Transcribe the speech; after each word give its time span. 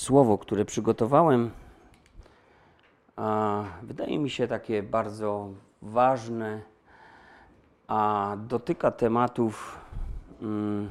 słowo, 0.00 0.38
które 0.38 0.64
przygotowałem, 0.64 1.50
wydaje 3.82 4.18
mi 4.18 4.30
się 4.30 4.48
takie 4.48 4.82
bardzo 4.82 5.48
ważne, 5.82 6.62
a 7.88 8.36
dotyka 8.48 8.90
tematów, 8.90 9.78
mm, 10.42 10.88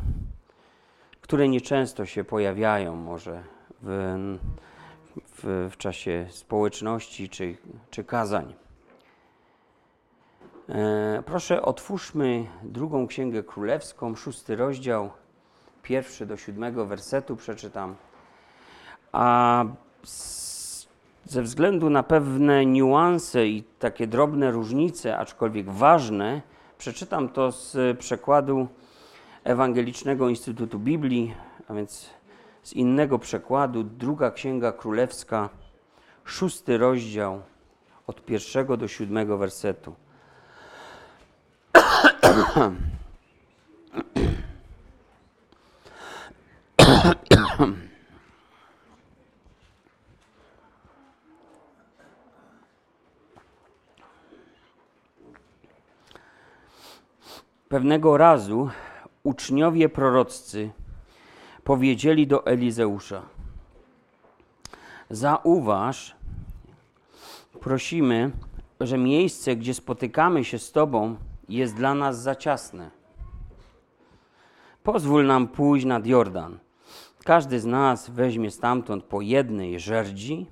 które 1.21 1.47
nieczęsto 1.47 2.05
się 2.05 2.23
pojawiają 2.23 2.95
może 2.95 3.43
w, 3.81 4.17
w, 5.15 5.69
w 5.71 5.77
czasie 5.77 6.27
społeczności 6.29 7.29
czy, 7.29 7.57
czy 7.89 8.03
kazań. 8.03 8.53
E, 10.69 11.23
proszę, 11.25 11.61
otwórzmy 11.61 12.45
drugą 12.63 13.07
księgę 13.07 13.43
królewską, 13.43 14.15
szósty 14.15 14.55
rozdział, 14.55 15.09
pierwszy 15.83 16.25
do 16.25 16.37
siódmego 16.37 16.85
wersetu 16.85 17.35
przeczytam. 17.35 17.95
A 19.11 19.65
ze 21.25 21.41
względu 21.41 21.89
na 21.89 22.03
pewne 22.03 22.65
niuanse 22.65 23.47
i 23.47 23.63
takie 23.79 24.07
drobne 24.07 24.51
różnice, 24.51 25.17
aczkolwiek 25.17 25.69
ważne, 25.69 26.41
przeczytam 26.77 27.29
to 27.29 27.51
z 27.51 27.97
przekładu 27.97 28.67
Ewangelicznego 29.43 30.29
Instytutu 30.29 30.79
Biblii, 30.79 31.33
a 31.67 31.73
więc 31.73 32.09
z 32.63 32.73
innego 32.73 33.19
przekładu, 33.19 33.83
druga 33.83 34.31
księga 34.31 34.71
królewska, 34.71 35.49
szósty 36.25 36.77
rozdział, 36.77 37.41
od 38.07 38.25
pierwszego 38.25 38.77
do 38.77 38.87
siódmego 38.87 39.37
wersetu. 39.37 39.95
Pewnego 57.69 58.17
razu 58.17 58.69
uczniowie 59.23 59.89
proroccy 59.89 60.69
powiedzieli 61.63 62.27
do 62.27 62.45
Elizeusza: 62.45 63.21
Zauważ, 65.09 66.15
prosimy, 67.59 68.31
że 68.79 68.97
miejsce, 68.97 69.55
gdzie 69.55 69.73
spotykamy 69.73 70.45
się 70.45 70.59
z 70.59 70.71
Tobą, 70.71 71.15
jest 71.49 71.75
dla 71.75 71.93
nas 71.93 72.21
za 72.21 72.35
ciasne. 72.35 72.91
Pozwól 74.83 75.25
nam 75.25 75.47
pójść 75.47 75.85
nad 75.85 76.05
Jordan. 76.07 76.59
Każdy 77.23 77.59
z 77.59 77.65
nas 77.65 78.09
weźmie 78.09 78.51
stamtąd 78.51 79.03
po 79.03 79.21
jednej 79.21 79.79
żerdzi 79.79 80.47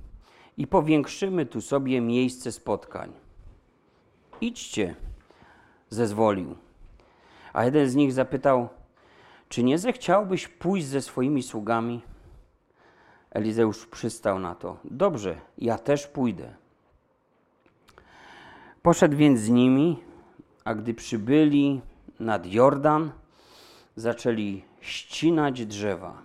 i 0.58 0.68
powiększymy 0.68 1.46
tu 1.46 1.62
sobie 1.62 2.02
miejsce 2.02 2.52
spotkań. 2.52 3.12
Idźcie, 4.42 4.96
zezwolił. 5.90 6.67
A 7.54 7.66
jeden 7.66 7.90
z 7.90 7.96
nich 7.96 8.14
zapytał: 8.14 8.70
Czy 9.50 9.64
nie 9.64 9.78
zechciałbyś 9.78 10.48
pójść 10.48 10.88
ze 10.88 11.02
swoimi 11.02 11.44
sługami? 11.44 12.02
Elizeusz 13.32 13.86
przystał 13.86 14.40
na 14.40 14.56
to: 14.56 14.78
Dobrze, 14.84 15.36
ja 15.58 15.78
też 15.78 16.08
pójdę. 16.08 16.54
Poszedł 18.82 19.18
więc 19.18 19.40
z 19.40 19.50
nimi, 19.50 20.00
a 20.66 20.76
gdy 20.76 20.94
przybyli 20.94 21.82
nad 22.20 22.46
Jordan, 22.46 23.12
zaczęli 23.96 24.64
ścinać 24.82 25.66
drzewa. 25.66 26.22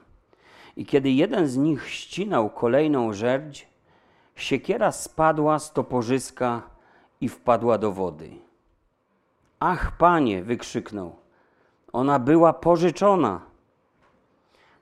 I 0.77 0.86
kiedy 0.86 1.11
jeden 1.11 1.48
z 1.48 1.57
nich 1.57 1.89
ścinał 1.89 2.51
kolejną 2.51 3.12
żerdź, 3.12 3.69
siekiera 4.36 4.92
spadła 4.92 5.59
z 5.59 5.73
toporzyska 5.73 6.62
i 7.20 7.29
wpadła 7.29 7.79
do 7.79 7.92
wody. 7.92 8.31
Ach, 9.61 9.96
panie! 9.96 10.42
wykrzyknął. 10.42 11.21
Ona 11.92 12.19
była 12.19 12.53
pożyczona. 12.53 13.41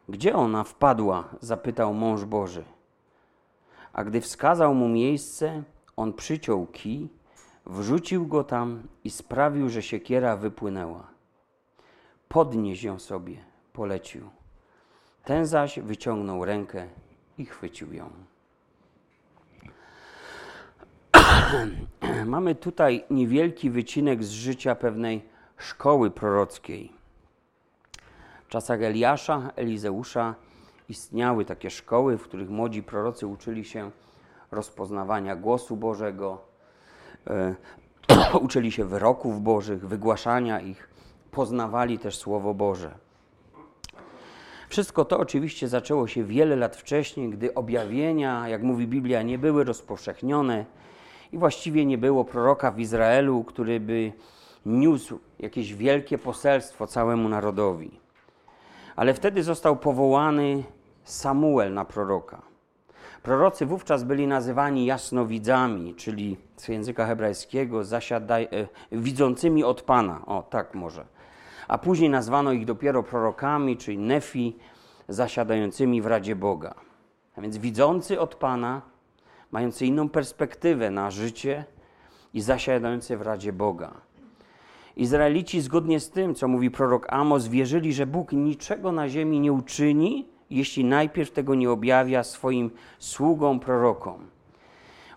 Gdzie 0.09 0.37
ona 0.37 0.65
wpadła? 0.65 1.25
zapytał 1.41 1.95
mąż 1.95 2.25
Boży. 2.25 2.65
A 3.93 4.05
gdy 4.05 4.21
wskazał 4.21 4.75
mu 4.75 4.89
miejsce, 4.89 5.63
on 5.97 6.13
przyciął 6.13 6.67
kij, 6.67 7.09
wrzucił 7.67 8.27
go 8.27 8.45
tam 8.45 8.83
i 9.05 9.11
sprawił, 9.11 9.69
że 9.69 9.83
siekiera 9.83 10.37
wypłynęła. 10.37 11.07
Podnieś 12.29 12.83
ją 12.83 12.99
sobie, 12.99 13.37
polecił. 13.73 14.31
Ten 15.25 15.47
zaś 15.47 15.81
wyciągnął 15.81 16.45
rękę 16.45 16.89
i 17.39 17.45
chwycił 17.45 17.93
ją. 17.93 18.11
Mamy 22.27 22.55
tutaj 22.55 23.05
niewielki 23.11 23.71
wycinek 23.71 24.25
z 24.25 24.31
życia 24.31 24.75
pewnej 24.75 25.23
szkoły 25.57 26.11
prorockiej. 26.11 27.00
Czasach 28.51 28.83
Eliasza, 28.83 29.51
Elizeusza 29.57 30.35
istniały 30.89 31.45
takie 31.45 31.71
szkoły, 31.71 32.19
w 32.19 32.23
których 32.23 32.51
młodzi 32.51 32.83
prorocy 32.83 33.27
uczyli 33.27 33.65
się 33.65 33.91
rozpoznawania 34.51 35.37
głosu 35.37 35.77
Bożego, 35.77 36.41
e, 37.27 37.55
uczyli 38.47 38.73
się 38.73 38.85
wyroków 38.85 39.43
Bożych, 39.43 39.89
wygłaszania 39.89 40.61
ich, 40.61 40.89
poznawali 41.31 41.99
też 41.99 42.17
Słowo 42.19 42.55
Boże. 42.55 42.91
Wszystko 44.69 45.05
to 45.05 45.19
oczywiście 45.19 45.69
zaczęło 45.69 46.07
się 46.07 46.25
wiele 46.25 46.57
lat 46.57 46.77
wcześniej, 46.77 47.31
gdy 47.31 47.55
objawienia, 47.55 48.49
jak 48.49 48.63
mówi 48.63 48.87
Biblia, 48.87 49.23
nie 49.23 49.39
były 49.39 49.65
rozpowszechnione 49.65 50.65
i 51.33 51.39
właściwie 51.39 51.87
nie 51.87 51.99
było 51.99 52.25
proroka 52.25 52.71
w 52.71 52.81
Izraelu, 52.81 53.45
który 53.45 53.81
by 53.81 54.13
niósł 54.67 55.19
jakieś 55.39 55.75
wielkie 55.75 56.19
poselstwo 56.19 56.87
całemu 56.87 57.29
narodowi. 57.29 58.01
Ale 59.01 59.15
wtedy 59.15 59.43
został 59.43 59.77
powołany 59.77 60.65
Samuel 61.05 61.75
na 61.75 61.85
proroka. 61.85 62.43
Prorocy 63.23 63.67
wówczas 63.67 64.05
byli 64.05 64.27
nazywani 64.27 64.87
jasnowidzami, 64.87 65.95
czyli 65.95 66.37
z 66.57 66.69
języka 66.69 67.07
hebrajskiego 67.07 67.85
zasiadaj, 67.85 68.49
e, 68.93 68.99
widzącymi 68.99 69.65
od 69.65 69.83
Pana. 69.83 70.27
O, 70.27 70.43
tak 70.43 70.75
może. 70.75 71.05
A 71.69 71.79
później 71.79 72.11
nazwano 72.11 72.53
ich 72.53 72.65
dopiero 72.65 73.03
prorokami, 73.03 73.77
czyli 73.77 73.99
nefi, 73.99 74.57
zasiadającymi 75.09 76.03
w 76.03 76.07
Radzie 76.07 76.37
Boga. 76.37 76.75
A 77.37 77.41
więc 77.41 77.57
widzący 77.57 78.21
od 78.21 78.35
Pana, 78.35 78.83
mający 79.51 79.87
inną 79.87 80.09
perspektywę 80.09 80.91
na 80.91 81.11
życie 81.11 81.65
i 82.35 82.41
zasiadający 82.41 83.17
w 83.17 83.23
Radzie 83.23 83.53
Boga. 83.53 84.10
Izraelici, 84.97 85.61
zgodnie 85.61 86.01
z 86.01 86.11
tym, 86.11 86.35
co 86.35 86.49
mówi 86.49 86.71
prorok 86.71 87.07
Amos, 87.13 87.49
wierzyli, 87.49 87.93
że 87.93 88.07
Bóg 88.07 88.33
niczego 88.33 88.93
na 88.93 89.09
ziemi 89.09 89.41
nie 89.41 89.53
uczyni, 89.53 90.29
jeśli 90.51 90.85
najpierw 90.85 91.31
tego 91.31 91.55
nie 91.55 91.71
objawia 91.71 92.25
swoim 92.25 92.71
sługom, 92.99 93.61
prorokom. 93.61 94.27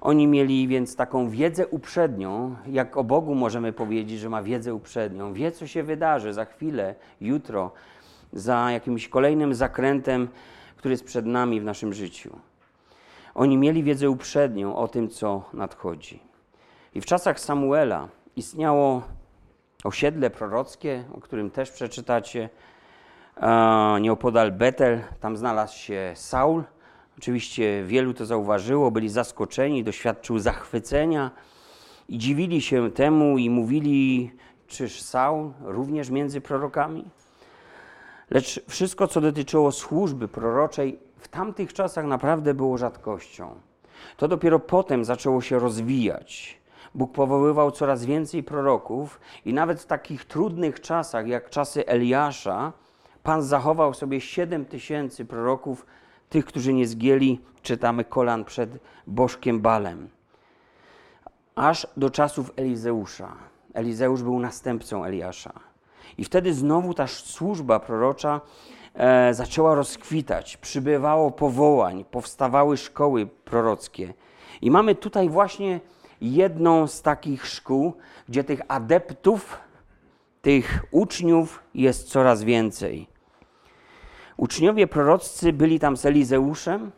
Oni 0.02 0.28
mieli 0.28 0.68
więc 0.68 0.96
taką 0.96 1.30
wiedzę 1.30 1.68
uprzednią, 1.68 2.56
jak 2.68 2.98
o 2.98 3.04
Bogu 3.04 3.36
możemy 3.36 3.74
powiedzieć, 3.74 4.20
że 4.20 4.30
ma 4.30 4.44
wiedzę 4.44 4.74
uprzednią. 4.74 5.34
Wie, 5.34 5.52
co 5.52 5.68
się 5.68 5.84
wydarzy 5.84 6.34
za 6.34 6.46
chwilę, 6.46 6.96
jutro, 7.22 7.72
za 8.34 8.72
jakimś 8.72 9.08
kolejnym 9.08 9.54
zakrętem, 9.54 10.28
który 10.78 10.94
jest 10.94 11.06
przed 11.06 11.26
nami 11.26 11.62
w 11.62 11.64
naszym 11.64 11.94
życiu. 11.94 12.36
Oni 13.36 13.58
mieli 13.58 13.84
wiedzę 13.84 14.10
uprzednią 14.10 14.76
o 14.76 14.88
tym, 14.88 15.10
co 15.10 15.44
nadchodzi. 15.54 16.20
I 16.96 17.02
w 17.02 17.06
czasach 17.06 17.40
Samuela 17.40 18.08
istniało 18.36 19.02
osiedle 19.84 20.30
prorockie, 20.30 21.04
o 21.14 21.22
którym 21.22 21.52
też 21.52 21.72
przeczytacie, 21.72 22.50
nieopodal 24.02 24.52
Betel. 24.52 25.02
Tam 25.20 25.38
znalazł 25.38 25.78
się 25.78 26.12
Saul. 26.16 26.64
Oczywiście 27.18 27.84
wielu 27.84 28.14
to 28.14 28.26
zauważyło, 28.26 28.92
byli 28.92 29.10
zaskoczeni, 29.10 29.84
doświadczył 29.84 30.40
zachwycenia 30.40 31.32
i 32.10 32.18
dziwili 32.18 32.62
się 32.62 32.92
temu 32.92 33.38
i 33.38 33.50
mówili, 33.50 34.32
czyż 34.68 35.02
Saul 35.02 35.52
również 35.62 36.10
między 36.10 36.42
prorokami? 36.42 37.06
Lecz 38.30 38.66
wszystko, 38.70 39.08
co 39.08 39.22
dotyczyło 39.22 39.72
służby 39.72 40.28
proroczej, 40.28 41.00
w 41.18 41.28
tamtych 41.28 41.74
czasach 41.74 42.06
naprawdę 42.06 42.54
było 42.54 42.78
rzadkością. 42.78 43.56
To 44.18 44.28
dopiero 44.28 44.60
potem 44.60 45.06
zaczęło 45.06 45.42
się 45.42 45.60
rozwijać. 45.60 46.60
Bóg 46.96 47.12
powoływał 47.12 47.72
coraz 47.72 48.06
więcej 48.06 48.44
proroków 48.44 49.20
i 49.46 49.54
nawet 49.54 49.82
w 49.82 49.86
takich 49.86 50.26
trudnych 50.26 50.82
czasach, 50.82 51.28
jak 51.28 51.50
czasy 51.50 51.88
Eliasza, 51.88 52.74
Pan 53.24 53.44
zachował 53.44 53.94
sobie 53.94 54.22
7 54.22 54.66
tysięcy 54.66 55.26
proroków, 55.26 55.86
tych, 56.30 56.46
którzy 56.46 56.74
nie 56.74 56.88
zgięli, 56.88 57.40
czytamy, 57.62 58.06
kolan 58.06 58.46
przed 58.46 58.70
bożkiem 59.08 59.60
Balem. 59.60 60.10
Aż 61.56 61.88
do 61.98 62.10
czasów 62.10 62.52
Elizeusza. 62.56 63.36
Elizeusz 63.74 64.24
był 64.24 64.40
następcą 64.40 65.06
Eliasza. 65.06 65.54
I 66.18 66.24
wtedy 66.24 66.54
znowu 66.54 66.94
ta 66.94 67.08
służba 67.08 67.80
prorocza 67.80 68.42
e, 68.94 69.34
zaczęła 69.34 69.76
rozkwitać, 69.76 70.58
przybywało 70.58 71.32
powołań, 71.32 72.06
powstawały 72.12 72.78
szkoły 72.78 73.26
prorockie. 73.26 74.14
I 74.62 74.72
mamy 74.72 74.96
tutaj 74.96 75.30
właśnie 75.30 75.80
jedną 76.24 76.88
z 76.88 77.02
takich 77.02 77.48
szkół, 77.48 77.94
gdzie 78.30 78.44
tych 78.44 78.62
adeptów, 78.68 79.58
tych 80.42 80.86
uczniów 80.92 81.64
jest 81.74 82.10
coraz 82.10 82.44
więcej. 82.44 83.08
Uczniowie 84.38 84.88
proroccy 84.88 85.54
byli 85.54 85.80
tam 85.80 85.98
z 85.98 86.06
Elizeuszem. 86.06 86.92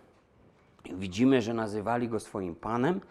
Widzimy, 0.94 1.42
że 1.42 1.54
nazywali 1.54 2.08
go 2.08 2.20
swoim 2.20 2.56
panem. 2.56 3.02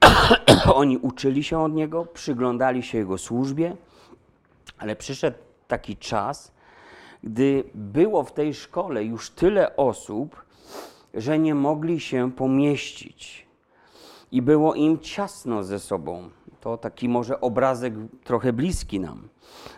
Oni 0.74 0.98
uczyli 0.98 1.44
się 1.44 1.58
od 1.58 1.72
niego, 1.72 2.06
przyglądali 2.06 2.82
się 2.82 2.98
jego 2.98 3.18
służbie, 3.18 3.76
ale 4.78 4.96
przyszedł 4.96 5.38
taki 5.68 5.96
czas, 5.96 6.52
gdy 7.22 7.64
było 7.74 8.24
w 8.24 8.32
tej 8.32 8.54
szkole 8.54 9.04
już 9.04 9.30
tyle 9.30 9.76
osób, 9.76 10.44
że 11.14 11.38
nie 11.38 11.54
mogli 11.54 12.00
się 12.00 12.32
pomieścić 12.32 13.43
i 14.34 14.42
było 14.42 14.74
im 14.74 14.98
ciasno 14.98 15.64
ze 15.64 15.78
sobą. 15.78 16.30
To 16.60 16.76
taki 16.76 17.08
może 17.08 17.40
obrazek 17.40 17.94
trochę 18.24 18.52
bliski 18.52 19.00
nam. 19.00 19.28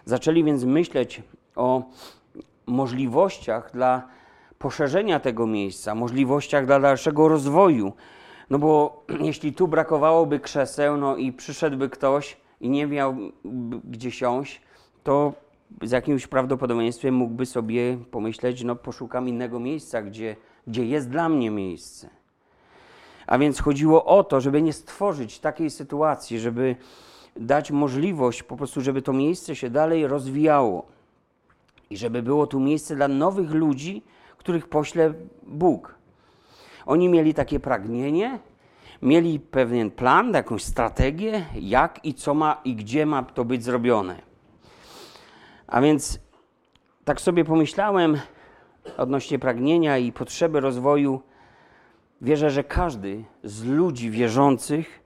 Zaczęli 0.04 0.44
więc 0.44 0.64
myśleć 0.64 1.22
o 1.56 1.82
możliwościach 2.66 3.70
dla 3.72 4.08
poszerzenia 4.58 5.20
tego 5.20 5.46
miejsca, 5.46 5.94
możliwościach 5.94 6.66
dla 6.66 6.80
dalszego 6.80 7.28
rozwoju. 7.28 7.92
No 8.50 8.58
bo 8.58 9.02
jeśli 9.28 9.52
tu 9.52 9.68
brakowałoby 9.68 10.40
krzeseł, 10.40 10.96
no 10.96 11.16
i 11.16 11.32
przyszedłby 11.32 11.88
ktoś 11.88 12.36
i 12.60 12.68
nie 12.68 12.86
miał 12.86 13.16
gdzie 13.84 14.10
siąść, 14.10 14.60
to 15.04 15.32
z 15.82 15.90
jakimś 15.90 16.26
prawdopodobieństwem 16.26 17.14
mógłby 17.14 17.46
sobie 17.46 17.98
pomyśleć, 18.10 18.64
no 18.64 18.76
poszukam 18.76 19.28
innego 19.28 19.60
miejsca, 19.60 20.02
gdzie, 20.02 20.36
gdzie 20.66 20.86
jest 20.86 21.10
dla 21.10 21.28
mnie 21.28 21.50
miejsce. 21.50 22.25
A 23.26 23.38
więc 23.38 23.60
chodziło 23.60 24.04
o 24.04 24.24
to, 24.24 24.40
żeby 24.40 24.62
nie 24.62 24.72
stworzyć 24.72 25.38
takiej 25.38 25.70
sytuacji, 25.70 26.38
żeby 26.38 26.76
dać 27.36 27.70
możliwość 27.70 28.42
po 28.42 28.56
prostu, 28.56 28.80
żeby 28.80 29.02
to 29.02 29.12
miejsce 29.12 29.56
się 29.56 29.70
dalej 29.70 30.06
rozwijało 30.06 30.86
i 31.90 31.96
żeby 31.96 32.22
było 32.22 32.46
tu 32.46 32.60
miejsce 32.60 32.96
dla 32.96 33.08
nowych 33.08 33.50
ludzi, 33.50 34.02
których 34.38 34.68
pośle 34.68 35.14
Bóg. 35.42 35.94
Oni 36.86 37.08
mieli 37.08 37.34
takie 37.34 37.60
pragnienie, 37.60 38.38
mieli 39.02 39.40
pewien 39.40 39.90
plan, 39.90 40.32
jakąś 40.34 40.62
strategię, 40.64 41.46
jak 41.54 42.04
i 42.04 42.14
co 42.14 42.34
ma 42.34 42.60
i 42.64 42.74
gdzie 42.74 43.06
ma 43.06 43.22
to 43.22 43.44
być 43.44 43.64
zrobione. 43.64 44.16
A 45.66 45.80
więc 45.80 46.18
tak 47.04 47.20
sobie 47.20 47.44
pomyślałem 47.44 48.18
odnośnie 48.96 49.38
pragnienia 49.38 49.98
i 49.98 50.12
potrzeby 50.12 50.60
rozwoju. 50.60 51.20
Wierzę, 52.20 52.50
że 52.50 52.64
każdy 52.64 53.24
z 53.44 53.64
ludzi 53.64 54.10
wierzących 54.10 55.00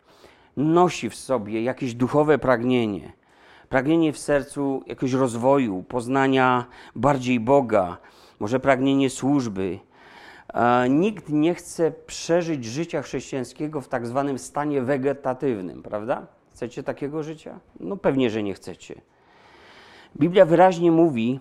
nosi 0.56 1.10
w 1.10 1.14
sobie 1.14 1.62
jakieś 1.62 1.94
duchowe 1.94 2.38
pragnienie. 2.38 3.12
Pragnienie 3.68 4.12
w 4.12 4.18
sercu 4.18 4.82
jakiegoś 4.86 5.12
rozwoju, 5.12 5.82
poznania 5.82 6.66
bardziej 6.96 7.40
Boga, 7.40 7.96
może 8.40 8.60
pragnienie 8.60 9.10
służby. 9.10 9.78
Nikt 10.90 11.28
nie 11.28 11.54
chce 11.54 11.90
przeżyć 11.90 12.64
życia 12.64 13.02
chrześcijańskiego 13.02 13.80
w 13.80 13.88
tak 13.88 14.06
zwanym 14.06 14.38
stanie 14.38 14.82
wegetatywnym, 14.82 15.82
prawda? 15.82 16.26
Chcecie 16.50 16.82
takiego 16.82 17.22
życia? 17.22 17.60
No 17.80 17.96
pewnie, 17.96 18.30
że 18.30 18.42
nie 18.42 18.54
chcecie. 18.54 19.00
Biblia 20.16 20.44
wyraźnie 20.44 20.92
mówi, 20.92 21.40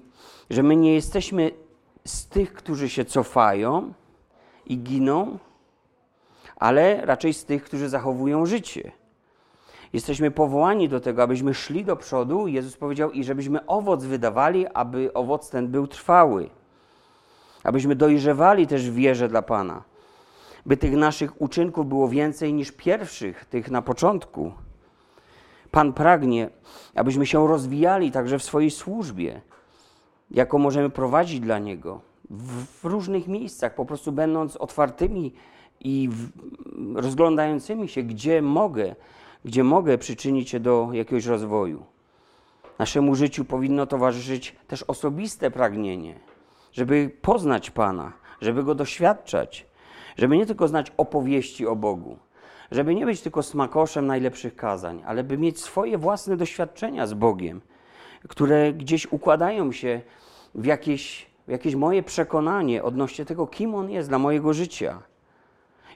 że 0.49 0.63
my 0.63 0.75
nie 0.75 0.93
jesteśmy 0.93 1.51
z 2.05 2.27
tych, 2.27 2.53
którzy 2.53 2.89
się 2.89 3.05
cofają 3.05 3.93
i 4.65 4.77
giną, 4.77 5.39
ale 6.59 7.05
raczej 7.05 7.33
z 7.33 7.45
tych, 7.45 7.63
którzy 7.63 7.89
zachowują 7.89 8.45
życie. 8.45 8.91
Jesteśmy 9.93 10.31
powołani 10.31 10.89
do 10.89 10.99
tego, 10.99 11.23
abyśmy 11.23 11.53
szli 11.53 11.85
do 11.85 11.95
przodu. 11.95 12.47
Jezus 12.47 12.77
powiedział, 12.77 13.11
i 13.11 13.23
żebyśmy 13.23 13.65
owoc 13.65 14.03
wydawali, 14.03 14.67
aby 14.67 15.13
owoc 15.13 15.49
ten 15.49 15.67
był 15.67 15.87
trwały. 15.87 16.49
Abyśmy 17.63 17.95
dojrzewali 17.95 18.67
też 18.67 18.91
wierze 18.91 19.27
dla 19.27 19.41
Pana. 19.41 19.83
By 20.65 20.77
tych 20.77 20.91
naszych 20.91 21.41
uczynków 21.41 21.87
było 21.87 22.09
więcej 22.09 22.53
niż 22.53 22.71
pierwszych, 22.71 23.45
tych 23.45 23.71
na 23.71 23.81
początku. 23.81 24.51
Pan 25.71 25.93
pragnie, 25.93 26.49
abyśmy 26.95 27.25
się 27.25 27.47
rozwijali 27.47 28.11
także 28.11 28.39
w 28.39 28.43
swojej 28.43 28.71
służbie, 28.71 29.41
jaką 30.31 30.57
możemy 30.57 30.89
prowadzić 30.89 31.39
dla 31.39 31.59
Niego 31.59 32.01
w, 32.29 32.65
w 32.65 32.85
różnych 32.85 33.27
miejscach, 33.27 33.75
po 33.75 33.85
prostu 33.85 34.11
będąc 34.11 34.57
otwartymi 34.57 35.33
i 35.79 36.09
rozglądającymi 36.95 37.87
się, 37.87 38.03
gdzie 38.03 38.41
mogę, 38.41 38.95
gdzie 39.45 39.63
mogę 39.63 39.97
przyczynić 39.97 40.49
się 40.49 40.59
do 40.59 40.89
jakiegoś 40.93 41.25
rozwoju. 41.25 41.83
Naszemu 42.79 43.15
życiu 43.15 43.45
powinno 43.45 43.85
towarzyszyć 43.85 44.55
też 44.67 44.83
osobiste 44.83 45.51
pragnienie, 45.51 46.19
żeby 46.71 47.11
poznać 47.21 47.71
Pana, 47.71 48.13
żeby 48.41 48.63
Go 48.63 48.75
doświadczać, 48.75 49.65
żeby 50.17 50.37
nie 50.37 50.45
tylko 50.45 50.67
znać 50.67 50.91
opowieści 50.97 51.67
o 51.67 51.75
Bogu, 51.75 52.17
żeby 52.71 52.95
nie 52.95 53.05
być 53.05 53.21
tylko 53.21 53.43
smakoszem 53.43 54.07
najlepszych 54.07 54.55
kazań, 54.55 55.03
ale 55.05 55.23
by 55.23 55.37
mieć 55.37 55.59
swoje 55.59 55.97
własne 55.97 56.37
doświadczenia 56.37 57.07
z 57.07 57.13
Bogiem, 57.13 57.61
które 58.27 58.73
gdzieś 58.73 59.11
układają 59.11 59.71
się 59.71 60.01
w 60.55 60.65
jakieś, 60.65 61.29
w 61.47 61.51
jakieś 61.51 61.75
moje 61.75 62.03
przekonanie 62.03 62.83
odnośnie 62.83 63.25
tego, 63.25 63.47
kim 63.47 63.75
On 63.75 63.89
jest 63.89 64.09
dla 64.09 64.19
mojego 64.19 64.53
życia. 64.53 65.01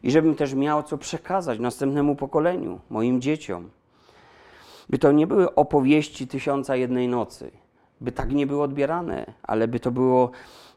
I 0.03 0.11
żebym 0.11 0.35
też 0.35 0.53
miał 0.53 0.83
co 0.83 0.97
przekazać 0.97 1.59
następnemu 1.59 2.15
pokoleniu, 2.15 2.79
moim 2.89 3.21
dzieciom. 3.21 3.69
By 4.89 4.97
to 4.97 5.11
nie 5.11 5.27
były 5.27 5.55
opowieści 5.55 6.27
tysiąca 6.27 6.75
jednej 6.75 7.07
nocy, 7.07 7.51
by 8.01 8.11
tak 8.11 8.31
nie 8.31 8.47
było 8.47 8.63
odbierane, 8.63 9.25
ale 9.43 9.67
by 9.67 9.79
to 9.79 9.91
było 9.91 10.31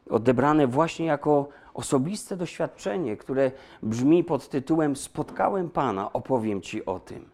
odebrane 0.09 0.67
właśnie 0.67 1.05
jako 1.05 1.49
osobiste 1.73 2.37
doświadczenie, 2.37 3.17
które 3.17 3.51
brzmi 3.83 4.23
pod 4.23 4.49
tytułem 4.49 4.95
Spotkałem 4.95 5.69
Pana, 5.69 6.13
opowiem 6.13 6.61
Ci 6.61 6.85
o 6.85 6.99
tym. 6.99 7.29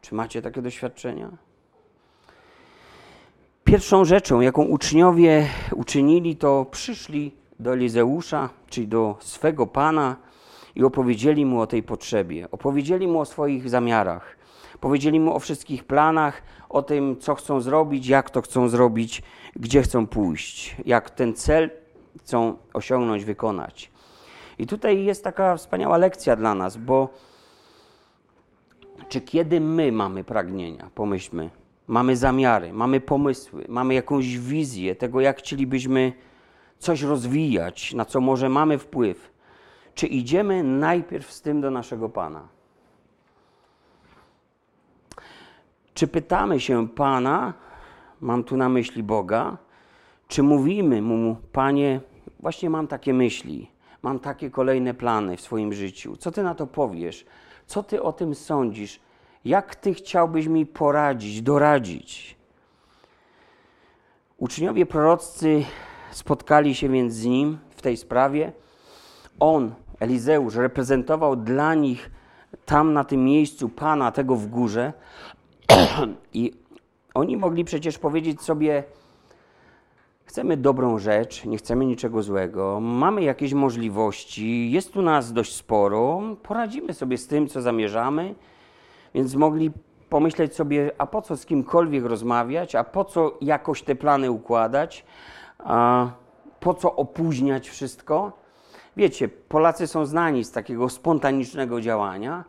Czy 0.00 0.14
macie 0.14 0.42
takie 0.42 0.62
doświadczenia? 0.62 1.30
Pierwszą 3.64 4.04
rzeczą, 4.04 4.40
jaką 4.40 4.64
uczniowie 4.64 5.46
uczynili, 5.74 6.36
to 6.36 6.66
przyszli 6.70 7.34
do 7.60 7.72
Elizeusza, 7.72 8.48
czyli 8.70 8.88
do 8.88 9.16
swego 9.20 9.66
Pana 9.66 10.16
i 10.80 10.84
opowiedzieli 10.84 11.46
mu 11.46 11.60
o 11.60 11.66
tej 11.66 11.82
potrzebie. 11.82 12.50
Opowiedzieli 12.50 13.08
mu 13.08 13.20
o 13.20 13.24
swoich 13.24 13.70
zamiarach. 13.70 14.36
Powiedzieli 14.80 15.20
mu 15.20 15.34
o 15.34 15.38
wszystkich 15.38 15.84
planach, 15.84 16.42
o 16.68 16.82
tym, 16.82 17.16
co 17.20 17.34
chcą 17.34 17.60
zrobić, 17.60 18.06
jak 18.06 18.30
to 18.30 18.42
chcą 18.42 18.68
zrobić, 18.68 19.22
gdzie 19.56 19.82
chcą 19.82 20.06
pójść, 20.06 20.76
jak 20.86 21.10
ten 21.10 21.34
cel 21.34 21.70
chcą 22.20 22.56
osiągnąć, 22.72 23.24
wykonać. 23.24 23.90
I 24.58 24.66
tutaj 24.66 25.04
jest 25.04 25.24
taka 25.24 25.56
wspaniała 25.56 25.96
lekcja 25.96 26.36
dla 26.36 26.54
nas, 26.54 26.76
bo 26.76 27.08
czy 29.08 29.20
kiedy 29.20 29.60
my 29.60 29.92
mamy 29.92 30.24
pragnienia, 30.24 30.90
pomyślmy, 30.94 31.50
mamy 31.86 32.16
zamiary, 32.16 32.72
mamy 32.72 33.00
pomysły, 33.00 33.64
mamy 33.68 33.94
jakąś 33.94 34.38
wizję 34.38 34.94
tego, 34.94 35.20
jak 35.20 35.38
chcielibyśmy 35.38 36.12
coś 36.78 37.02
rozwijać, 37.02 37.94
na 37.94 38.04
co 38.04 38.20
może 38.20 38.48
mamy 38.48 38.78
wpływ, 38.78 39.39
czy 39.94 40.06
idziemy 40.06 40.62
najpierw 40.62 41.32
z 41.32 41.42
tym 41.42 41.60
do 41.60 41.70
naszego 41.70 42.08
Pana? 42.08 42.48
Czy 45.94 46.06
pytamy 46.06 46.60
się 46.60 46.88
Pana, 46.88 47.54
mam 48.20 48.44
tu 48.44 48.56
na 48.56 48.68
myśli 48.68 49.02
Boga, 49.02 49.56
czy 50.28 50.42
mówimy 50.42 51.02
Mu, 51.02 51.36
Panie, 51.52 52.00
właśnie 52.40 52.70
mam 52.70 52.86
takie 52.86 53.14
myśli, 53.14 53.70
mam 54.02 54.18
takie 54.18 54.50
kolejne 54.50 54.94
plany 54.94 55.36
w 55.36 55.40
swoim 55.40 55.72
życiu. 55.72 56.16
Co 56.16 56.30
Ty 56.30 56.42
na 56.42 56.54
to 56.54 56.66
powiesz? 56.66 57.26
Co 57.66 57.82
Ty 57.82 58.02
o 58.02 58.12
tym 58.12 58.34
sądzisz? 58.34 59.00
Jak 59.44 59.76
Ty 59.76 59.94
chciałbyś 59.94 60.46
mi 60.46 60.66
poradzić, 60.66 61.42
doradzić? 61.42 62.36
Uczniowie 64.38 64.86
proroccy 64.86 65.64
spotkali 66.10 66.74
się 66.74 66.88
więc 66.88 67.14
z 67.14 67.24
Nim 67.24 67.58
w 67.70 67.82
tej 67.82 67.96
sprawie. 67.96 68.52
On, 69.40 69.74
Elizeusz, 70.00 70.54
reprezentował 70.54 71.36
dla 71.36 71.74
nich 71.74 72.10
tam 72.66 72.92
na 72.92 73.04
tym 73.04 73.24
miejscu 73.24 73.68
Pana, 73.68 74.12
tego 74.12 74.36
w 74.36 74.46
górze. 74.46 74.92
I 76.32 76.52
oni 77.14 77.36
mogli 77.36 77.64
przecież 77.64 77.98
powiedzieć 77.98 78.42
sobie, 78.42 78.84
Chcemy 80.30 80.56
dobrą 80.56 80.98
rzecz, 80.98 81.44
nie 81.44 81.58
chcemy 81.58 81.86
niczego 81.86 82.22
złego, 82.22 82.80
mamy 82.80 83.22
jakieś 83.22 83.54
możliwości, 83.54 84.70
jest 84.70 84.92
tu 84.92 85.02
nas 85.02 85.32
dość 85.32 85.56
sporo, 85.56 86.20
poradzimy 86.42 86.94
sobie 86.94 87.18
z 87.18 87.26
tym, 87.26 87.48
co 87.48 87.62
zamierzamy, 87.62 88.34
więc 89.14 89.34
mogli 89.34 89.70
pomyśleć 90.08 90.54
sobie, 90.54 90.90
a 90.98 91.06
po 91.06 91.22
co 91.22 91.36
z 91.36 91.46
kimkolwiek 91.46 92.04
rozmawiać, 92.04 92.74
a 92.74 92.84
po 92.84 93.04
co 93.04 93.38
jakoś 93.40 93.82
te 93.82 93.94
plany 93.94 94.30
układać, 94.30 95.04
a 95.58 96.10
po 96.60 96.74
co 96.74 96.96
opóźniać 96.96 97.68
wszystko? 97.68 98.32
Wiecie, 98.96 99.28
Polacy 99.28 99.86
są 99.86 100.06
znani 100.06 100.44
z 100.44 100.52
takiego 100.52 100.88
spontanicznego 100.88 101.80
działania, 101.80 102.44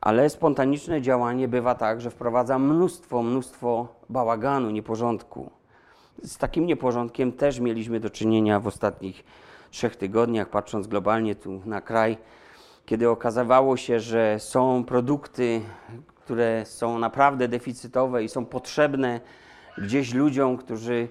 ale 0.00 0.30
spontaniczne 0.30 1.02
działanie 1.02 1.48
bywa 1.48 1.74
tak, 1.74 2.00
że 2.00 2.10
wprowadza 2.10 2.58
mnóstwo, 2.58 3.22
mnóstwo 3.22 3.88
bałaganu, 4.08 4.70
nieporządku. 4.70 5.50
Z 6.22 6.38
takim 6.38 6.66
nieporządkiem 6.66 7.32
też 7.32 7.60
mieliśmy 7.60 8.00
do 8.00 8.10
czynienia 8.10 8.60
w 8.60 8.66
ostatnich 8.66 9.24
trzech 9.70 9.96
tygodniach, 9.96 10.48
patrząc 10.48 10.86
globalnie 10.86 11.34
tu 11.34 11.62
na 11.66 11.80
kraj, 11.80 12.18
kiedy 12.86 13.08
okazywało 13.08 13.76
się, 13.76 14.00
że 14.00 14.36
są 14.38 14.84
produkty, 14.84 15.60
które 16.14 16.66
są 16.66 16.98
naprawdę 16.98 17.48
deficytowe 17.48 18.24
i 18.24 18.28
są 18.28 18.46
potrzebne 18.46 19.20
gdzieś 19.78 20.14
ludziom, 20.14 20.56
którzy 20.56 21.08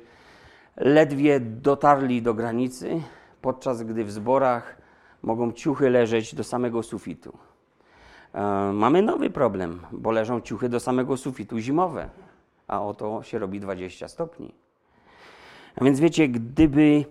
ledwie 0.77 1.39
dotarli 1.39 2.21
do 2.21 2.33
granicy, 2.33 3.01
podczas 3.47 3.83
gdy 3.83 4.03
w 4.03 4.11
zborach 4.11 4.77
mogą 5.21 5.51
ciuchy 5.51 5.89
leżeć 5.89 6.35
do 6.35 6.43
samego 6.43 6.83
sufitu. 6.83 7.37
E, 8.33 8.41
mamy 8.73 9.01
nowy 9.01 9.29
problem, 9.29 9.79
bo 9.91 10.11
leżą 10.11 10.41
ciuchy 10.41 10.69
do 10.69 10.79
samego 10.79 11.17
sufitu 11.17 11.59
zimowe, 11.59 12.09
a 12.67 12.83
oto 12.83 13.23
się 13.23 13.39
robi 13.39 13.59
20 13.59 14.07
stopni. 14.07 14.53
A 15.75 15.85
więc 15.85 15.99
wiecie, 15.99 16.27
gdyby 16.27 17.05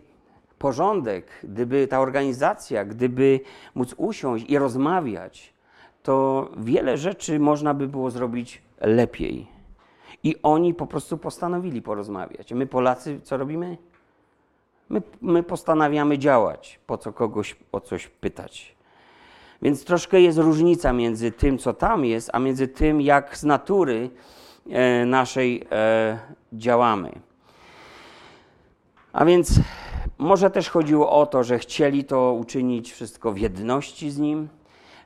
porządek, 0.58 1.26
gdyby 1.44 1.86
ta 1.86 2.00
organizacja, 2.00 2.84
gdyby 2.84 3.40
móc 3.74 3.94
usiąść 3.96 4.44
i 4.48 4.58
rozmawiać, 4.58 5.54
to 6.02 6.48
wiele 6.56 6.96
rzeczy 6.96 7.38
można 7.38 7.74
by 7.74 7.88
było 7.88 8.10
zrobić 8.10 8.62
lepiej. 8.80 9.46
I 10.22 10.36
oni 10.42 10.74
po 10.74 10.86
prostu 10.86 11.18
postanowili 11.18 11.82
porozmawiać. 11.82 12.52
My, 12.52 12.66
Polacy, 12.66 13.20
co 13.22 13.36
robimy? 13.36 13.76
My, 14.88 15.02
my 15.20 15.42
postanawiamy 15.42 16.18
działać, 16.18 16.80
po 16.86 16.98
co 16.98 17.12
kogoś 17.12 17.56
o 17.72 17.80
coś 17.80 18.08
pytać. 18.08 18.76
Więc 19.62 19.84
troszkę 19.84 20.20
jest 20.20 20.38
różnica 20.38 20.92
między 20.92 21.32
tym, 21.32 21.58
co 21.58 21.72
tam 21.72 22.04
jest, 22.04 22.30
a 22.32 22.38
między 22.38 22.68
tym, 22.68 23.00
jak 23.00 23.36
z 23.36 23.44
natury 23.44 24.10
e, 24.70 25.06
naszej 25.06 25.66
e, 25.72 26.18
działamy. 26.52 27.12
A 29.12 29.24
więc 29.24 29.60
może 30.18 30.50
też 30.50 30.70
chodziło 30.70 31.10
o 31.10 31.26
to, 31.26 31.44
że 31.44 31.58
chcieli 31.58 32.04
to 32.04 32.32
uczynić 32.32 32.92
wszystko 32.92 33.32
w 33.32 33.38
jedności 33.38 34.10
z 34.10 34.18
Nim, 34.18 34.48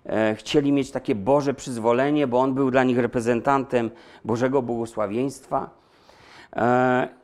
e, 0.06 0.34
chcieli 0.34 0.72
mieć 0.72 0.90
takie 0.90 1.14
Boże 1.14 1.54
przyzwolenie, 1.54 2.26
bo 2.26 2.40
On 2.40 2.54
był 2.54 2.70
dla 2.70 2.84
nich 2.84 2.98
reprezentantem 2.98 3.90
Bożego 4.24 4.62
błogosławieństwa. 4.62 5.70
E, 6.56 7.19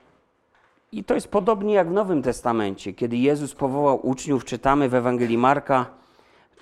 I 0.93 1.05
to 1.05 1.15
jest 1.15 1.29
podobnie 1.29 1.75
jak 1.75 1.89
w 1.89 1.93
Nowym 1.93 2.23
Testamencie, 2.23 2.93
kiedy 2.93 3.17
Jezus 3.17 3.55
powołał 3.55 4.07
uczniów, 4.07 4.45
czytamy 4.45 4.89
w 4.89 4.95
Ewangelii 4.95 5.39
Marka, 5.39 5.87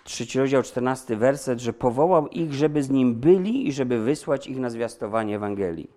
trzeci 0.05 0.39
rozdział, 0.39 0.63
14 0.63 1.17
werset, 1.17 1.61
że 1.61 1.73
powołał 1.73 2.29
ich, 2.29 2.53
żeby 2.53 2.83
z 2.83 2.91
Nim 2.91 3.15
byli 3.15 3.69
i 3.69 3.73
żeby 3.73 4.01
wysłać 4.01 4.47
ich 4.47 4.59
na 4.59 4.71
zwiastowanie 4.71 5.37
Ewangelii. 5.37 5.91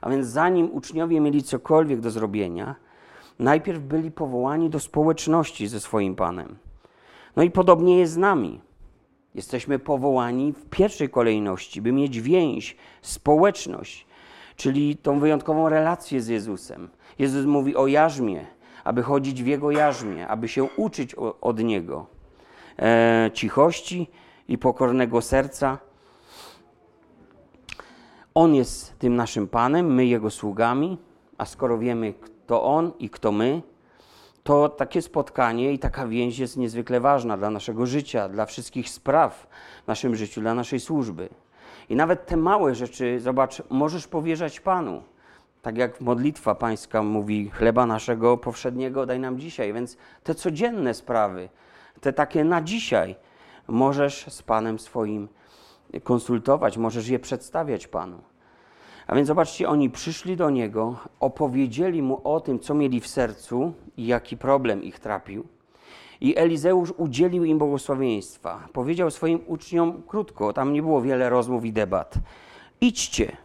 A 0.00 0.10
więc 0.10 0.26
zanim 0.26 0.70
uczniowie 0.72 1.20
mieli 1.20 1.42
cokolwiek 1.42 2.00
do 2.00 2.10
zrobienia, 2.10 2.74
najpierw 3.38 3.80
byli 3.80 4.10
powołani 4.10 4.70
do 4.70 4.80
społeczności 4.80 5.66
ze 5.66 5.80
swoim 5.80 6.16
Panem. 6.16 6.56
No 7.36 7.42
i 7.42 7.50
podobnie 7.50 7.98
jest 7.98 8.12
z 8.12 8.16
nami. 8.16 8.60
Jesteśmy 9.34 9.78
powołani 9.78 10.52
w 10.52 10.68
pierwszej 10.70 11.08
kolejności, 11.08 11.82
by 11.82 11.92
mieć 11.92 12.20
więź, 12.20 12.76
społeczność, 13.02 14.05
czyli 14.56 14.96
tą 14.96 15.18
wyjątkową 15.20 15.68
relację 15.68 16.20
z 16.20 16.28
Jezusem. 16.28 16.88
Jezus 17.18 17.46
mówi 17.46 17.76
o 17.76 17.86
jarzmie, 17.86 18.46
aby 18.84 19.02
chodzić 19.02 19.42
w 19.42 19.46
Jego 19.46 19.70
jarzmie, 19.70 20.28
aby 20.28 20.48
się 20.48 20.64
uczyć 20.64 21.14
od 21.40 21.60
Niego. 21.60 22.06
E, 22.78 23.30
cichości 23.34 24.10
i 24.48 24.58
pokornego 24.58 25.22
serca. 25.22 25.78
On 28.34 28.54
jest 28.54 28.98
tym 28.98 29.16
naszym 29.16 29.48
Panem, 29.48 29.94
my 29.94 30.06
Jego 30.06 30.30
sługami, 30.30 30.98
a 31.38 31.44
skoro 31.44 31.78
wiemy, 31.78 32.14
kto 32.14 32.64
On 32.64 32.92
i 32.98 33.10
kto 33.10 33.32
my, 33.32 33.62
to 34.42 34.68
takie 34.68 35.02
spotkanie 35.02 35.72
i 35.72 35.78
taka 35.78 36.06
więź 36.06 36.38
jest 36.38 36.56
niezwykle 36.56 37.00
ważna 37.00 37.36
dla 37.36 37.50
naszego 37.50 37.86
życia, 37.86 38.28
dla 38.28 38.46
wszystkich 38.46 38.88
spraw 38.88 39.46
w 39.84 39.86
naszym 39.86 40.16
życiu, 40.16 40.40
dla 40.40 40.54
naszej 40.54 40.80
służby. 40.80 41.28
I 41.88 41.96
nawet 41.96 42.26
te 42.26 42.36
małe 42.36 42.74
rzeczy, 42.74 43.20
zobacz, 43.20 43.62
możesz 43.70 44.08
powierzać 44.08 44.60
Panu. 44.60 45.02
Tak 45.62 45.78
jak 45.78 46.00
modlitwa 46.00 46.54
pańska 46.54 47.02
mówi, 47.02 47.50
chleba 47.50 47.86
naszego 47.86 48.36
powszedniego 48.36 49.06
daj 49.06 49.20
nam 49.20 49.38
dzisiaj. 49.38 49.72
Więc 49.72 49.96
te 50.22 50.34
codzienne 50.34 50.94
sprawy, 50.94 51.48
te 52.00 52.12
takie 52.12 52.44
na 52.44 52.62
dzisiaj, 52.62 53.16
możesz 53.68 54.26
z 54.28 54.42
Panem 54.42 54.78
swoim 54.78 55.28
konsultować, 56.04 56.78
możesz 56.78 57.08
je 57.08 57.18
przedstawiać 57.18 57.86
Panu. 57.86 58.18
A 59.06 59.14
więc 59.14 59.28
zobaczcie, 59.28 59.68
oni 59.68 59.90
przyszli 59.90 60.36
do 60.36 60.50
niego, 60.50 60.96
opowiedzieli 61.20 62.02
mu 62.02 62.20
o 62.24 62.40
tym, 62.40 62.58
co 62.60 62.74
mieli 62.74 63.00
w 63.00 63.06
sercu 63.06 63.72
i 63.96 64.06
jaki 64.06 64.36
problem 64.36 64.82
ich 64.82 64.98
trapił. 64.98 65.46
I 66.20 66.36
Elizeusz 66.36 66.92
udzielił 66.96 67.44
im 67.44 67.58
błogosławieństwa. 67.58 68.68
Powiedział 68.72 69.10
swoim 69.10 69.40
uczniom 69.46 70.02
krótko, 70.06 70.52
tam 70.52 70.72
nie 70.72 70.82
było 70.82 71.02
wiele 71.02 71.30
rozmów 71.30 71.64
i 71.64 71.72
debat. 71.72 72.14
Idźcie. 72.80 73.36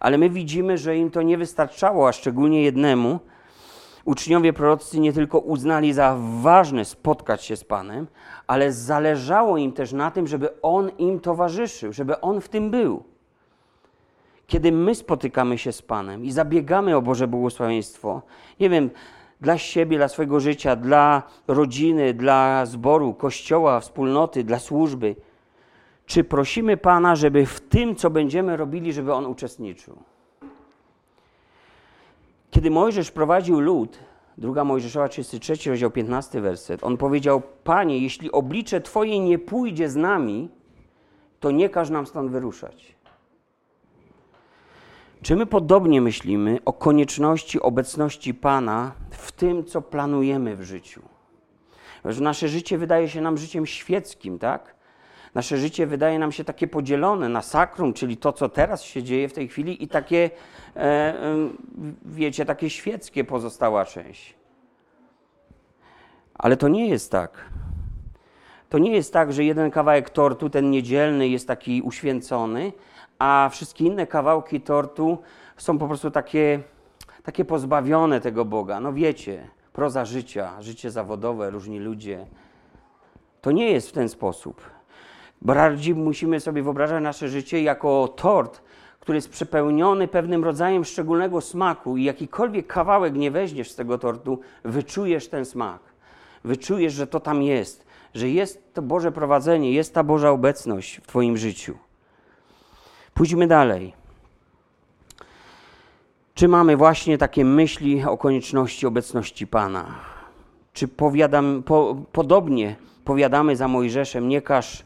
Ale 0.00 0.18
my 0.18 0.30
widzimy, 0.30 0.78
że 0.78 0.96
im 0.96 1.10
to 1.10 1.22
nie 1.22 1.38
wystarczało, 1.38 2.08
a 2.08 2.12
szczególnie 2.12 2.62
jednemu. 2.62 3.18
Uczniowie 4.04 4.52
prorocy 4.52 5.00
nie 5.00 5.12
tylko 5.12 5.38
uznali 5.38 5.92
za 5.92 6.16
ważne 6.40 6.84
spotkać 6.84 7.44
się 7.44 7.56
z 7.56 7.64
Panem, 7.64 8.06
ale 8.46 8.72
zależało 8.72 9.56
im 9.58 9.72
też 9.72 9.92
na 9.92 10.10
tym, 10.10 10.26
żeby 10.26 10.60
On 10.62 10.90
im 10.98 11.20
towarzyszył, 11.20 11.92
żeby 11.92 12.20
On 12.20 12.40
w 12.40 12.48
tym 12.48 12.70
był. 12.70 13.02
Kiedy 14.46 14.72
my 14.72 14.94
spotykamy 14.94 15.58
się 15.58 15.72
z 15.72 15.82
Panem 15.82 16.24
i 16.24 16.30
zabiegamy 16.30 16.96
o 16.96 17.02
Boże 17.02 17.28
błogosławieństwo, 17.28 18.22
nie 18.60 18.70
wiem, 18.70 18.90
dla 19.40 19.58
siebie, 19.58 19.96
dla 19.96 20.08
swojego 20.08 20.40
życia, 20.40 20.76
dla 20.76 21.22
rodziny, 21.48 22.14
dla 22.14 22.66
zboru, 22.66 23.14
kościoła, 23.14 23.80
wspólnoty, 23.80 24.44
dla 24.44 24.58
służby, 24.58 25.16
czy 26.06 26.24
prosimy 26.24 26.76
Pana, 26.76 27.16
żeby 27.16 27.46
w 27.46 27.60
tym, 27.60 27.96
co 27.96 28.10
będziemy 28.10 28.56
robili, 28.56 28.92
żeby 28.92 29.14
On 29.14 29.26
uczestniczył? 29.26 29.96
Kiedy 32.50 32.70
Mojżesz 32.70 33.10
prowadził 33.10 33.60
lud, 33.60 33.98
druga 34.38 34.64
Mojżeszowa 34.64 35.08
33, 35.08 35.70
rozdział 35.70 35.90
15 35.90 36.40
werset, 36.40 36.84
on 36.84 36.96
powiedział, 36.96 37.42
Panie, 37.64 37.98
jeśli 37.98 38.32
oblicze 38.32 38.80
Twoje 38.80 39.20
nie 39.20 39.38
pójdzie 39.38 39.88
z 39.88 39.96
nami, 39.96 40.48
to 41.40 41.50
nie 41.50 41.68
każ 41.68 41.90
nam 41.90 42.06
stąd 42.06 42.30
wyruszać. 42.30 42.94
Czy 45.22 45.36
my 45.36 45.46
podobnie 45.46 46.00
myślimy 46.00 46.58
o 46.64 46.72
konieczności 46.72 47.60
obecności 47.60 48.34
Pana 48.34 48.92
w 49.10 49.32
tym, 49.32 49.64
co 49.64 49.82
planujemy 49.82 50.56
w 50.56 50.62
życiu? 50.62 51.02
Że 52.04 52.22
nasze 52.22 52.48
życie 52.48 52.78
wydaje 52.78 53.08
się 53.08 53.20
nam 53.20 53.38
życiem 53.38 53.66
świeckim, 53.66 54.38
tak? 54.38 54.74
Nasze 55.34 55.56
życie 55.56 55.86
wydaje 55.86 56.18
nam 56.18 56.32
się 56.32 56.44
takie 56.44 56.66
podzielone 56.66 57.28
na 57.28 57.42
sakrum, 57.42 57.92
czyli 57.92 58.16
to, 58.16 58.32
co 58.32 58.48
teraz 58.48 58.82
się 58.82 59.02
dzieje 59.02 59.28
w 59.28 59.32
tej 59.32 59.48
chwili, 59.48 59.82
i 59.84 59.88
takie, 59.88 60.30
e, 60.76 60.80
e, 60.80 61.36
wiecie, 62.04 62.44
takie 62.44 62.70
świeckie 62.70 63.24
pozostała 63.24 63.84
część. 63.84 64.34
Ale 66.34 66.56
to 66.56 66.68
nie 66.68 66.88
jest 66.88 67.12
tak. 67.12 67.50
To 68.68 68.78
nie 68.78 68.92
jest 68.92 69.12
tak, 69.12 69.32
że 69.32 69.44
jeden 69.44 69.70
kawałek 69.70 70.10
tortu, 70.10 70.50
ten 70.50 70.70
niedzielny, 70.70 71.28
jest 71.28 71.48
taki 71.48 71.82
uświęcony, 71.82 72.72
a 73.20 73.48
wszystkie 73.52 73.84
inne 73.84 74.06
kawałki 74.06 74.60
tortu 74.60 75.18
są 75.56 75.78
po 75.78 75.86
prostu 75.86 76.10
takie, 76.10 76.60
takie 77.22 77.44
pozbawione 77.44 78.20
tego 78.20 78.44
Boga. 78.44 78.80
No 78.80 78.92
wiecie, 78.92 79.48
proza 79.72 80.04
życia, 80.04 80.62
życie 80.62 80.90
zawodowe, 80.90 81.50
różni 81.50 81.78
ludzie. 81.78 82.26
To 83.40 83.50
nie 83.50 83.72
jest 83.72 83.88
w 83.88 83.92
ten 83.92 84.08
sposób. 84.08 84.62
Bardziej 85.42 85.94
musimy 85.94 86.40
sobie 86.40 86.62
wyobrażać 86.62 87.02
nasze 87.02 87.28
życie 87.28 87.62
jako 87.62 88.08
tort, 88.08 88.62
który 89.00 89.16
jest 89.16 89.30
przepełniony 89.30 90.08
pewnym 90.08 90.44
rodzajem 90.44 90.84
szczególnego 90.84 91.40
smaku 91.40 91.96
i 91.96 92.04
jakikolwiek 92.04 92.66
kawałek 92.66 93.14
nie 93.14 93.30
weźmiesz 93.30 93.70
z 93.70 93.76
tego 93.76 93.98
tortu, 93.98 94.40
wyczujesz 94.64 95.28
ten 95.28 95.44
smak. 95.44 95.80
Wyczujesz, 96.44 96.92
że 96.92 97.06
to 97.06 97.20
tam 97.20 97.42
jest, 97.42 97.86
że 98.14 98.28
jest 98.28 98.74
to 98.74 98.82
Boże 98.82 99.12
prowadzenie, 99.12 99.72
jest 99.72 99.94
ta 99.94 100.04
Boża 100.04 100.30
obecność 100.30 100.96
w 100.96 101.06
Twoim 101.06 101.36
życiu. 101.36 101.89
Pójdźmy 103.20 103.46
dalej. 103.46 103.92
Czy 106.34 106.48
mamy 106.48 106.76
właśnie 106.76 107.18
takie 107.18 107.44
myśli 107.44 108.04
o 108.04 108.18
konieczności 108.18 108.86
obecności 108.86 109.46
Pana? 109.46 109.84
Czy 110.72 110.88
powiadam, 110.88 111.62
po, 111.62 111.96
podobnie 112.12 112.76
powiadamy 113.04 113.56
za 113.56 113.68
Mojżeszem, 113.68 114.28
nie 114.28 114.42
każ, 114.42 114.84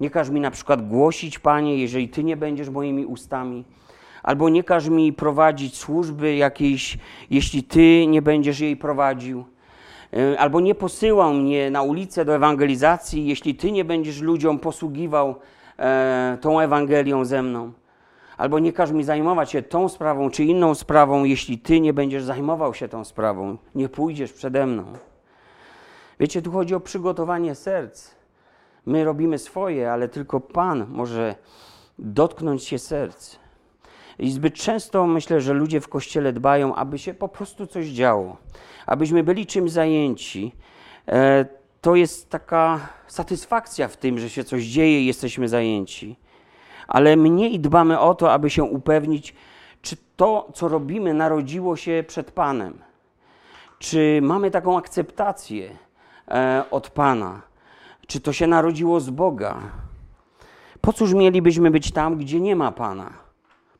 nie 0.00 0.10
każ 0.10 0.30
mi 0.30 0.40
na 0.40 0.50
przykład 0.50 0.88
głosić, 0.88 1.38
Panie, 1.38 1.76
jeżeli 1.76 2.08
Ty 2.08 2.24
nie 2.24 2.36
będziesz 2.36 2.68
moimi 2.68 3.04
ustami, 3.04 3.64
albo 4.22 4.48
nie 4.48 4.64
każ 4.64 4.88
mi 4.88 5.12
prowadzić 5.12 5.76
służby 5.76 6.34
jakiejś, 6.36 6.98
jeśli 7.30 7.62
Ty 7.62 8.06
nie 8.06 8.22
będziesz 8.22 8.60
jej 8.60 8.76
prowadził. 8.76 9.44
E, 10.12 10.40
albo 10.40 10.60
nie 10.60 10.74
posyłał 10.74 11.34
mnie 11.34 11.70
na 11.70 11.82
ulicę 11.82 12.24
do 12.24 12.34
ewangelizacji, 12.34 13.26
jeśli 13.26 13.54
Ty 13.54 13.72
nie 13.72 13.84
będziesz 13.84 14.20
ludziom 14.20 14.58
posługiwał 14.58 15.36
e, 15.78 16.38
tą 16.40 16.60
Ewangelią 16.60 17.24
ze 17.24 17.42
mną. 17.42 17.72
Albo 18.36 18.58
nie 18.58 18.72
każ 18.72 18.90
mi 18.90 19.04
zajmować 19.04 19.50
się 19.50 19.62
tą 19.62 19.88
sprawą 19.88 20.30
czy 20.30 20.44
inną 20.44 20.74
sprawą, 20.74 21.24
jeśli 21.24 21.58
Ty 21.58 21.80
nie 21.80 21.92
będziesz 21.92 22.24
zajmował 22.24 22.74
się 22.74 22.88
tą 22.88 23.04
sprawą, 23.04 23.56
nie 23.74 23.88
pójdziesz 23.88 24.32
przede 24.32 24.66
mną. 24.66 24.84
Wiecie, 26.20 26.42
tu 26.42 26.52
chodzi 26.52 26.74
o 26.74 26.80
przygotowanie 26.80 27.54
serc. 27.54 28.14
My 28.86 29.04
robimy 29.04 29.38
swoje, 29.38 29.92
ale 29.92 30.08
tylko 30.08 30.40
Pan 30.40 30.86
może 30.88 31.34
dotknąć 31.98 32.64
się 32.64 32.78
serc. 32.78 33.36
I 34.18 34.30
zbyt 34.30 34.54
często 34.54 35.06
myślę, 35.06 35.40
że 35.40 35.52
ludzie 35.52 35.80
w 35.80 35.88
kościele 35.88 36.32
dbają, 36.32 36.74
aby 36.74 36.98
się 36.98 37.14
po 37.14 37.28
prostu 37.28 37.66
coś 37.66 37.86
działo, 37.86 38.36
abyśmy 38.86 39.22
byli 39.22 39.46
czymś 39.46 39.70
zajęci. 39.70 40.52
E, 41.08 41.44
to 41.86 41.94
jest 41.94 42.30
taka 42.30 42.88
satysfakcja 43.06 43.88
w 43.88 43.96
tym, 43.96 44.18
że 44.18 44.30
się 44.30 44.44
coś 44.44 44.64
dzieje 44.64 45.02
i 45.02 45.06
jesteśmy 45.06 45.48
zajęci. 45.48 46.16
Ale 46.88 47.16
mniej 47.16 47.60
dbamy 47.60 48.00
o 48.00 48.14
to, 48.14 48.32
aby 48.32 48.50
się 48.50 48.64
upewnić, 48.64 49.34
czy 49.82 49.96
to, 50.16 50.48
co 50.54 50.68
robimy, 50.68 51.14
narodziło 51.14 51.76
się 51.76 52.04
przed 52.06 52.30
Panem. 52.30 52.78
Czy 53.78 54.20
mamy 54.22 54.50
taką 54.50 54.78
akceptację 54.78 55.70
e, 56.28 56.64
od 56.70 56.90
Pana? 56.90 57.42
Czy 58.06 58.20
to 58.20 58.32
się 58.32 58.46
narodziło 58.46 59.00
z 59.00 59.10
Boga? 59.10 59.60
Po 60.80 60.92
cóż 60.92 61.14
mielibyśmy 61.14 61.70
być 61.70 61.92
tam, 61.92 62.16
gdzie 62.16 62.40
nie 62.40 62.56
ma 62.56 62.72
Pana? 62.72 63.12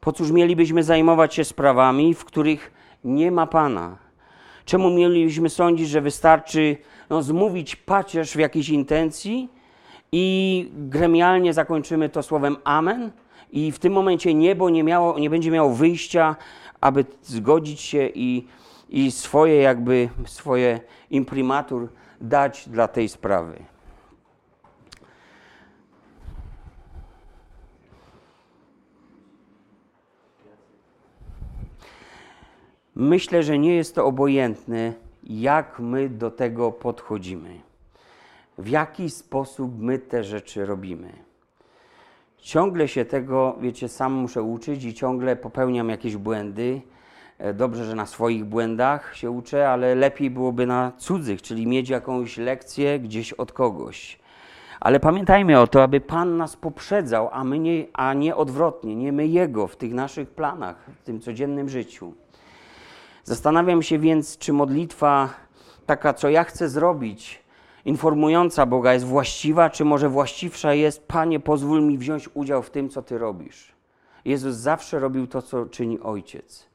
Po 0.01 0.13
cóż 0.13 0.31
mielibyśmy 0.31 0.83
zajmować 0.83 1.35
się 1.35 1.45
sprawami, 1.45 2.15
w 2.15 2.25
których 2.25 2.73
nie 3.05 3.31
ma 3.31 3.47
Pana? 3.47 3.97
Czemu 4.65 4.91
mielibyśmy 4.91 5.49
sądzić, 5.51 5.89
że 5.89 6.01
wystarczy 6.01 6.77
no, 7.11 7.23
zmówić 7.23 7.77
pacierz 7.77 8.33
w 8.33 8.39
jakiejś 8.39 8.69
intencji 8.69 9.49
i 10.13 10.71
gremialnie 10.75 11.53
zakończymy 11.53 12.09
to 12.09 12.23
słowem 12.23 12.57
Amen? 12.65 13.11
I 13.53 13.73
w 13.73 13.79
tym 13.79 13.93
momencie 13.93 14.35
niebo 14.35 14.71
nie, 14.71 14.85
miało, 14.85 15.19
nie 15.19 15.31
będzie 15.31 15.51
miało 15.51 15.75
wyjścia, 15.75 16.37
aby 16.81 17.05
zgodzić 17.23 17.81
się 17.81 18.09
i, 18.15 18.47
i 18.89 19.11
swoje 19.11 19.57
jakby, 19.57 20.09
swoje 20.27 20.81
imprimatur 21.11 21.89
dać 22.21 22.69
dla 22.69 22.89
tej 22.89 23.09
sprawy. 23.09 23.65
Myślę, 32.95 33.43
że 33.43 33.59
nie 33.59 33.77
jest 33.77 33.95
to 33.95 34.07
obojętne, 34.07 34.93
jak 35.27 35.81
my 35.81 36.09
do 36.09 36.31
tego 36.31 36.73
podchodzimy, 36.73 37.61
w 38.59 38.69
jaki 38.69 39.11
sposób 39.11 39.73
my 39.79 39.99
te 39.99 40.25
rzeczy 40.25 40.67
robimy. 40.67 41.13
Ciągle 42.39 42.89
się 42.89 43.05
tego, 43.05 43.57
wiecie, 43.61 43.89
sam 43.89 44.13
muszę 44.13 44.43
uczyć 44.43 44.85
i 44.85 44.95
ciągle 44.95 45.37
popełniam 45.37 45.89
jakieś 45.89 46.17
błędy. 46.17 46.81
E, 47.39 47.55
dobrze, 47.55 47.85
że 47.85 47.95
na 47.95 48.07
swoich 48.07 48.45
błędach 48.45 49.17
się 49.17 49.31
uczę, 49.31 49.71
ale 49.71 49.95
lepiej 49.95 50.31
byłoby 50.31 50.67
na 50.67 50.93
cudzych, 50.99 51.43
czyli 51.43 51.67
mieć 51.67 51.89
jakąś 51.89 52.39
lekcję 52.39 52.99
gdzieś 52.99 53.33
od 53.33 53.53
kogoś. 53.53 54.19
Ale 54.81 55.01
pamiętajmy 55.01 55.61
o 55.61 55.67
to, 55.67 55.83
aby 55.83 56.01
Pan 56.01 56.37
nas 56.37 56.57
poprzedzał, 56.57 57.29
a, 57.33 57.45
my 57.45 57.59
nie, 57.59 57.87
a 57.93 58.15
nie 58.15 58.37
odwrotnie, 58.37 58.97
nie 58.97 59.13
my 59.13 59.27
Jego 59.27 59.67
w 59.67 59.77
tych 59.77 59.95
naszych 59.95 60.31
planach, 60.31 60.77
w 61.01 61.03
tym 61.03 61.21
codziennym 61.21 61.69
życiu. 61.69 62.13
Zastanawiam 63.27 63.83
się 63.83 63.99
więc, 63.99 64.39
czy 64.39 64.53
modlitwa 64.53 65.31
taka, 65.87 66.15
co 66.15 66.29
ja 66.29 66.45
chcę 66.45 66.69
zrobić, 66.69 67.43
informująca 67.85 68.67
Boga 68.67 68.93
jest 68.93 69.05
właściwa, 69.05 69.71
czy 69.71 69.85
może 69.85 70.09
właściwsza 70.09 70.75
jest, 70.75 71.09
Panie, 71.09 71.41
pozwól 71.41 71.83
mi 71.83 71.99
wziąć 71.99 72.29
udział 72.35 72.63
w 72.63 72.71
tym, 72.71 72.89
co 72.89 73.03
Ty 73.03 73.19
robisz. 73.19 73.73
Jezus 74.25 74.57
zawsze 74.57 74.99
robił 74.99 75.27
to, 75.27 75.43
co 75.43 75.67
czyni 75.67 76.01
Ojciec. 76.01 76.67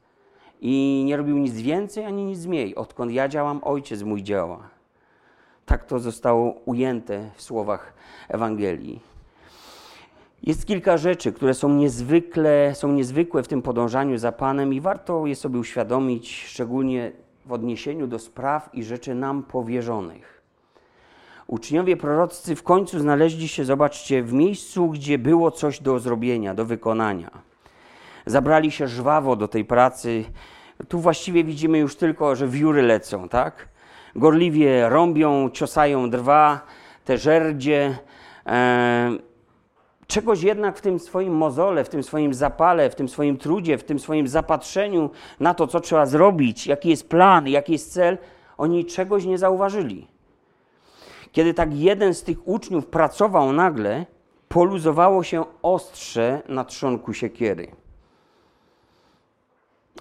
I 0.60 1.02
nie 1.06 1.16
robił 1.16 1.38
nic 1.38 1.54
więcej 1.54 2.04
ani 2.04 2.24
nic 2.24 2.46
mniej. 2.46 2.74
Odkąd 2.74 3.12
ja 3.12 3.28
działam, 3.28 3.60
Ojciec 3.64 4.02
mój 4.02 4.22
działa. 4.22 4.68
Tak 5.66 5.84
to 5.84 5.98
zostało 5.98 6.50
ujęte 6.64 7.30
w 7.34 7.42
słowach 7.42 7.94
Ewangelii. 8.28 9.11
Jest 10.42 10.66
kilka 10.66 10.96
rzeczy, 10.96 11.32
które 11.32 11.54
są 11.54 11.68
niezwykle, 11.68 12.74
są 12.74 12.92
niezwykłe 12.92 13.42
w 13.42 13.48
tym 13.48 13.62
podążaniu 13.62 14.18
za 14.18 14.32
Panem 14.32 14.74
i 14.74 14.80
warto 14.80 15.26
je 15.26 15.36
sobie 15.36 15.58
uświadomić, 15.58 16.44
szczególnie 16.46 17.12
w 17.46 17.52
odniesieniu 17.52 18.06
do 18.06 18.18
spraw 18.18 18.70
i 18.72 18.84
rzeczy 18.84 19.14
nam 19.14 19.42
powierzonych. 19.42 20.42
Uczniowie 21.46 21.96
proroccy 21.96 22.56
w 22.56 22.62
końcu 22.62 22.98
znaleźli 22.98 23.48
się, 23.48 23.64
zobaczcie, 23.64 24.22
w 24.22 24.32
miejscu, 24.32 24.88
gdzie 24.88 25.18
było 25.18 25.50
coś 25.50 25.80
do 25.80 25.98
zrobienia, 25.98 26.54
do 26.54 26.64
wykonania. 26.64 27.30
Zabrali 28.26 28.70
się 28.70 28.88
żwawo 28.88 29.36
do 29.36 29.48
tej 29.48 29.64
pracy. 29.64 30.24
Tu 30.88 30.98
właściwie 30.98 31.44
widzimy 31.44 31.78
już 31.78 31.96
tylko, 31.96 32.36
że 32.36 32.48
wióry 32.48 32.82
lecą, 32.82 33.28
tak? 33.28 33.68
Gorliwie 34.16 34.88
rąbią, 34.88 35.50
ciosają 35.50 36.10
drwa, 36.10 36.60
te 37.04 37.18
żerdzie. 37.18 37.98
E, 38.46 39.31
czegoś 40.12 40.42
jednak 40.42 40.78
w 40.78 40.80
tym 40.80 40.98
swoim 40.98 41.34
mozole, 41.34 41.84
w 41.84 41.88
tym 41.88 42.02
swoim 42.02 42.34
zapale, 42.34 42.90
w 42.90 42.94
tym 42.94 43.08
swoim 43.08 43.36
trudzie, 43.38 43.78
w 43.78 43.84
tym 43.84 43.98
swoim 43.98 44.28
zapatrzeniu 44.28 45.10
na 45.40 45.54
to, 45.54 45.66
co 45.66 45.80
trzeba 45.80 46.06
zrobić, 46.06 46.66
jaki 46.66 46.88
jest 46.88 47.08
plan, 47.08 47.48
jaki 47.48 47.72
jest 47.72 47.92
cel, 47.92 48.18
oni 48.58 48.84
czegoś 48.84 49.24
nie 49.24 49.38
zauważyli. 49.38 50.08
Kiedy 51.32 51.54
tak 51.54 51.74
jeden 51.74 52.14
z 52.14 52.22
tych 52.22 52.48
uczniów 52.48 52.86
pracował 52.86 53.52
nagle, 53.52 54.06
poluzowało 54.48 55.22
się 55.22 55.44
ostrze 55.62 56.42
na 56.48 56.64
trzonku 56.64 57.12
siekiery. 57.12 57.66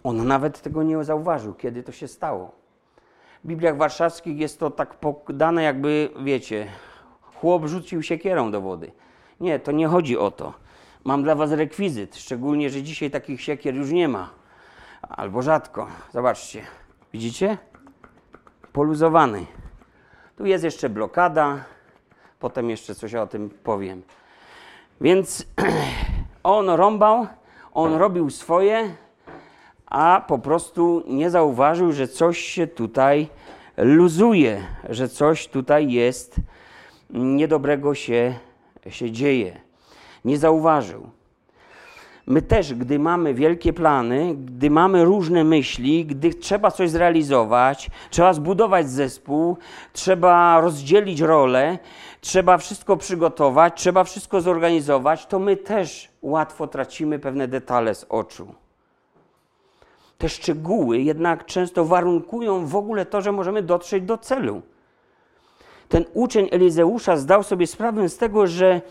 On 0.03 0.27
nawet 0.27 0.61
tego 0.61 0.83
nie 0.83 1.03
zauważył, 1.03 1.53
kiedy 1.53 1.83
to 1.83 1.91
się 1.91 2.07
stało. 2.07 2.51
W 3.43 3.47
Bibliach 3.47 3.77
warszawskich 3.77 4.37
jest 4.37 4.59
to 4.59 4.71
tak 4.71 4.95
podane, 4.95 5.63
jakby, 5.63 6.09
wiecie, 6.23 6.67
chłop 7.21 7.65
rzucił 7.65 8.03
siekierą 8.03 8.51
do 8.51 8.61
wody. 8.61 8.91
Nie, 9.41 9.59
to 9.59 9.71
nie 9.71 9.87
chodzi 9.87 10.17
o 10.17 10.31
to. 10.31 10.53
Mam 11.03 11.23
dla 11.23 11.35
Was 11.35 11.51
rekwizyt, 11.51 12.15
szczególnie, 12.15 12.69
że 12.69 12.83
dzisiaj 12.83 13.11
takich 13.11 13.41
siekier 13.41 13.75
już 13.75 13.91
nie 13.91 14.07
ma. 14.07 14.29
Albo 15.01 15.41
rzadko. 15.41 15.87
Zobaczcie. 16.11 16.61
Widzicie? 17.13 17.57
Poluzowany. 18.73 19.45
Tu 20.37 20.45
jest 20.45 20.63
jeszcze 20.63 20.89
blokada. 20.89 21.63
Potem 22.39 22.69
jeszcze 22.69 22.95
coś 22.95 23.15
o 23.15 23.27
tym 23.27 23.49
powiem. 23.49 24.01
Więc 25.01 25.45
on 26.43 26.69
rąbał, 26.69 27.27
on 27.73 27.93
robił 27.93 28.29
swoje, 28.29 28.95
a 29.85 30.25
po 30.27 30.39
prostu 30.39 31.03
nie 31.07 31.29
zauważył, 31.29 31.91
że 31.91 32.07
coś 32.07 32.37
się 32.37 32.67
tutaj 32.67 33.27
luzuje, 33.77 34.63
że 34.89 35.09
coś 35.09 35.47
tutaj 35.47 35.91
jest 35.91 36.35
niedobrego 37.09 37.95
się 37.95 38.35
się 38.89 39.11
dzieje. 39.11 39.61
Nie 40.25 40.37
zauważył. 40.37 41.09
My 42.27 42.41
też, 42.41 42.73
gdy 42.73 42.99
mamy 42.99 43.33
wielkie 43.33 43.73
plany, 43.73 44.35
gdy 44.35 44.69
mamy 44.69 45.05
różne 45.05 45.43
myśli, 45.43 46.05
gdy 46.05 46.33
trzeba 46.33 46.71
coś 46.71 46.89
zrealizować, 46.89 47.89
trzeba 48.09 48.33
zbudować 48.33 48.89
zespół, 48.89 49.57
trzeba 49.93 50.61
rozdzielić 50.61 51.21
role, 51.21 51.79
trzeba 52.21 52.57
wszystko 52.57 52.97
przygotować, 52.97 53.73
trzeba 53.75 54.03
wszystko 54.03 54.41
zorganizować, 54.41 55.25
to 55.25 55.39
my 55.39 55.57
też 55.57 56.09
łatwo 56.21 56.67
tracimy 56.67 57.19
pewne 57.19 57.47
detale 57.47 57.95
z 57.95 58.05
oczu. 58.09 58.55
Te 60.17 60.29
szczegóły 60.29 60.99
jednak 60.99 61.45
często 61.45 61.85
warunkują 61.85 62.65
w 62.65 62.75
ogóle 62.75 63.05
to, 63.05 63.21
że 63.21 63.31
możemy 63.31 63.61
dotrzeć 63.61 64.03
do 64.03 64.17
celu 64.17 64.61
ten 65.91 66.05
uczeń 66.13 66.47
Elizeusza 66.51 67.17
zdał 67.17 67.43
sobie 67.43 67.67
sprawę 67.67 68.09
z 68.09 68.17
tego, 68.17 68.47
że, 68.47 68.81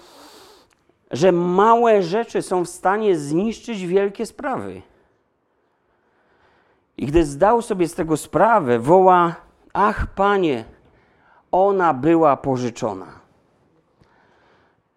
że 1.11 1.33
małe 1.33 2.03
rzeczy 2.03 2.43
są 2.43 2.65
w 2.65 2.69
stanie 2.69 3.19
zniszczyć 3.19 3.87
wielkie 3.87 4.27
sprawy. 4.27 4.83
I 6.97 7.07
gdy 7.07 7.25
zdał 7.25 7.63
sobie 7.63 7.89
z 7.89 7.95
tego 7.95 8.17
sprawę, 8.17 8.79
woła: 8.79 9.35
Ach, 9.73 10.07
panie, 10.15 10.65
ona 11.53 11.95
była 11.95 12.37
pożyczona. 12.37 13.07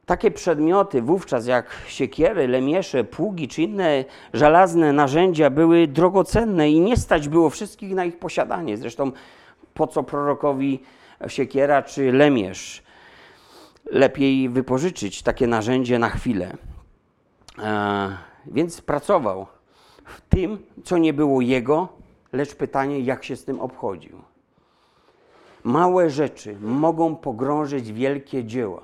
Takie 0.06 0.32
przedmioty 0.32 1.02
wówczas 1.02 1.48
jak 1.48 1.66
siekiery, 1.88 2.48
lemiesze, 2.48 3.04
pługi 3.04 3.48
czy 3.48 3.62
inne 3.62 4.06
żelazne 4.34 4.94
narzędzia 4.94 5.50
były 5.50 5.88
drogocenne 5.88 6.72
i 6.72 6.80
nie 6.80 6.98
stać 6.98 7.30
było 7.30 7.50
wszystkich 7.50 7.94
na 7.94 8.06
ich 8.06 8.20
posiadanie. 8.20 8.78
Zresztą 8.78 9.12
po 9.74 9.88
co 9.88 10.04
prorokowi 10.04 10.84
siekiera 11.28 11.82
czy 11.82 12.12
lemierz. 12.12 12.84
Lepiej 13.86 14.49
wypożyczyć 14.49 15.23
takie 15.23 15.47
narzędzie 15.47 15.99
na 15.99 16.10
chwilę. 16.10 16.58
E, 17.60 18.17
więc 18.45 18.82
pracował 18.82 19.47
w 20.06 20.21
tym, 20.21 20.58
co 20.84 20.97
nie 20.97 21.13
było 21.13 21.41
jego, 21.41 21.88
lecz 22.34 22.56
pytanie, 22.56 22.99
jak 22.99 23.23
się 23.23 23.36
z 23.36 23.45
tym 23.45 23.60
obchodził. 23.60 24.21
Małe 25.63 26.10
rzeczy 26.10 26.58
mogą 26.62 27.15
pogrążyć 27.15 27.91
wielkie 27.91 28.45
dzieła. 28.45 28.82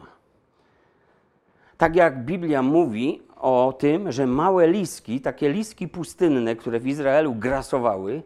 Tak 1.77 1.95
jak 1.95 2.25
Biblia 2.25 2.61
mówi 2.61 3.21
o 3.35 3.73
tym, 3.79 4.11
że 4.11 4.27
małe 4.27 4.67
liski, 4.67 5.21
takie 5.21 5.49
liski 5.49 5.87
pustynne, 5.87 6.55
które 6.55 6.79
w 6.79 6.87
Izraelu 6.87 7.35
grasowały, 7.35 8.23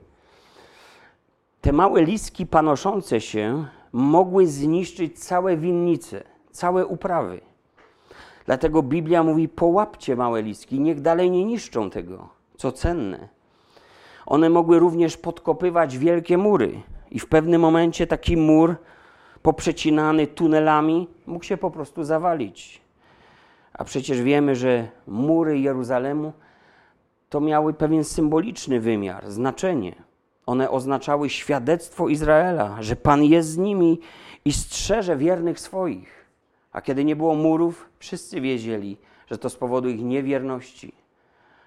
te 1.61 1.71
małe 1.71 2.01
liski 2.01 2.45
panoszące 2.45 3.21
się 3.21 3.65
mogły 3.93 4.47
zniszczyć 4.47 5.19
całe 5.19 5.57
winnice, 5.57 6.23
całe 6.51 6.85
uprawy. 6.85 7.41
Dlatego 8.45 8.83
Biblia 8.83 9.23
mówi: 9.23 9.49
połapcie 9.49 10.15
małe 10.15 10.41
liski, 10.41 10.79
niech 10.79 11.01
dalej 11.01 11.31
nie 11.31 11.45
niszczą 11.45 11.89
tego, 11.89 12.29
co 12.57 12.71
cenne. 12.71 13.29
One 14.25 14.49
mogły 14.49 14.79
również 14.79 15.17
podkopywać 15.17 15.97
wielkie 15.97 16.37
mury, 16.37 16.81
i 17.11 17.19
w 17.19 17.27
pewnym 17.27 17.61
momencie 17.61 18.07
taki 18.07 18.37
mur, 18.37 18.75
poprzecinany 19.41 20.27
tunelami, 20.27 21.07
mógł 21.25 21.45
się 21.45 21.57
po 21.57 21.71
prostu 21.71 22.03
zawalić. 22.03 22.81
A 23.73 23.83
przecież 23.83 24.21
wiemy, 24.21 24.55
że 24.55 24.87
mury 25.07 25.59
Jeruzalemu 25.59 26.33
to 27.29 27.41
miały 27.41 27.73
pewien 27.73 28.03
symboliczny 28.03 28.79
wymiar, 28.79 29.31
znaczenie. 29.31 29.95
One 30.45 30.69
oznaczały 30.69 31.29
świadectwo 31.29 32.09
Izraela, 32.09 32.77
że 32.81 32.95
Pan 32.95 33.23
jest 33.23 33.49
z 33.49 33.57
nimi 33.57 33.99
i 34.45 34.53
strzeże 34.53 35.17
wiernych 35.17 35.59
swoich. 35.59 36.25
A 36.71 36.81
kiedy 36.81 37.05
nie 37.05 37.15
było 37.15 37.35
murów, 37.35 37.89
wszyscy 37.99 38.41
wiedzieli, 38.41 38.97
że 39.27 39.37
to 39.37 39.49
z 39.49 39.55
powodu 39.55 39.89
ich 39.89 40.03
niewierności 40.03 40.93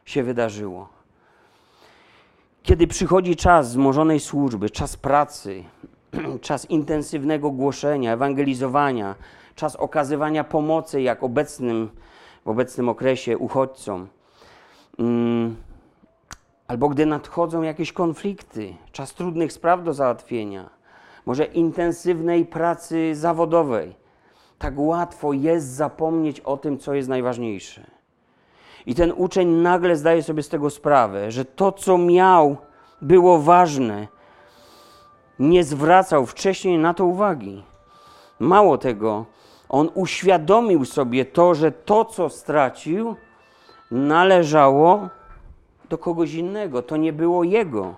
się 0.04 0.22
wydarzyło. 0.22 0.88
Kiedy 2.62 2.86
przychodzi 2.86 3.36
czas 3.36 3.70
zmożonej 3.70 4.20
służby, 4.20 4.70
czas 4.70 4.96
pracy, 4.96 5.64
czas 6.40 6.70
intensywnego 6.70 7.50
głoszenia, 7.50 8.12
ewangelizowania, 8.12 9.14
czas 9.54 9.76
okazywania 9.76 10.44
pomocy, 10.44 11.02
jak 11.02 11.22
obecnym, 11.22 11.90
w 12.44 12.48
obecnym 12.48 12.88
okresie 12.88 13.38
uchodźcom, 13.38 14.08
mm, 14.98 15.56
albo 16.68 16.88
gdy 16.88 17.06
nadchodzą 17.06 17.62
jakieś 17.62 17.92
konflikty, 17.92 18.74
czas 18.92 19.14
trudnych 19.14 19.52
spraw 19.52 19.84
do 19.84 19.94
załatwienia, 19.94 20.70
może 21.26 21.44
intensywnej 21.44 22.46
pracy 22.46 23.14
zawodowej, 23.14 23.96
tak 24.58 24.74
łatwo 24.76 25.32
jest 25.32 25.66
zapomnieć 25.66 26.40
o 26.40 26.56
tym, 26.56 26.78
co 26.78 26.94
jest 26.94 27.08
najważniejsze. 27.08 27.86
I 28.86 28.94
ten 28.94 29.12
uczeń 29.16 29.48
nagle 29.48 29.96
zdaje 29.96 30.22
sobie 30.22 30.42
z 30.42 30.48
tego 30.48 30.70
sprawę, 30.70 31.30
że 31.30 31.44
to, 31.44 31.72
co 31.72 31.98
miał, 31.98 32.56
było 33.02 33.38
ważne. 33.38 34.08
Nie 35.38 35.64
zwracał 35.64 36.26
wcześniej 36.26 36.78
na 36.78 36.94
to 36.94 37.04
uwagi. 37.04 37.62
Mało 38.38 38.78
tego, 38.78 39.24
on 39.68 39.88
uświadomił 39.94 40.84
sobie 40.84 41.24
to, 41.24 41.54
że 41.54 41.72
to, 41.72 42.04
co 42.04 42.28
stracił, 42.28 43.16
należało 43.90 45.08
do 45.88 45.98
kogoś 45.98 46.34
innego. 46.34 46.82
To 46.82 46.96
nie 46.96 47.12
było 47.12 47.44
jego. 47.44 47.94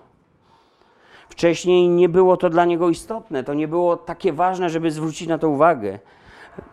Wcześniej 1.29 1.88
nie 1.88 2.09
było 2.09 2.37
to 2.37 2.51
dla 2.51 2.64
niego 2.64 2.88
istotne, 2.88 3.44
to 3.44 3.55
nie 3.55 3.68
było 3.68 3.96
takie 3.96 4.33
ważne, 4.33 4.70
żeby 4.70 4.90
zwrócić 4.90 5.29
na 5.29 5.38
to 5.38 5.48
uwagę. 5.48 5.98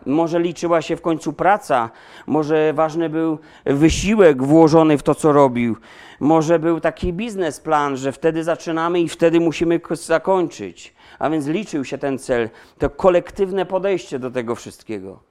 Może 0.06 0.40
liczyła 0.40 0.82
się 0.82 0.96
w 0.96 1.02
końcu 1.02 1.32
praca, 1.32 1.90
może 2.26 2.72
ważny 2.72 3.08
był 3.08 3.38
wysiłek 3.64 4.42
włożony 4.42 4.98
w 4.98 5.02
to, 5.02 5.14
co 5.14 5.32
robił, 5.32 5.76
może 6.20 6.58
był 6.58 6.80
taki 6.80 7.12
biznesplan, 7.12 7.96
że 7.96 8.12
wtedy 8.12 8.44
zaczynamy 8.44 9.00
i 9.00 9.08
wtedy 9.08 9.40
musimy 9.40 9.80
zakończyć. 9.92 10.94
A 11.18 11.30
więc 11.30 11.46
liczył 11.46 11.84
się 11.84 11.98
ten 11.98 12.18
cel, 12.18 12.50
to 12.78 12.90
kolektywne 12.90 13.66
podejście 13.66 14.18
do 14.18 14.30
tego 14.30 14.54
wszystkiego. 14.54 15.25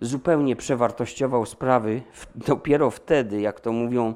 Zupełnie 0.00 0.56
przewartościował 0.56 1.46
sprawy 1.46 2.02
dopiero 2.48 2.90
wtedy, 2.90 3.40
jak 3.40 3.60
to 3.60 3.72
mówią 3.72 4.14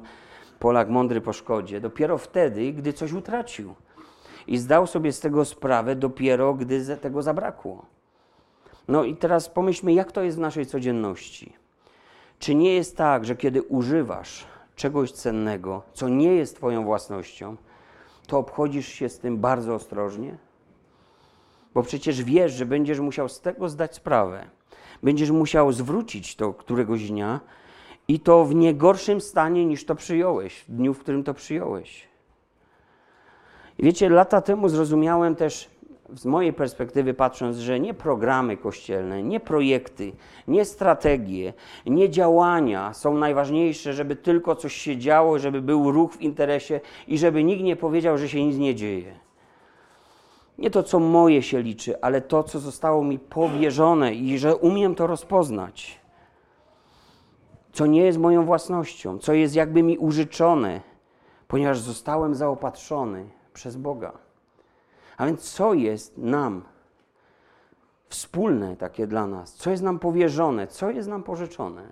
Polak 0.59 0.89
mądry 0.89 1.21
po 1.21 1.33
szkodzie, 1.33 1.81
dopiero 1.81 2.17
wtedy, 2.17 2.73
gdy 2.73 2.93
coś 2.93 3.13
utracił. 3.13 3.75
I 4.47 4.57
zdał 4.57 4.87
sobie 4.87 5.11
z 5.11 5.19
tego 5.19 5.45
sprawę 5.45 5.95
dopiero, 5.95 6.53
gdy 6.53 6.97
tego 6.97 7.21
zabrakło. 7.21 7.85
No 8.87 9.03
i 9.03 9.15
teraz 9.15 9.49
pomyślmy, 9.49 9.93
jak 9.93 10.11
to 10.11 10.21
jest 10.23 10.37
w 10.37 10.41
naszej 10.41 10.65
codzienności. 10.65 11.53
Czy 12.39 12.55
nie 12.55 12.73
jest 12.73 12.97
tak, 12.97 13.25
że 13.25 13.35
kiedy 13.35 13.61
używasz 13.61 14.47
czegoś 14.75 15.11
cennego, 15.11 15.83
co 15.93 16.09
nie 16.09 16.35
jest 16.35 16.55
Twoją 16.55 16.83
własnością, 16.83 17.55
to 18.27 18.37
obchodzisz 18.37 18.87
się 18.87 19.09
z 19.09 19.19
tym 19.19 19.37
bardzo 19.37 19.75
ostrożnie? 19.75 20.37
Bo 21.73 21.83
przecież 21.83 22.23
wiesz, 22.23 22.53
że 22.53 22.65
będziesz 22.65 22.99
musiał 22.99 23.29
z 23.29 23.41
tego 23.41 23.69
zdać 23.69 23.95
sprawę. 23.95 24.45
Będziesz 25.05 25.31
musiał 25.31 25.71
zwrócić 25.71 26.35
to 26.35 26.53
któregoś 26.53 27.09
dnia 27.09 27.39
i 28.07 28.19
to 28.19 28.45
w 28.45 28.55
nie 28.55 28.73
gorszym 28.73 29.21
stanie 29.21 29.65
niż 29.65 29.85
to 29.85 29.95
przyjąłeś, 29.95 30.59
w 30.59 30.71
dniu, 30.71 30.93
w 30.93 30.99
którym 30.99 31.23
to 31.23 31.33
przyjąłeś. 31.33 32.07
Wiecie, 33.79 34.09
lata 34.09 34.41
temu 34.41 34.69
zrozumiałem 34.69 35.35
też 35.35 35.69
z 36.13 36.25
mojej 36.25 36.53
perspektywy 36.53 37.13
patrząc, 37.13 37.57
że 37.57 37.79
nie 37.79 37.93
programy 37.93 38.57
kościelne, 38.57 39.23
nie 39.23 39.39
projekty, 39.39 40.11
nie 40.47 40.65
strategie, 40.65 41.53
nie 41.85 42.09
działania 42.09 42.93
są 42.93 43.17
najważniejsze, 43.17 43.93
żeby 43.93 44.15
tylko 44.15 44.55
coś 44.55 44.73
się 44.75 44.97
działo, 44.97 45.39
żeby 45.39 45.61
był 45.61 45.91
ruch 45.91 46.13
w 46.13 46.21
interesie 46.21 46.79
i 47.07 47.17
żeby 47.17 47.43
nikt 47.43 47.63
nie 47.63 47.75
powiedział, 47.75 48.17
że 48.17 48.29
się 48.29 48.45
nic 48.45 48.57
nie 48.57 48.75
dzieje. 48.75 49.24
Nie 50.57 50.69
to, 50.69 50.83
co 50.83 50.99
moje 50.99 51.41
się 51.41 51.61
liczy, 51.61 52.01
ale 52.01 52.21
to, 52.21 52.43
co 52.43 52.59
zostało 52.59 53.03
mi 53.03 53.19
powierzone 53.19 54.13
i 54.13 54.39
że 54.39 54.55
umiem 54.55 54.95
to 54.95 55.07
rozpoznać. 55.07 55.99
Co 57.73 57.85
nie 57.85 58.01
jest 58.01 58.17
moją 58.17 58.45
własnością, 58.45 59.19
co 59.19 59.33
jest 59.33 59.55
jakby 59.55 59.83
mi 59.83 59.97
użyczone, 59.97 60.81
ponieważ 61.47 61.79
zostałem 61.79 62.35
zaopatrzony 62.35 63.29
przez 63.53 63.75
Boga. 63.77 64.11
A 65.17 65.25
więc 65.25 65.51
co 65.51 65.73
jest 65.73 66.17
nam 66.17 66.63
wspólne 68.09 68.75
takie 68.75 69.07
dla 69.07 69.27
nas? 69.27 69.53
Co 69.53 69.69
jest 69.69 69.83
nam 69.83 69.99
powierzone? 69.99 70.67
Co 70.67 70.89
jest 70.89 71.09
nam 71.09 71.23
pożyczone? 71.23 71.83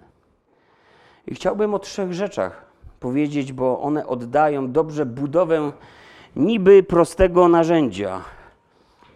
I 1.27 1.35
chciałbym 1.35 1.73
o 1.73 1.79
trzech 1.79 2.13
rzeczach 2.13 2.65
powiedzieć, 2.99 3.53
bo 3.53 3.81
one 3.81 4.07
oddają 4.07 4.71
dobrze 4.71 5.05
budowę 5.05 5.71
niby 6.35 6.83
prostego 6.83 7.47
narzędzia. 7.47 8.21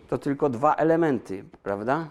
To 0.07 0.17
tylko 0.17 0.49
dwa 0.49 0.75
elementy, 0.75 1.43
prawda? 1.63 2.07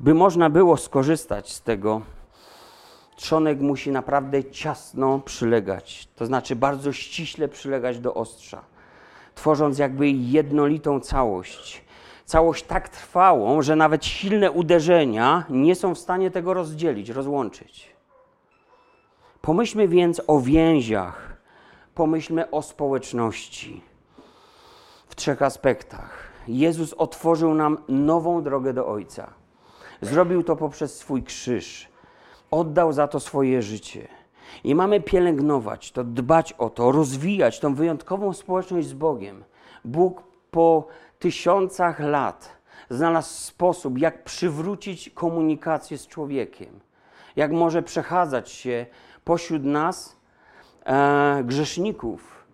By 0.00 0.14
można 0.14 0.50
było 0.50 0.76
skorzystać 0.76 1.52
z 1.52 1.62
tego, 1.62 2.02
trzonek 3.16 3.60
musi 3.60 3.90
naprawdę 3.90 4.44
ciasno 4.44 5.18
przylegać, 5.18 6.08
to 6.16 6.26
znaczy 6.26 6.56
bardzo 6.56 6.92
ściśle 6.92 7.48
przylegać 7.48 7.98
do 7.98 8.14
ostrza, 8.14 8.64
tworząc 9.34 9.78
jakby 9.78 10.10
jednolitą 10.10 11.00
całość. 11.00 11.84
Całość 12.24 12.64
tak 12.64 12.88
trwałą, 12.88 13.62
że 13.62 13.76
nawet 13.76 14.04
silne 14.04 14.50
uderzenia 14.50 15.44
nie 15.50 15.74
są 15.74 15.94
w 15.94 15.98
stanie 15.98 16.30
tego 16.30 16.54
rozdzielić, 16.54 17.08
rozłączyć. 17.08 17.92
Pomyślmy 19.42 19.88
więc 19.88 20.22
o 20.26 20.40
więziach, 20.40 21.31
pomyślmy 21.94 22.50
o 22.50 22.62
społeczności 22.62 23.82
w 25.08 25.14
trzech 25.14 25.42
aspektach. 25.42 26.32
Jezus 26.48 26.92
otworzył 26.92 27.54
nam 27.54 27.78
nową 27.88 28.42
drogę 28.42 28.72
do 28.72 28.86
Ojca. 28.86 29.34
Zrobił 30.00 30.42
to 30.42 30.56
poprzez 30.56 30.98
swój 30.98 31.22
krzyż 31.22 31.92
oddał 32.52 32.92
za 32.92 33.08
to 33.08 33.20
swoje 33.20 33.62
życie. 33.62 34.08
I 34.64 34.74
mamy 34.74 35.00
pielęgnować 35.00 35.92
to, 35.92 36.04
dbać 36.04 36.52
o 36.52 36.70
to, 36.70 36.92
rozwijać 36.92 37.60
tą 37.60 37.74
wyjątkową 37.74 38.32
społeczność 38.32 38.88
z 38.88 38.92
Bogiem. 38.92 39.44
Bóg 39.84 40.22
po 40.50 40.86
tysiącach 41.18 42.00
lat 42.00 42.56
znalazł 42.90 43.34
sposób, 43.34 43.98
jak 43.98 44.24
przywrócić 44.24 45.10
komunikację 45.10 45.98
z 45.98 46.06
człowiekiem. 46.06 46.80
Jak 47.36 47.52
może 47.52 47.82
przechadzać 47.82 48.50
się 48.50 48.86
pośród 49.24 49.64
nas 49.64 50.16
grzeszników, 51.44 52.44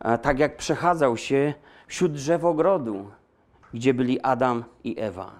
e, 0.00 0.18
tak 0.18 0.38
jak 0.38 0.56
przechadzał 0.56 1.16
się 1.16 1.54
wśród 1.86 2.12
drzew 2.12 2.44
ogrodu, 2.44 3.10
gdzie 3.74 3.94
byli 3.94 4.20
Adam 4.20 4.64
i 4.84 5.00
Ewa. 5.00 5.32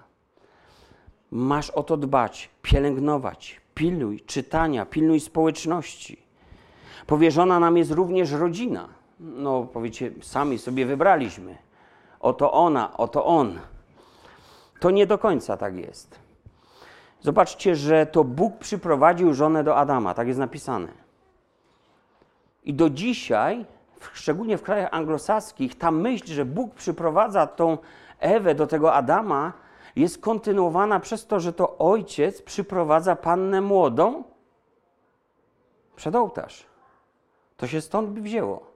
Masz 1.31 1.69
o 1.69 1.83
to 1.83 1.97
dbać, 1.97 2.49
pielęgnować, 2.61 3.61
pilnuj 3.75 4.21
czytania, 4.21 4.85
pilnuj 4.85 5.19
społeczności. 5.19 6.25
Powierzona 7.07 7.59
nam 7.59 7.77
jest 7.77 7.91
również 7.91 8.31
rodzina. 8.31 8.89
No, 9.19 9.63
powiecie, 9.63 10.11
sami 10.21 10.57
sobie 10.57 10.85
wybraliśmy. 10.85 11.57
Oto 12.19 12.51
ona, 12.51 12.97
oto 12.97 13.25
on. 13.25 13.59
To 14.79 14.91
nie 14.91 15.07
do 15.07 15.17
końca 15.17 15.57
tak 15.57 15.77
jest. 15.77 16.19
Zobaczcie, 17.21 17.75
że 17.75 18.05
to 18.05 18.23
Bóg 18.23 18.57
przyprowadził 18.57 19.33
żonę 19.33 19.63
do 19.63 19.77
Adama, 19.77 20.13
tak 20.13 20.27
jest 20.27 20.39
napisane. 20.39 21.04
I 22.65 22.73
do 22.73 22.89
dzisiaj, 22.89 23.65
szczególnie 24.13 24.57
w 24.57 24.63
krajach 24.63 24.89
anglosaskich, 24.91 25.77
ta 25.77 25.91
myśl, 25.91 26.27
że 26.27 26.45
Bóg 26.45 26.73
przyprowadza 26.73 27.47
tą 27.47 27.77
Ewę 28.19 28.55
do 28.55 28.67
tego 28.67 28.93
Adama, 28.93 29.53
jest 29.95 30.21
kontynuowana 30.21 30.99
przez 30.99 31.27
to, 31.27 31.39
że 31.39 31.53
to 31.53 31.77
ojciec 31.77 32.41
przyprowadza 32.41 33.15
pannę 33.15 33.61
młodą 33.61 34.23
przed 35.95 36.15
ołtarz. 36.15 36.65
To 37.57 37.67
się 37.67 37.81
stąd 37.81 38.19
wzięło. 38.19 38.74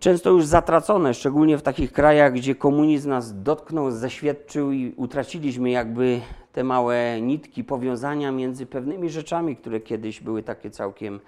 Często 0.00 0.30
już 0.30 0.46
zatracone, 0.46 1.14
szczególnie 1.14 1.58
w 1.58 1.62
takich 1.62 1.92
krajach, 1.92 2.32
gdzie 2.32 2.54
komunizm 2.54 3.08
nas 3.08 3.42
dotknął, 3.42 3.90
zaświadczył 3.90 4.72
i 4.72 4.94
utraciliśmy 4.96 5.70
jakby 5.70 6.20
te 6.52 6.64
małe 6.64 7.20
nitki 7.20 7.64
powiązania 7.64 8.32
między 8.32 8.66
pewnymi 8.66 9.10
rzeczami, 9.10 9.56
które 9.56 9.80
kiedyś 9.80 10.20
były 10.20 10.42
takie 10.42 10.70
całkiem 10.70 11.20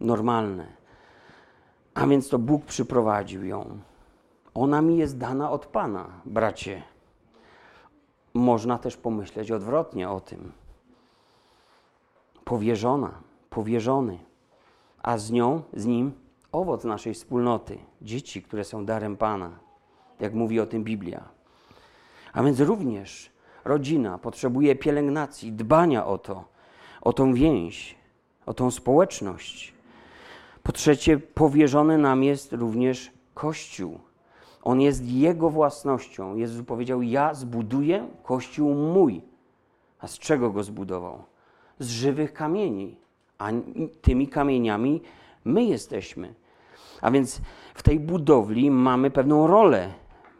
normalne. 0.00 0.66
A 1.94 2.06
więc 2.06 2.28
to 2.28 2.38
Bóg 2.38 2.64
przyprowadził 2.64 3.44
ją. 3.44 3.78
Ona 4.54 4.82
mi 4.82 4.98
jest 4.98 5.18
dana 5.18 5.50
od 5.50 5.66
Pana, 5.66 6.06
bracie. 6.24 6.82
Można 8.34 8.78
też 8.78 8.96
pomyśleć 8.96 9.50
odwrotnie 9.50 10.10
o 10.10 10.20
tym. 10.20 10.52
Powierzona, 12.44 13.10
powierzony, 13.50 14.18
a 15.02 15.18
z 15.18 15.30
nią, 15.30 15.62
z 15.74 15.86
nim 15.86 16.21
owoc 16.52 16.84
naszej 16.84 17.14
wspólnoty, 17.14 17.78
dzieci, 18.02 18.42
które 18.42 18.64
są 18.64 18.84
darem 18.84 19.16
Pana, 19.16 19.50
jak 20.20 20.34
mówi 20.34 20.60
o 20.60 20.66
tym 20.66 20.84
Biblia. 20.84 21.28
A 22.32 22.42
więc 22.42 22.60
również 22.60 23.30
rodzina 23.64 24.18
potrzebuje 24.18 24.76
pielęgnacji, 24.76 25.52
dbania 25.52 26.06
o 26.06 26.18
to, 26.18 26.44
o 27.00 27.12
tą 27.12 27.34
więź, 27.34 27.96
o 28.46 28.54
tą 28.54 28.70
społeczność. 28.70 29.74
Po 30.62 30.72
trzecie, 30.72 31.18
powierzony 31.18 31.98
nam 31.98 32.22
jest 32.22 32.52
również 32.52 33.12
Kościół. 33.34 33.98
On 34.62 34.80
jest 34.80 35.04
Jego 35.04 35.50
własnością. 35.50 36.36
Jezus 36.36 36.66
powiedział: 36.66 37.02
Ja 37.02 37.34
zbuduję 37.34 38.08
Kościół 38.22 38.74
mój. 38.74 39.22
A 40.00 40.06
z 40.06 40.18
czego 40.18 40.50
go 40.50 40.62
zbudował? 40.62 41.22
Z 41.78 41.88
żywych 41.90 42.32
kamieni. 42.32 42.96
A 43.38 43.50
tymi 44.02 44.28
kamieniami 44.28 45.02
my 45.44 45.64
jesteśmy. 45.64 46.34
A 47.02 47.10
więc 47.10 47.40
w 47.74 47.82
tej 47.82 48.00
budowli 48.00 48.70
mamy 48.70 49.10
pewną 49.10 49.46
rolę. 49.46 49.88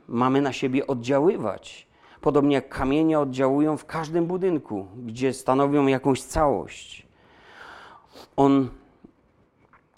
Mamy 0.08 0.40
na 0.40 0.52
siebie 0.52 0.86
oddziaływać. 0.86 1.86
Podobnie 2.20 2.54
jak 2.54 2.68
kamienie 2.68 3.20
oddziałują 3.20 3.76
w 3.76 3.86
każdym 3.86 4.26
budynku, 4.26 4.86
gdzie 4.96 5.32
stanowią 5.32 5.86
jakąś 5.86 6.22
całość. 6.22 7.06
On, 8.36 8.68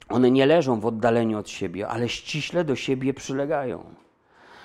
one 0.09 0.31
nie 0.31 0.46
leżą 0.46 0.81
w 0.81 0.87
oddaleniu 0.87 1.38
od 1.38 1.48
siebie, 1.48 1.88
ale 1.88 2.09
ściśle 2.09 2.64
do 2.64 2.77
siebie 2.77 3.14
przylegają. 3.14 3.85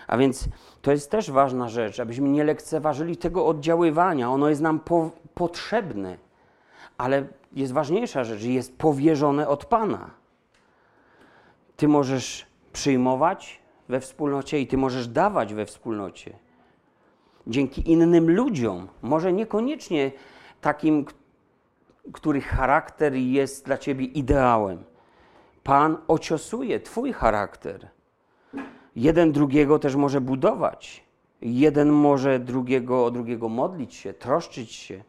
A 0.07 0.17
więc 0.17 0.49
to 0.81 0.91
jest 0.91 1.11
też 1.11 1.31
ważna 1.31 1.69
rzecz, 1.69 1.99
abyśmy 1.99 2.29
nie 2.29 2.43
lekceważyli 2.43 3.17
tego 3.17 3.47
oddziaływania. 3.47 4.31
Ono 4.31 4.49
jest 4.49 4.61
nam 4.61 4.79
po, 4.79 5.11
potrzebne, 5.33 6.17
ale 6.97 7.27
jest 7.53 7.73
ważniejsza 7.73 8.23
rzecz, 8.23 8.43
jest 8.43 8.77
powierzone 8.77 9.47
od 9.47 9.65
Pana. 9.65 10.18
Ty 11.79 11.87
możesz 11.87 12.45
przyjmować 12.73 13.59
we 13.89 13.99
wspólnocie 13.99 14.59
i 14.59 14.67
ty 14.67 14.77
możesz 14.77 15.07
dawać 15.07 15.53
we 15.53 15.65
wspólnocie. 15.65 16.33
Dzięki 17.47 17.91
innym 17.91 18.31
ludziom, 18.31 18.87
może 19.01 19.33
niekoniecznie 19.33 20.11
takim, 20.61 21.05
których 22.13 22.47
charakter 22.47 23.13
jest 23.13 23.65
dla 23.65 23.77
ciebie 23.77 24.05
ideałem. 24.05 24.83
Pan 25.63 25.97
ociosuje 26.07 26.79
twój 26.79 27.13
charakter. 27.13 27.89
Jeden 28.95 29.31
drugiego 29.31 29.79
też 29.79 29.95
może 29.95 30.21
budować. 30.21 31.03
Jeden 31.41 31.89
może 31.89 32.39
drugiego 32.39 33.05
o 33.05 33.11
drugiego 33.11 33.49
modlić 33.49 33.95
się, 33.95 34.13
troszczyć 34.13 34.71
się, 34.71 35.03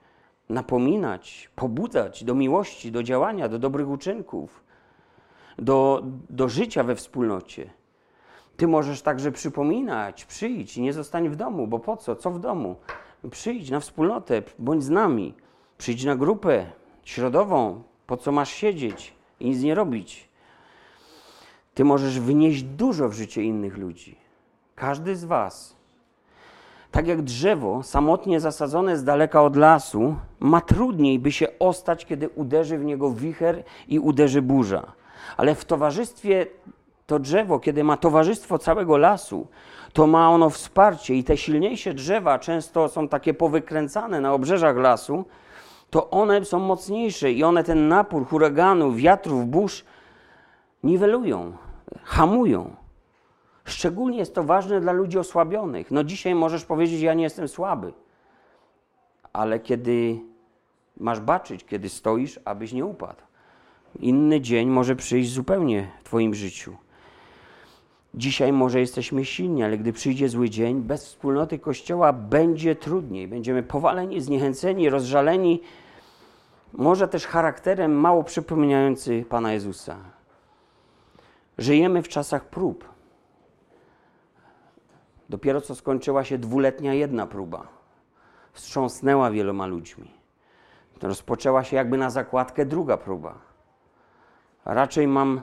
napominać, 0.49 1.51
pobudzać 1.57 2.25
do 2.25 2.35
miłości, 2.35 2.93
do 2.93 3.03
działania, 3.03 3.49
do 3.49 3.59
dobrych 3.59 3.89
uczynków 3.89 4.70
do, 5.59 6.03
do 6.31 6.49
życia 6.49 6.85
we 6.85 6.95
wspólnocie. 6.95 7.71
Ty 8.57 8.69
możesz 8.69 9.03
także 9.03 9.33
przypominać, 9.33 10.25
przyjdź, 10.25 10.77
nie 10.77 10.93
zostań 10.93 11.29
w 11.29 11.37
domu, 11.37 11.67
bo 11.67 11.79
po 11.79 11.97
co? 11.97 12.17
Co 12.17 12.31
w 12.31 12.41
domu? 12.41 12.77
Przyjdź 13.31 13.71
na 13.71 13.81
wspólnotę, 13.81 14.43
bądź 14.59 14.85
z 14.85 14.91
nami. 14.91 15.35
Przyjdź 15.79 16.05
na 16.05 16.17
grupę 16.17 16.67
środową, 17.05 17.83
po 18.07 18.17
co 18.17 18.33
masz 18.33 18.51
siedzieć 18.51 19.15
i 19.41 19.49
nic 19.49 19.63
nie 19.63 19.75
robić. 19.75 20.29
Ty 21.75 21.85
możesz 21.85 22.21
wnieść 22.21 22.63
dużo 22.63 23.09
w 23.09 23.13
życie 23.13 23.43
innych 23.43 23.79
ludzi. 23.79 24.17
Każdy 24.75 25.17
z 25.17 25.25
Was. 25.25 25.77
Tak 26.91 27.07
jak 27.07 27.23
drzewo 27.23 27.83
samotnie 27.83 28.41
zasadzone 28.41 28.97
z 28.97 29.05
daleka 29.05 29.43
od 29.43 29.57
lasu, 29.57 30.17
ma 30.41 30.61
trudniej, 30.61 31.19
by 31.19 31.33
się 31.33 31.47
ostać, 31.59 32.07
kiedy 32.07 32.29
uderzy 32.29 32.79
w 32.79 32.85
niego 32.85 33.11
wicher 33.11 33.65
i 33.89 33.99
uderzy 33.99 34.43
burza 34.43 35.00
ale 35.37 35.55
w 35.55 35.65
towarzystwie 35.65 36.47
to 37.07 37.19
drzewo, 37.19 37.59
kiedy 37.59 37.85
ma 37.85 37.97
towarzystwo 37.97 38.59
całego 38.59 38.97
lasu, 38.97 39.47
to 39.93 40.07
ma 40.07 40.31
ono 40.31 40.51
wsparcie 40.51 41.15
i 41.15 41.25
te 41.25 41.37
silniejsze 41.37 41.95
drzewa 41.95 42.39
często 42.39 42.89
są 42.89 43.09
takie 43.09 43.35
powykręcane 43.35 44.21
na 44.21 44.33
obrzeżach 44.33 44.77
lasu, 44.77 45.25
to 45.91 46.11
one 46.11 46.45
są 46.45 46.59
mocniejsze 46.59 47.33
i 47.33 47.45
one 47.45 47.65
ten 47.65 47.89
napór 47.89 48.27
huraganów, 48.27 48.97
wiatrów, 48.97 49.47
burz 49.47 49.85
niwelują, 50.85 51.53
hamują. 52.05 52.77
Szczególnie 53.65 54.19
jest 54.19 54.35
to 54.35 54.45
ważne 54.45 54.81
dla 54.81 54.93
ludzi 54.93 55.19
osłabionych. 55.19 55.91
No 55.91 56.05
dzisiaj 56.05 56.35
możesz 56.35 56.65
powiedzieć, 56.65 57.01
ja 57.01 57.15
nie 57.15 57.25
jestem 57.25 57.49
słaby, 57.49 57.93
ale 59.33 59.61
kiedy 59.61 60.21
masz 60.97 61.21
baczyć, 61.21 61.65
kiedy 61.65 61.89
stoisz, 61.89 62.41
abyś 62.45 62.73
nie 62.73 62.85
upadł. 62.85 63.23
Inny 63.99 64.41
dzień 64.41 64.69
może 64.69 64.97
przyjść 64.97 65.33
zupełnie 65.33 65.89
w 66.01 66.05
Twoim 66.05 66.35
życiu. 66.35 66.77
Dzisiaj 68.15 68.53
może 68.53 68.81
jesteśmy 68.81 69.25
silni, 69.25 69.63
ale 69.63 69.79
gdy 69.79 69.93
przyjdzie 69.93 70.29
zły 70.29 70.51
dzień, 70.51 70.83
bez 70.83 71.07
wspólnoty 71.07 71.59
Kościoła 71.59 72.13
będzie 72.13 72.77
trudniej. 72.77 73.29
Będziemy 73.29 73.63
powaleni, 73.63 74.21
zniechęceni, 74.21 74.91
rozżaleni, 74.91 75.63
może 76.73 77.09
też 77.09 77.27
charakterem 77.27 77.93
mało 77.93 78.25
przypominający 78.25 79.25
Pana 79.29 79.53
Jezusa. 79.53 79.97
Żyjemy 81.59 82.03
w 82.03 82.09
czasach 82.09 82.45
prób. 82.45 82.89
Dopiero 85.29 85.61
co 85.61 85.75
skończyła 85.75 86.25
się 86.25 86.39
dwuletnia 86.39 86.95
jedna 86.95 87.27
próba. 87.27 87.69
Wstrząsnęła 88.53 89.31
wieloma 89.31 89.67
ludźmi. 89.67 90.11
Rozpoczęła 91.03 91.65
się 91.65 91.77
jakby 91.77 91.97
na 91.97 92.11
zakładkę 92.11 92.67
druga 92.67 92.97
próba 92.97 93.50
raczej 94.65 95.09
mam 95.09 95.41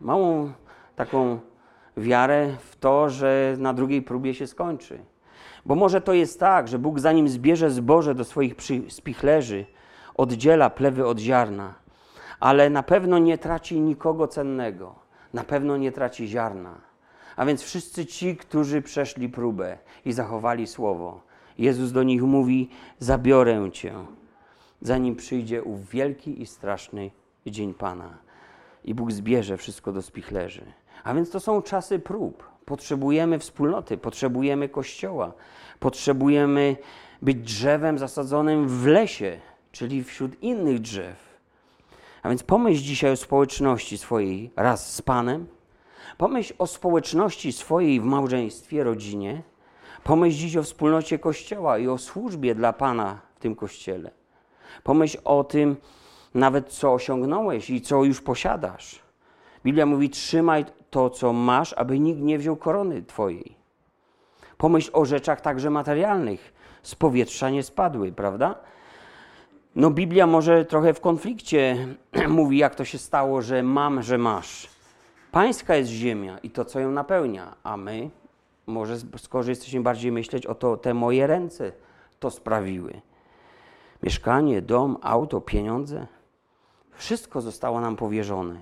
małą 0.00 0.52
taką 0.96 1.38
wiarę 1.96 2.56
w 2.60 2.76
to, 2.76 3.10
że 3.10 3.56
na 3.58 3.74
drugiej 3.74 4.02
próbie 4.02 4.34
się 4.34 4.46
skończy. 4.46 4.98
Bo 5.66 5.74
może 5.74 6.00
to 6.00 6.12
jest 6.12 6.40
tak, 6.40 6.68
że 6.68 6.78
Bóg 6.78 7.00
zanim 7.00 7.28
zbierze 7.28 7.70
zboże 7.70 8.14
do 8.14 8.24
swoich 8.24 8.54
spichlerzy, 8.88 9.66
oddziela 10.14 10.70
plewy 10.70 11.06
od 11.06 11.18
ziarna, 11.18 11.74
ale 12.40 12.70
na 12.70 12.82
pewno 12.82 13.18
nie 13.18 13.38
traci 13.38 13.80
nikogo 13.80 14.28
cennego, 14.28 14.94
na 15.34 15.44
pewno 15.44 15.76
nie 15.76 15.92
traci 15.92 16.28
ziarna. 16.28 16.74
A 17.36 17.44
więc 17.44 17.62
wszyscy 17.62 18.06
ci, 18.06 18.36
którzy 18.36 18.82
przeszli 18.82 19.28
próbę 19.28 19.78
i 20.04 20.12
zachowali 20.12 20.66
słowo, 20.66 21.20
Jezus 21.58 21.92
do 21.92 22.02
nich 22.02 22.22
mówi: 22.22 22.70
Zabiorę 22.98 23.70
cię, 23.72 23.94
zanim 24.82 25.16
przyjdzie 25.16 25.62
ów 25.62 25.88
wielki 25.88 26.42
i 26.42 26.46
straszny 26.46 27.10
dzień 27.46 27.74
Pana 27.74 28.24
i 28.84 28.94
Bóg 28.94 29.12
zbierze 29.12 29.56
wszystko 29.56 29.92
do 29.92 30.02
spichlerzy. 30.02 30.64
A 31.04 31.14
więc 31.14 31.30
to 31.30 31.40
są 31.40 31.62
czasy 31.62 31.98
prób. 31.98 32.48
Potrzebujemy 32.64 33.38
wspólnoty, 33.38 33.96
potrzebujemy 33.96 34.68
kościoła, 34.68 35.32
potrzebujemy 35.80 36.76
być 37.22 37.36
drzewem 37.36 37.98
zasadzonym 37.98 38.68
w 38.68 38.86
lesie, 38.86 39.40
czyli 39.72 40.04
wśród 40.04 40.42
innych 40.42 40.80
drzew. 40.80 41.34
A 42.22 42.28
więc 42.28 42.42
pomyśl 42.42 42.82
dzisiaj 42.82 43.12
o 43.12 43.16
społeczności 43.16 43.98
swojej 43.98 44.50
raz 44.56 44.94
z 44.94 45.02
Panem, 45.02 45.46
pomyśl 46.18 46.54
o 46.58 46.66
społeczności 46.66 47.52
swojej 47.52 48.00
w 48.00 48.04
małżeństwie, 48.04 48.84
rodzinie, 48.84 49.42
pomyśl 50.04 50.38
dziś 50.38 50.56
o 50.56 50.62
wspólnocie 50.62 51.18
Kościoła 51.18 51.78
i 51.78 51.88
o 51.88 51.98
służbie 51.98 52.54
dla 52.54 52.72
Pana 52.72 53.20
w 53.36 53.38
tym 53.40 53.54
Kościele. 53.54 54.10
Pomyśl 54.82 55.18
o 55.24 55.44
tym, 55.44 55.76
nawet 56.34 56.68
co 56.68 56.92
osiągnąłeś 56.92 57.70
i 57.70 57.80
co 57.80 58.04
już 58.04 58.20
posiadasz. 58.20 59.02
Biblia 59.64 59.86
mówi: 59.86 60.10
trzymaj 60.10 60.64
to, 60.90 61.10
co 61.10 61.32
masz, 61.32 61.72
aby 61.72 61.98
nikt 61.98 62.20
nie 62.20 62.38
wziął 62.38 62.56
korony 62.56 63.02
twojej. 63.02 63.56
Pomyśl 64.56 64.90
o 64.92 65.04
rzeczach 65.04 65.40
także 65.40 65.70
materialnych. 65.70 66.54
Z 66.82 66.94
powietrza 66.94 67.50
nie 67.50 67.62
spadły, 67.62 68.12
prawda? 68.12 68.54
No, 69.76 69.90
Biblia 69.90 70.26
może 70.26 70.64
trochę 70.64 70.94
w 70.94 71.00
konflikcie 71.00 71.86
mówi, 72.28 72.58
jak 72.58 72.74
to 72.74 72.84
się 72.84 72.98
stało, 72.98 73.42
że 73.42 73.62
mam, 73.62 74.02
że 74.02 74.18
masz. 74.18 74.68
Pańska 75.32 75.76
jest 75.76 75.90
ziemia 75.90 76.38
i 76.38 76.50
to, 76.50 76.64
co 76.64 76.80
ją 76.80 76.90
napełnia, 76.90 77.54
a 77.62 77.76
my, 77.76 78.10
może 78.66 78.96
skoro 79.16 79.48
jesteśmy 79.48 79.80
bardziej 79.80 80.12
myśleć, 80.12 80.46
o 80.46 80.54
to 80.54 80.76
te 80.76 80.94
moje 80.94 81.26
ręce 81.26 81.72
to 82.20 82.30
sprawiły. 82.30 83.00
Mieszkanie, 84.02 84.62
dom, 84.62 84.96
auto, 85.02 85.40
pieniądze 85.40 86.06
wszystko 86.94 87.40
zostało 87.40 87.80
nam 87.80 87.96
powierzone. 87.96 88.56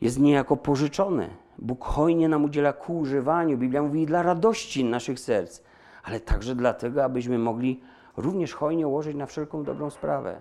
Jest 0.00 0.18
niejako 0.18 0.56
pożyczone. 0.56 1.28
Bóg 1.58 1.84
hojnie 1.84 2.28
nam 2.28 2.44
udziela 2.44 2.72
ku 2.72 2.98
używaniu. 2.98 3.58
Biblia 3.58 3.82
mówi 3.82 4.06
dla 4.06 4.22
radości 4.22 4.84
naszych 4.84 5.20
serc, 5.20 5.62
ale 6.04 6.20
także 6.20 6.54
dlatego, 6.54 7.04
abyśmy 7.04 7.38
mogli 7.38 7.80
również 8.16 8.54
hojnie 8.54 8.88
ułożyć 8.88 9.16
na 9.16 9.26
wszelką 9.26 9.64
dobrą 9.64 9.90
sprawę. 9.90 10.40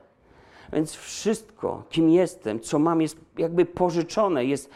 Więc 0.74 0.93
wszystko, 0.93 1.84
kim 1.89 2.10
jestem, 2.10 2.60
co 2.60 2.80
mam, 2.80 3.02
jest 3.02 3.17
jakby 3.38 3.65
pożyczone, 3.65 4.46
jest 4.46 4.70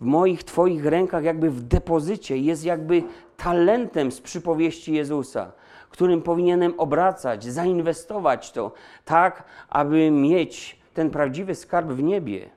w 0.00 0.04
moich, 0.04 0.44
Twoich 0.44 0.86
rękach, 0.86 1.24
jakby 1.24 1.50
w 1.50 1.62
depozycie, 1.62 2.36
jest 2.36 2.64
jakby 2.64 3.02
talentem 3.36 4.12
z 4.12 4.20
przypowieści 4.20 4.94
Jezusa, 4.94 5.52
którym 5.90 6.22
powinienem 6.22 6.74
obracać, 6.78 7.44
zainwestować 7.44 8.52
to, 8.52 8.72
tak, 9.04 9.44
aby 9.68 10.10
mieć 10.10 10.77
ten 10.98 11.10
prawdziwy 11.10 11.54
skarb 11.54 11.88
w 11.88 12.02
niebie, 12.02 12.50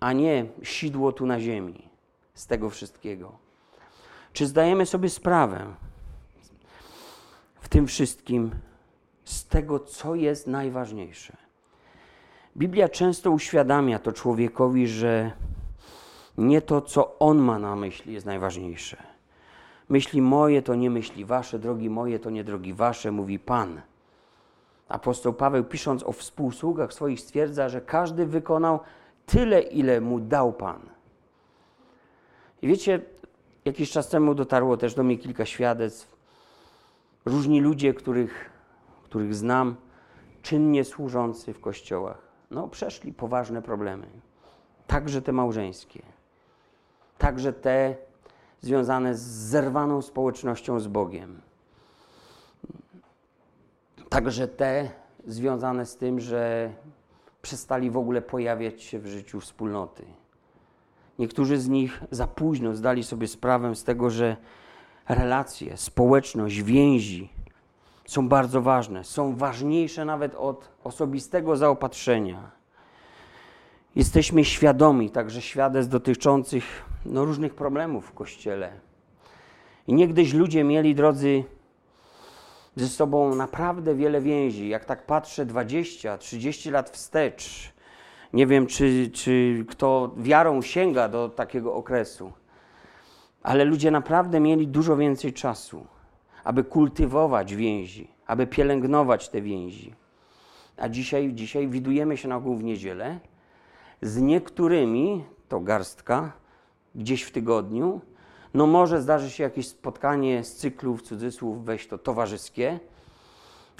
a 0.00 0.12
nie 0.12 0.46
sidło 0.62 1.12
tu 1.12 1.26
na 1.26 1.40
ziemi 1.40 1.88
z 2.34 2.46
tego 2.46 2.70
wszystkiego. 2.70 3.32
Czy 4.32 4.46
zdajemy 4.46 4.86
sobie 4.86 5.10
sprawę 5.10 5.66
w 7.60 7.68
tym 7.68 7.86
wszystkim 7.86 8.50
z 9.24 9.46
tego, 9.46 9.80
co 9.80 10.14
jest 10.14 10.46
najważniejsze? 10.46 11.36
Biblia 12.56 12.88
często 12.88 13.30
uświadamia 13.30 13.98
to 13.98 14.12
człowiekowi, 14.12 14.88
że 14.88 15.32
nie 16.38 16.62
to, 16.62 16.80
co 16.80 17.18
on 17.18 17.38
ma 17.38 17.58
na 17.58 17.76
myśli, 17.76 18.12
jest 18.12 18.26
najważniejsze. 18.26 18.96
Myśli 19.88 20.22
moje 20.22 20.62
to 20.62 20.74
nie 20.74 20.90
myśli 20.90 21.24
wasze, 21.24 21.58
drogi 21.58 21.90
moje 21.90 22.18
to 22.18 22.30
nie 22.30 22.44
drogi 22.44 22.74
wasze, 22.74 23.12
mówi 23.12 23.38
Pan. 23.38 23.80
Apostoł 24.88 25.32
Paweł, 25.32 25.64
pisząc 25.64 26.02
o 26.02 26.12
współsługach 26.12 26.92
swoich, 26.92 27.20
stwierdza, 27.20 27.68
że 27.68 27.80
każdy 27.80 28.26
wykonał 28.26 28.80
tyle, 29.26 29.60
ile 29.60 30.00
mu 30.00 30.20
dał 30.20 30.52
Pan. 30.52 30.80
I 32.62 32.68
wiecie, 32.68 33.00
jakiś 33.64 33.90
czas 33.90 34.08
temu 34.08 34.34
dotarło 34.34 34.76
też 34.76 34.94
do 34.94 35.02
mnie 35.02 35.18
kilka 35.18 35.46
świadectw. 35.46 36.16
Różni 37.24 37.60
ludzie, 37.60 37.94
których, 37.94 38.50
których 39.04 39.34
znam, 39.34 39.76
czynnie 40.42 40.84
służący 40.84 41.52
w 41.52 41.60
kościołach, 41.60 42.18
no, 42.50 42.68
przeszli 42.68 43.12
poważne 43.12 43.62
problemy. 43.62 44.06
Także 44.86 45.22
te 45.22 45.32
małżeńskie, 45.32 46.02
także 47.18 47.52
te 47.52 47.96
związane 48.60 49.14
z 49.14 49.20
zerwaną 49.22 50.02
społecznością 50.02 50.80
z 50.80 50.86
Bogiem 50.86 51.40
Także 54.08 54.48
te 54.48 54.90
związane 55.26 55.86
z 55.86 55.96
tym, 55.96 56.20
że 56.20 56.70
przestali 57.42 57.90
w 57.90 57.96
ogóle 57.96 58.22
pojawiać 58.22 58.82
się 58.82 58.98
w 58.98 59.06
życiu 59.06 59.40
wspólnoty. 59.40 60.04
Niektórzy 61.18 61.58
z 61.58 61.68
nich 61.68 62.02
za 62.10 62.26
późno 62.26 62.74
zdali 62.74 63.04
sobie 63.04 63.28
sprawę 63.28 63.74
z 63.74 63.84
tego, 63.84 64.10
że 64.10 64.36
relacje, 65.08 65.76
społeczność, 65.76 66.62
więzi 66.62 67.28
są 68.06 68.28
bardzo 68.28 68.62
ważne, 68.62 69.04
są 69.04 69.36
ważniejsze 69.36 70.04
nawet 70.04 70.34
od 70.34 70.68
osobistego 70.84 71.56
zaopatrzenia. 71.56 72.50
Jesteśmy 73.96 74.44
świadomi 74.44 75.10
także 75.10 75.42
świadectw 75.42 75.90
dotyczących 75.90 76.84
no, 77.06 77.24
różnych 77.24 77.54
problemów 77.54 78.06
w 78.06 78.12
kościele. 78.12 78.72
I 79.86 79.94
niegdyś 79.94 80.34
ludzie 80.34 80.64
mieli, 80.64 80.94
drodzy, 80.94 81.44
ze 82.76 82.88
sobą 82.88 83.34
naprawdę 83.34 83.94
wiele 83.94 84.20
więzi. 84.20 84.68
Jak 84.68 84.84
tak 84.84 85.06
patrzę 85.06 85.46
20, 85.46 86.18
30 86.18 86.70
lat 86.70 86.90
wstecz, 86.90 87.72
nie 88.32 88.46
wiem, 88.46 88.66
czy, 88.66 89.10
czy 89.10 89.64
kto 89.68 90.14
wiarą 90.16 90.62
sięga 90.62 91.08
do 91.08 91.28
takiego 91.28 91.74
okresu, 91.74 92.32
ale 93.42 93.64
ludzie 93.64 93.90
naprawdę 93.90 94.40
mieli 94.40 94.68
dużo 94.68 94.96
więcej 94.96 95.32
czasu, 95.32 95.86
aby 96.44 96.64
kultywować 96.64 97.54
więzi, 97.54 98.08
aby 98.26 98.46
pielęgnować 98.46 99.28
te 99.28 99.42
więzi. 99.42 99.94
A 100.76 100.88
dzisiaj, 100.88 101.32
dzisiaj 101.34 101.68
widujemy 101.68 102.16
się 102.16 102.28
na 102.28 102.36
ogół 102.36 102.56
w 102.56 102.64
niedzielę 102.64 103.18
z 104.02 104.20
niektórymi, 104.20 105.24
to 105.48 105.60
garstka, 105.60 106.32
gdzieś 106.94 107.22
w 107.22 107.30
tygodniu, 107.30 108.00
no 108.56 108.66
może 108.66 109.02
zdarzy 109.02 109.30
się 109.30 109.42
jakieś 109.42 109.68
spotkanie 109.68 110.44
z 110.44 110.56
cyklu, 110.56 110.96
w 110.96 111.02
cudzysłów, 111.02 111.64
weź 111.64 111.86
to 111.86 111.98
towarzyskie, 111.98 112.80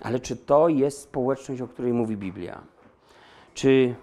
ale 0.03 0.21
czy 0.21 0.37
to 0.37 0.69
jest 0.69 1.01
społeczność, 1.01 1.61
o 1.61 1.69
której 1.69 1.93
mówi 1.93 2.17
Biblia? 2.17 2.61
Czy, 3.55 3.95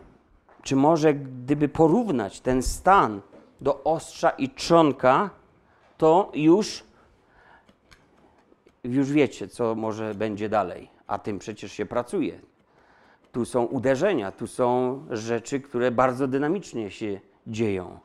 czy 0.63 0.75
może 0.75 1.13
gdyby 1.13 1.69
porównać 1.69 2.41
ten 2.41 2.63
stan 2.63 3.21
do 3.61 3.83
ostrza 3.83 4.29
i 4.29 4.49
trzonka, 4.49 5.29
to 5.97 6.31
już, 6.33 6.83
już 8.83 9.11
wiecie, 9.11 9.47
co 9.47 9.75
może 9.75 10.15
będzie 10.15 10.49
dalej, 10.49 10.89
a 11.07 11.19
tym 11.19 11.39
przecież 11.39 11.71
się 11.71 11.85
pracuje. 11.85 12.39
Tu 13.31 13.45
są 13.45 13.63
uderzenia, 13.63 14.31
tu 14.31 14.47
są 14.47 14.99
rzeczy, 15.09 15.59
które 15.59 15.91
bardzo 15.91 16.27
dynamicznie 16.27 16.91
się 16.91 17.19
dzieją. 17.47 17.99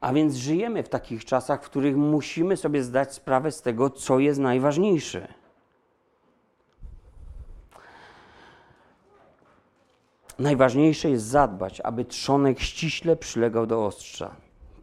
A 0.00 0.12
więc 0.12 0.34
żyjemy 0.34 0.82
w 0.82 0.88
takich 0.88 1.24
czasach, 1.24 1.64
w 1.64 1.70
których 1.70 1.96
musimy 1.96 2.56
sobie 2.56 2.82
zdać 2.82 3.14
sprawę 3.14 3.52
z 3.52 3.62
tego, 3.62 3.90
co 3.90 4.18
jest 4.18 4.40
najważniejsze. 4.40 5.28
Najważniejsze 10.38 11.10
jest 11.10 11.24
zadbać, 11.24 11.80
aby 11.80 12.04
trzonek 12.04 12.60
ściśle 12.60 13.16
przylegał 13.16 13.66
do 13.66 13.86
ostrza. 13.86 14.30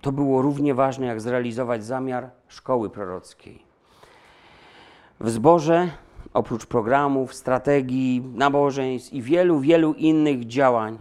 To 0.02 0.12
było 0.12 0.42
równie 0.42 0.76
ważne, 0.76 1.06
jak 1.06 1.22
zrealizować 1.22 1.86
zamiar 1.86 2.30
szkoły 2.48 2.90
prorockiej. 2.90 3.64
W 5.20 5.30
zborze, 5.30 5.90
oprócz 6.34 6.66
programów, 6.66 7.34
strategii, 7.34 8.24
nabożeństw 8.34 9.14
i 9.14 9.22
wielu, 9.22 9.60
wielu 9.60 9.94
innych 9.94 10.48
działań, 10.48 11.00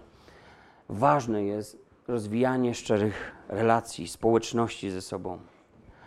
ważne 0.89 1.45
jest 1.45 1.84
rozwijanie 2.09 2.75
szczerych 2.75 3.33
relacji, 3.49 4.09
społeczności 4.09 4.91
ze 4.91 5.01
sobą. 5.01 5.39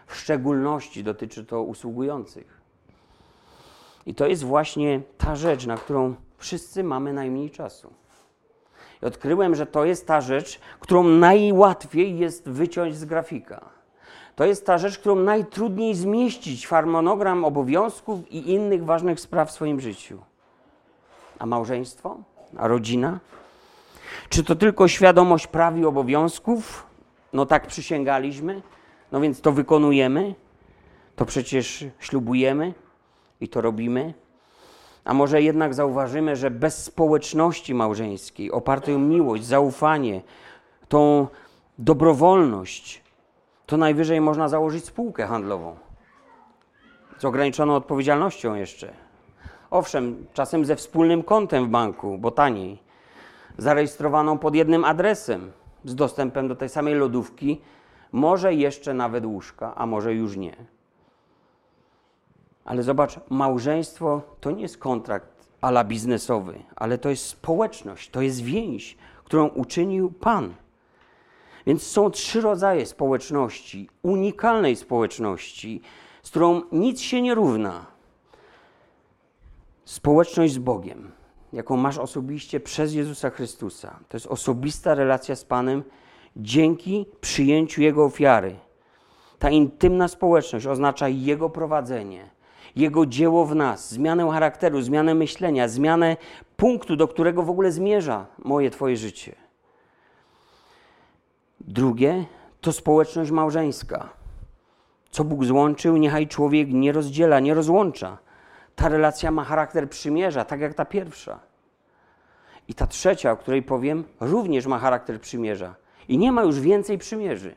W 0.08 0.16
szczególności 0.16 1.04
dotyczy 1.04 1.46
to 1.46 1.64
usługujących. 1.64 2.62
I 4.06 4.16
to 4.16 4.28
jest 4.28 4.44
właśnie 4.44 5.02
ta 5.18 5.36
rzecz, 5.36 5.66
na 5.66 5.78
którą 5.78 6.16
wszyscy 6.38 6.84
mamy 6.84 7.14
najmniej 7.14 7.52
czasu. 7.52 7.94
I 9.04 9.06
odkryłem, 9.06 9.56
że 9.56 9.66
to 9.66 9.86
jest 9.86 10.08
ta 10.08 10.22
rzecz, 10.22 10.60
którą 10.80 11.04
najłatwiej 11.04 12.18
jest 12.18 12.50
wyciąć 12.50 12.96
z 12.96 13.06
grafika. 13.06 13.70
To 14.36 14.46
jest 14.46 14.66
ta 14.66 14.78
rzecz, 14.78 15.00
którą 15.00 15.16
najtrudniej 15.16 15.96
zmieścić 15.96 16.66
w 16.66 16.70
harmonogram 16.70 17.46
obowiązków 17.46 18.32
i 18.32 18.52
innych 18.52 18.86
ważnych 18.86 19.20
spraw 19.20 19.50
w 19.50 19.52
swoim 19.52 19.80
życiu. 19.80 20.20
A 21.40 21.46
małżeństwo? 21.46 22.18
A 22.58 22.68
rodzina? 22.68 23.20
Czy 24.30 24.44
to 24.44 24.56
tylko 24.56 24.88
świadomość 24.88 25.48
praw 25.48 25.78
i 25.78 25.86
obowiązków? 25.86 26.88
No 27.34 27.46
tak 27.46 27.68
przysięgaliśmy, 27.68 28.62
no 29.12 29.22
więc 29.22 29.42
to 29.42 29.52
wykonujemy, 29.52 30.36
to 31.16 31.26
przecież 31.26 31.86
ślubujemy 32.00 32.74
i 33.42 33.48
to 33.48 33.62
robimy. 33.62 34.14
A 35.06 35.14
może 35.14 35.42
jednak 35.42 35.74
zauważymy, 35.74 36.36
że 36.36 36.52
bez 36.52 36.84
społeczności 36.84 37.74
małżeńskiej, 37.74 38.52
opartej 38.52 38.96
o 38.96 39.00
miłość, 39.00 39.46
zaufanie, 39.46 40.22
tą 40.88 41.28
dobrowolność, 41.78 43.04
to 43.66 43.78
najwyżej 43.78 44.22
można 44.22 44.48
założyć 44.48 44.86
spółkę 44.86 45.28
handlową 45.28 45.76
z 47.18 47.26
ograniczoną 47.26 47.76
odpowiedzialnością 47.76 48.56
jeszcze. 48.56 48.94
Owszem, 49.72 50.26
czasem 50.34 50.66
ze 50.66 50.76
wspólnym 50.76 51.24
kontem 51.24 51.66
w 51.66 51.70
banku, 51.70 52.18
bo 52.18 52.32
taniej 52.32 52.80
zarejestrowaną 53.58 54.38
pod 54.38 54.56
jednym 54.56 54.86
adresem, 54.86 55.52
z 55.86 55.96
dostępem 55.96 56.48
do 56.48 56.56
tej 56.56 56.70
samej 56.70 56.96
lodówki, 56.96 57.62
może 58.12 58.54
jeszcze 58.54 58.94
nawet 58.94 59.26
łóżka, 59.26 59.76
a 59.76 59.86
może 59.86 60.14
już 60.14 60.38
nie. 60.38 60.56
Ale 62.66 62.84
zobacz, 62.84 63.20
małżeństwo 63.30 64.22
to 64.42 64.52
nie 64.52 64.62
jest 64.62 64.78
kontrakt 64.78 65.48
ala 65.62 65.84
biznesowy, 65.84 66.64
ale 66.76 66.98
to 66.98 67.10
jest 67.10 67.26
społeczność, 67.26 68.10
to 68.10 68.22
jest 68.22 68.42
więź, 68.42 68.98
którą 69.24 69.48
uczynił 69.48 70.12
Pan. 70.12 70.54
Więc 71.66 71.84
są 71.84 72.12
trzy 72.12 72.42
rodzaje 72.42 72.86
społeczności, 72.86 73.90
unikalnej 74.02 74.76
społeczności, 74.76 75.82
z 76.24 76.30
którą 76.30 76.62
nic 76.72 77.02
się 77.02 77.22
nie 77.22 77.36
równa. 77.36 77.86
Społeczność 79.86 80.54
z 80.54 80.58
Bogiem, 80.58 81.12
jaką 81.58 81.78
masz 81.78 81.98
osobiście 81.98 82.60
przez 82.60 82.94
Jezusa 82.94 83.30
Chrystusa, 83.30 84.00
to 84.10 84.18
jest 84.18 84.28
osobista 84.28 84.96
relacja 84.96 85.36
z 85.36 85.46
Panem 85.46 85.84
dzięki 86.36 87.06
przyjęciu 87.22 87.82
Jego 87.82 88.06
ofiary. 88.06 88.56
Ta 89.40 89.50
intymna 89.50 90.08
społeczność 90.08 90.66
oznacza 90.66 91.08
Jego 91.08 91.50
prowadzenie, 91.50 92.30
Jego 92.76 93.06
dzieło 93.06 93.46
w 93.46 93.56
nas, 93.56 93.92
zmianę 93.92 94.32
charakteru, 94.32 94.82
zmianę 94.82 95.16
myślenia, 95.16 95.68
zmianę 95.68 96.18
punktu, 96.58 96.96
do 96.96 97.08
którego 97.08 97.44
w 97.44 97.50
ogóle 97.50 97.72
zmierza 97.72 98.26
moje, 98.40 98.70
Twoje 98.70 98.98
życie. 98.98 99.36
Drugie 101.60 102.26
to 102.62 102.72
społeczność 102.72 103.32
małżeńska. 103.32 104.10
Co 105.12 105.24
Bóg 105.24 105.46
złączył, 105.46 105.98
niechaj 105.98 106.28
człowiek 106.28 106.68
nie 106.72 106.92
rozdziela, 106.92 107.40
nie 107.40 107.54
rozłącza. 107.54 108.18
Ta 108.76 108.90
relacja 108.90 109.32
ma 109.32 109.44
charakter 109.44 109.90
przymierza, 109.90 110.46
tak 110.46 110.60
jak 110.60 110.74
ta 110.74 110.86
pierwsza. 110.86 111.47
I 112.68 112.74
ta 112.74 112.88
trzecia, 112.88 113.32
o 113.32 113.38
której 113.38 113.64
powiem, 113.64 114.04
również 114.20 114.66
ma 114.66 114.80
charakter 114.80 115.22
przymierza. 115.22 115.76
I 116.08 116.18
nie 116.18 116.32
ma 116.32 116.44
już 116.44 116.60
więcej 116.60 116.98
przymierzy 116.98 117.56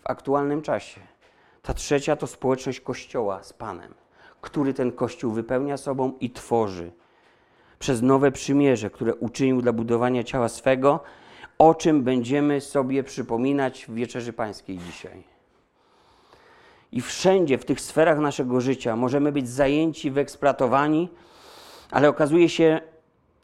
w 0.00 0.10
aktualnym 0.10 0.62
czasie. 0.62 1.00
Ta 1.62 1.74
trzecia 1.74 2.16
to 2.16 2.26
społeczność 2.26 2.80
Kościoła 2.80 3.42
z 3.42 3.52
Panem, 3.52 3.94
który 4.40 4.74
ten 4.74 4.92
Kościół 4.92 5.32
wypełnia 5.32 5.76
sobą 5.76 6.12
i 6.20 6.30
tworzy. 6.30 6.92
Przez 7.78 8.02
nowe 8.02 8.32
przymierze, 8.32 8.90
które 8.90 9.14
uczynił 9.14 9.62
dla 9.62 9.72
budowania 9.72 10.24
ciała 10.24 10.48
swego, 10.48 11.00
o 11.58 11.74
czym 11.74 12.02
będziemy 12.02 12.60
sobie 12.60 13.02
przypominać 13.02 13.86
w 13.88 13.94
Wieczerzy 13.94 14.32
Pańskiej 14.32 14.78
dzisiaj. 14.78 15.24
I 16.92 17.00
wszędzie 17.00 17.58
w 17.58 17.64
tych 17.64 17.80
sferach 17.80 18.18
naszego 18.18 18.60
życia 18.60 18.96
możemy 18.96 19.32
być 19.32 19.48
zajęci, 19.48 20.10
wyeksploatowani, 20.10 21.08
ale 21.90 22.08
okazuje 22.08 22.48
się 22.48 22.80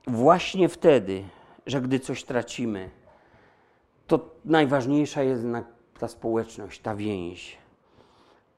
właśnie 0.07 0.69
wtedy, 0.69 1.25
że 1.67 1.81
gdy 1.81 2.01
coś 2.01 2.25
tracimy, 2.25 2.91
to 4.07 4.31
najważniejsza 4.45 5.23
jest 5.23 5.45
ta 5.99 6.09
społeczność, 6.09 6.81
ta 6.81 6.97
więź. 6.97 7.59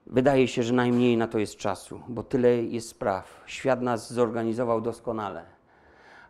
Wydaje 0.06 0.48
się, 0.48 0.62
że 0.62 0.74
najmniej 0.74 1.16
na 1.16 1.28
to 1.28 1.38
jest 1.38 1.56
czasu, 1.56 2.00
bo 2.08 2.22
tyle 2.22 2.56
jest 2.56 2.88
spraw. 2.88 3.42
Świat 3.46 3.82
nas 3.82 4.12
zorganizował 4.12 4.80
doskonale. 4.80 5.44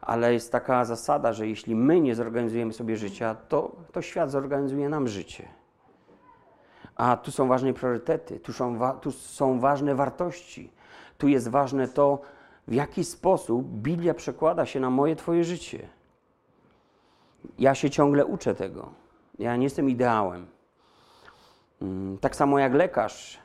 Ale 0.00 0.32
jest 0.32 0.52
taka 0.52 0.84
zasada, 0.84 1.32
że 1.32 1.48
jeśli 1.48 1.74
my 1.74 2.00
nie 2.00 2.14
zorganizujemy 2.14 2.72
sobie 2.72 2.96
życia, 2.96 3.34
to, 3.48 3.76
to 3.92 4.02
świat 4.02 4.30
zorganizuje 4.30 4.88
nam 4.88 5.08
życie. 5.08 5.48
A 6.96 7.16
tu 7.16 7.30
są 7.30 7.48
ważne 7.48 7.72
priorytety, 7.72 8.40
tu 8.40 8.52
są, 8.52 8.92
tu 9.00 9.12
są 9.12 9.60
ważne 9.60 9.94
wartości. 9.94 10.72
Tu 11.18 11.28
jest 11.28 11.48
ważne 11.48 11.88
to, 11.88 12.20
w 12.68 12.74
jaki 12.74 13.04
sposób 13.04 13.66
Biblia 13.66 14.14
przekłada 14.14 14.66
się 14.66 14.80
na 14.80 14.90
moje, 14.90 15.16
Twoje 15.16 15.44
życie. 15.44 15.88
Ja 17.58 17.74
się 17.74 17.90
ciągle 17.90 18.26
uczę 18.26 18.54
tego. 18.54 18.90
Ja 19.38 19.56
nie 19.56 19.64
jestem 19.64 19.90
ideałem. 19.90 20.46
Mm, 21.82 22.18
tak 22.18 22.36
samo 22.36 22.58
jak 22.58 22.74
lekarz 22.74 23.38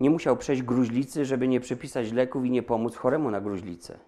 nie 0.00 0.10
musiał 0.10 0.36
przejść 0.36 0.62
gruźlicy, 0.62 1.24
żeby 1.24 1.48
nie 1.48 1.60
przepisać 1.60 2.12
leków 2.12 2.44
i 2.44 2.50
nie 2.50 2.62
pomóc 2.62 2.96
choremu 2.96 3.30
na 3.30 3.40
gruźlicę. 3.40 3.98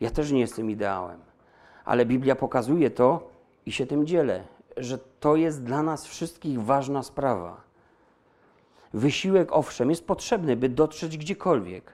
Ja 0.00 0.10
też 0.10 0.32
nie 0.32 0.40
jestem 0.40 0.70
ideałem. 0.70 1.20
Ale 1.84 2.06
Biblia 2.06 2.36
pokazuje 2.36 2.90
to 2.90 3.30
i 3.66 3.72
się 3.72 3.86
tym 3.86 4.06
dzielę, 4.06 4.44
że 4.76 4.98
to 4.98 5.36
jest 5.36 5.64
dla 5.64 5.82
nas 5.82 6.06
wszystkich 6.06 6.62
ważna 6.62 7.02
sprawa. 7.02 7.60
Wysiłek, 8.94 9.52
owszem, 9.52 9.90
jest 9.90 10.06
potrzebny, 10.06 10.56
by 10.56 10.68
dotrzeć 10.68 11.18
gdziekolwiek, 11.18 11.92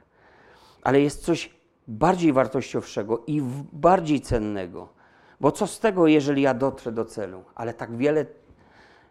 ale 0.83 1.01
jest 1.01 1.25
coś 1.25 1.55
bardziej 1.89 2.33
wartościowszego 2.33 3.23
i 3.27 3.43
bardziej 3.73 4.21
cennego. 4.21 4.89
Bo 5.41 5.53
co 5.53 5.67
z 5.67 5.81
tego, 5.81 6.07
jeżeli 6.07 6.43
ja 6.43 6.55
dotrę 6.55 6.93
do 6.93 7.05
celu, 7.05 7.45
ale 7.55 7.75
tak 7.75 7.97
wiele 7.97 8.27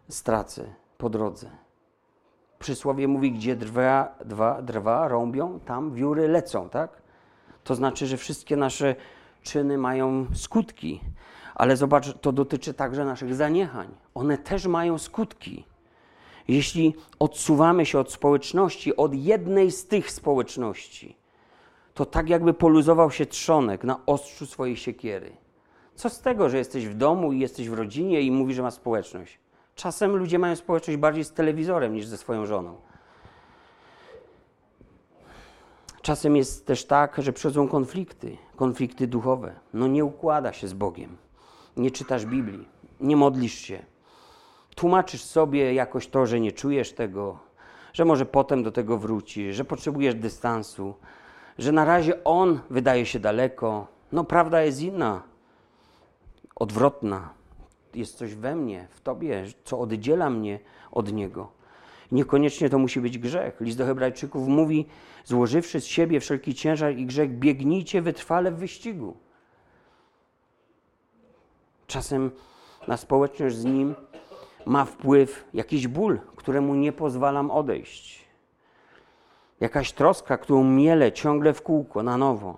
stracę 0.08 0.64
po 0.98 1.10
drodze? 1.10 1.50
Przysłowie 2.58 3.08
mówi, 3.08 3.32
gdzie 3.32 3.56
drwa, 3.56 4.14
dwa, 4.24 4.62
drwa 4.62 5.08
rąbią, 5.08 5.60
tam 5.60 5.94
wióry 5.94 6.28
lecą, 6.28 6.68
tak? 6.68 7.02
To 7.64 7.74
znaczy, 7.74 8.06
że 8.06 8.16
wszystkie 8.16 8.56
nasze 8.56 8.94
czyny 9.42 9.78
mają 9.78 10.26
skutki. 10.34 11.00
Ale 11.54 11.76
zobacz, 11.76 12.18
to 12.20 12.32
dotyczy 12.32 12.74
także 12.74 13.04
naszych 13.04 13.34
zaniechań. 13.34 13.88
One 14.14 14.38
też 14.38 14.66
mają 14.66 14.98
skutki. 14.98 15.64
Jeśli 16.48 16.94
odsuwamy 17.18 17.86
się 17.86 17.98
od 17.98 18.12
społeczności, 18.12 18.96
od 18.96 19.14
jednej 19.14 19.70
z 19.70 19.86
tych 19.86 20.10
społeczności, 20.10 21.16
to 21.94 22.06
tak 22.06 22.28
jakby 22.28 22.54
poluzował 22.54 23.10
się 23.10 23.26
trzonek 23.26 23.84
na 23.84 24.06
ostrzu 24.06 24.46
swojej 24.46 24.76
siekiery. 24.76 25.36
Co 25.94 26.10
z 26.10 26.20
tego, 26.20 26.48
że 26.48 26.58
jesteś 26.58 26.86
w 26.86 26.94
domu 26.94 27.32
i 27.32 27.38
jesteś 27.38 27.68
w 27.68 27.72
rodzinie 27.72 28.20
i 28.20 28.30
mówisz, 28.30 28.56
że 28.56 28.62
masz 28.62 28.74
społeczność? 28.74 29.38
Czasem 29.74 30.16
ludzie 30.16 30.38
mają 30.38 30.56
społeczność 30.56 30.98
bardziej 30.98 31.24
z 31.24 31.32
telewizorem 31.32 31.94
niż 31.94 32.06
ze 32.06 32.16
swoją 32.16 32.46
żoną. 32.46 32.76
Czasem 36.02 36.36
jest 36.36 36.66
też 36.66 36.84
tak, 36.84 37.16
że 37.18 37.32
przychodzą 37.32 37.68
konflikty, 37.68 38.36
konflikty 38.56 39.06
duchowe. 39.06 39.54
No 39.74 39.86
nie 39.86 40.04
układa 40.04 40.52
się 40.52 40.68
z 40.68 40.72
Bogiem. 40.72 41.16
Nie 41.76 41.90
czytasz 41.90 42.26
Biblii, 42.26 42.68
nie 43.00 43.16
modlisz 43.16 43.54
się. 43.54 43.82
Tłumaczysz 44.76 45.24
sobie 45.24 45.74
jakoś 45.74 46.06
to, 46.06 46.26
że 46.26 46.40
nie 46.40 46.52
czujesz 46.52 46.92
tego, 46.92 47.38
że 47.92 48.04
może 48.04 48.26
potem 48.26 48.62
do 48.62 48.72
tego 48.72 48.98
wrócisz, 48.98 49.56
że 49.56 49.64
potrzebujesz 49.64 50.14
dystansu, 50.14 50.94
że 51.58 51.72
na 51.72 51.84
razie 51.84 52.24
on 52.24 52.60
wydaje 52.70 53.06
się 53.06 53.20
daleko. 53.20 53.86
No, 54.12 54.24
prawda 54.24 54.62
jest 54.62 54.82
inna, 54.82 55.22
odwrotna. 56.54 57.28
Jest 57.94 58.18
coś 58.18 58.34
we 58.34 58.56
mnie, 58.56 58.88
w 58.90 59.00
tobie, 59.00 59.44
co 59.64 59.78
oddziela 59.78 60.30
mnie 60.30 60.58
od 60.92 61.12
niego. 61.12 61.52
Niekoniecznie 62.12 62.70
to 62.70 62.78
musi 62.78 63.00
być 63.00 63.18
grzech. 63.18 63.60
List 63.60 63.78
do 63.78 63.86
Hebrajczyków 63.86 64.48
mówi: 64.48 64.86
Złożywszy 65.24 65.80
z 65.80 65.86
siebie 65.86 66.20
wszelki 66.20 66.54
ciężar 66.54 66.96
i 66.96 67.06
grzech, 67.06 67.38
biegnijcie 67.38 68.02
wytrwale 68.02 68.52
w 68.52 68.56
wyścigu. 68.56 69.16
Czasem 71.86 72.30
na 72.88 72.96
społeczność 72.96 73.56
z 73.56 73.64
nim 73.64 73.94
ma 74.66 74.84
wpływ 74.84 75.44
jakiś 75.54 75.88
ból, 75.88 76.20
któremu 76.36 76.74
nie 76.74 76.92
pozwalam 76.92 77.50
odejść 77.50 78.23
jakaś 79.64 79.92
troska, 79.92 80.38
którą 80.38 80.64
miele 80.64 81.12
ciągle 81.12 81.54
w 81.54 81.62
kółko 81.62 82.02
na 82.02 82.16
nowo. 82.18 82.56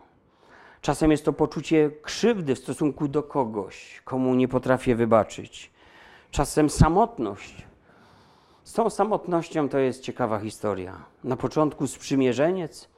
Czasem 0.80 1.10
jest 1.10 1.24
to 1.24 1.32
poczucie 1.32 1.90
krzywdy 2.02 2.54
w 2.54 2.58
stosunku 2.58 3.08
do 3.08 3.22
kogoś, 3.22 4.02
komu 4.04 4.34
nie 4.34 4.48
potrafię 4.48 4.94
wybaczyć. 4.94 5.70
Czasem 6.30 6.70
samotność. 6.70 7.66
Z 8.64 8.72
tą 8.72 8.90
samotnością 8.90 9.68
to 9.68 9.78
jest 9.78 10.02
ciekawa 10.02 10.38
historia. 10.38 11.04
Na 11.24 11.36
początku 11.36 11.86
sprzymierzeniec, 11.86 12.88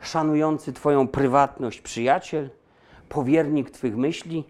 szanujący 0.00 0.72
Twoją 0.72 1.08
prywatność 1.08 1.80
przyjaciel, 1.80 2.50
powiernik 3.08 3.70
Twych 3.70 3.96
myśli, 3.96 4.44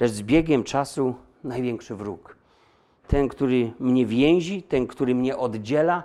lecz 0.00 0.10
z 0.10 0.22
biegiem 0.22 0.64
czasu 0.64 1.14
największy 1.44 1.94
wróg. 1.94 2.36
Ten, 3.06 3.28
który 3.28 3.72
mnie 3.80 4.06
więzi, 4.06 4.62
ten, 4.62 4.86
który 4.86 5.14
mnie 5.14 5.36
oddziela, 5.36 6.04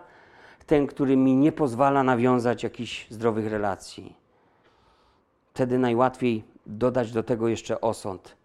ten, 0.68 0.88
który 0.88 1.18
mi 1.18 1.36
nie 1.36 1.52
pozwala 1.52 2.04
nawiązać 2.04 2.64
jakichś 2.64 3.12
zdrowych 3.12 3.48
relacji. 3.48 4.16
Wtedy 5.54 5.78
najłatwiej 5.78 6.44
dodać 6.66 7.12
do 7.12 7.24
tego 7.24 7.48
jeszcze 7.48 7.82
osąd, 7.82 8.36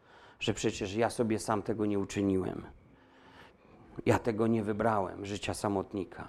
że 0.41 0.55
przecież 0.55 0.95
ja 0.95 1.11
sobie 1.11 1.39
sam 1.39 1.63
tego 1.63 1.87
nie 1.87 1.99
uczyniłem. 1.99 2.63
Ja 4.07 4.19
tego 4.19 4.47
nie 4.47 4.63
wybrałem, 4.63 5.27
życia 5.27 5.55
samotnika. 5.55 6.29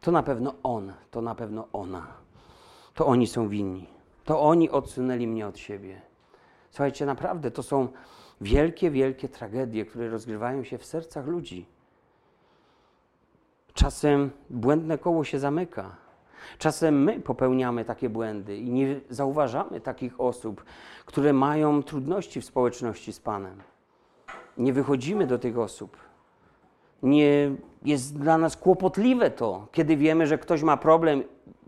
To 0.00 0.10
na 0.10 0.22
pewno 0.22 0.54
on, 0.62 0.92
to 1.10 1.22
na 1.22 1.34
pewno 1.34 1.68
ona. 1.72 2.06
To 2.94 3.06
oni 3.06 3.26
są 3.26 3.48
winni. 3.48 3.86
To 4.24 4.40
oni 4.40 4.70
odsunęli 4.70 5.26
mnie 5.26 5.46
od 5.46 5.58
siebie. 5.58 6.00
Słuchajcie, 6.70 7.06
naprawdę 7.06 7.50
to 7.50 7.62
są 7.62 7.88
wielkie, 8.40 8.90
wielkie 8.90 9.28
tragedie, 9.28 9.86
które 9.86 10.08
rozgrywają 10.08 10.64
się 10.64 10.78
w 10.78 10.84
sercach 10.84 11.26
ludzi. 11.26 11.66
Czasem 13.74 14.30
błędne 14.50 14.98
koło 14.98 15.24
się 15.24 15.38
zamyka. 15.38 15.96
Czasem 16.58 17.02
my 17.02 17.20
popełniamy 17.20 17.84
takie 17.84 18.08
błędy 18.08 18.56
i 18.56 18.70
nie 18.70 19.00
zauważamy 19.10 19.80
takich 19.80 20.20
osób, 20.20 20.64
które 21.06 21.32
mają 21.32 21.82
trudności 21.82 22.40
w 22.40 22.44
społeczności 22.44 23.12
z 23.12 23.20
Panem. 23.20 23.62
Nie 24.58 24.72
wychodzimy 24.72 25.26
do 25.26 25.38
tych 25.38 25.58
osób. 25.58 25.96
Nie 27.02 27.54
jest 27.84 28.18
dla 28.18 28.38
nas 28.38 28.56
kłopotliwe 28.56 29.30
to, 29.30 29.66
kiedy 29.72 29.96
wiemy, 29.96 30.26
że 30.26 30.38
ktoś 30.38 30.62
ma 30.62 30.76
problem, 30.76 31.22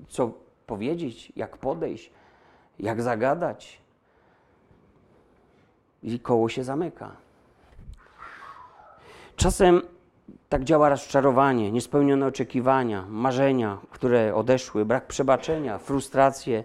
co 0.09 0.31
powiedzieć, 0.67 1.33
jak 1.37 1.57
podejść, 1.57 2.11
jak 2.79 3.03
zagadać. 3.03 3.81
I 6.03 6.21
koło 6.21 6.49
się 6.49 6.65
zamyka. 6.65 7.17
Czasem 9.37 9.83
tak 10.49 10.65
działa 10.65 10.89
rozczarowanie, 10.89 11.73
niespełnione 11.73 12.27
oczekiwania, 12.27 13.05
marzenia, 13.09 13.79
które 13.91 14.35
odeszły, 14.35 14.85
brak 14.85 15.07
przebaczenia, 15.07 15.79
frustracje. 15.79 16.65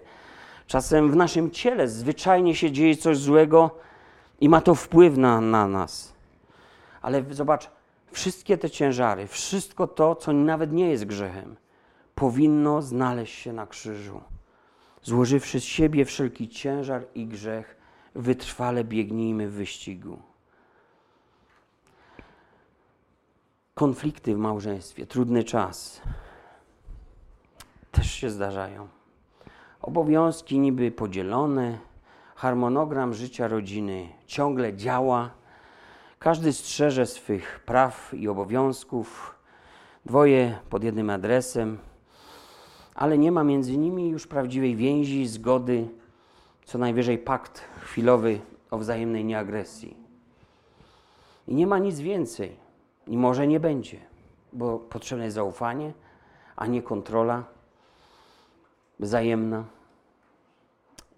Czasem 0.66 1.10
w 1.10 1.16
naszym 1.16 1.50
ciele 1.50 1.88
zwyczajnie 1.88 2.54
się 2.54 2.72
dzieje 2.72 2.96
coś 2.96 3.18
złego 3.18 3.70
i 4.40 4.48
ma 4.48 4.60
to 4.60 4.74
wpływ 4.74 5.16
na, 5.16 5.40
na 5.40 5.68
nas. 5.68 6.12
Ale 7.02 7.24
zobacz, 7.30 7.70
wszystkie 8.12 8.58
te 8.58 8.70
ciężary, 8.70 9.26
wszystko 9.26 9.86
to, 9.86 10.14
co 10.14 10.32
nawet 10.32 10.72
nie 10.72 10.90
jest 10.90 11.04
grzechem, 11.04 11.56
powinno 12.14 12.82
znaleźć 12.82 13.34
się 13.34 13.52
na 13.52 13.66
krzyżu. 13.66 14.20
Złożywszy 15.02 15.60
z 15.60 15.64
siebie 15.64 16.04
wszelki 16.04 16.48
ciężar 16.48 17.02
i 17.14 17.26
grzech, 17.26 17.76
wytrwale 18.14 18.84
biegnijmy 18.84 19.48
w 19.48 19.52
wyścigu. 19.52 20.29
Konflikty 23.80 24.34
w 24.34 24.38
małżeństwie, 24.38 25.06
trudny 25.06 25.44
czas 25.44 26.00
też 27.90 28.10
się 28.10 28.30
zdarzają. 28.30 28.88
Obowiązki 29.82 30.58
niby 30.58 30.90
podzielone, 30.90 31.78
harmonogram 32.34 33.14
życia 33.14 33.48
rodziny 33.48 34.08
ciągle 34.26 34.76
działa. 34.76 35.30
Każdy 36.18 36.52
strzeże 36.52 37.06
swych 37.06 37.60
praw 37.66 38.14
i 38.14 38.28
obowiązków, 38.28 39.34
dwoje 40.06 40.58
pod 40.70 40.84
jednym 40.84 41.10
adresem, 41.10 41.78
ale 42.94 43.18
nie 43.18 43.32
ma 43.32 43.44
między 43.44 43.76
nimi 43.76 44.08
już 44.08 44.26
prawdziwej 44.26 44.76
więzi, 44.76 45.26
zgody, 45.26 45.88
co 46.64 46.78
najwyżej 46.78 47.18
pakt 47.18 47.64
chwilowy 47.80 48.40
o 48.70 48.78
wzajemnej 48.78 49.24
nieagresji. 49.24 49.96
I 51.48 51.54
nie 51.54 51.66
ma 51.66 51.78
nic 51.78 52.00
więcej, 52.00 52.59
i 53.10 53.16
może 53.16 53.46
nie 53.46 53.60
będzie, 53.60 53.98
bo 54.52 54.78
potrzebne 54.78 55.24
jest 55.24 55.34
zaufanie, 55.34 55.92
a 56.56 56.66
nie 56.66 56.82
kontrola 56.82 57.44
wzajemna, 59.00 59.64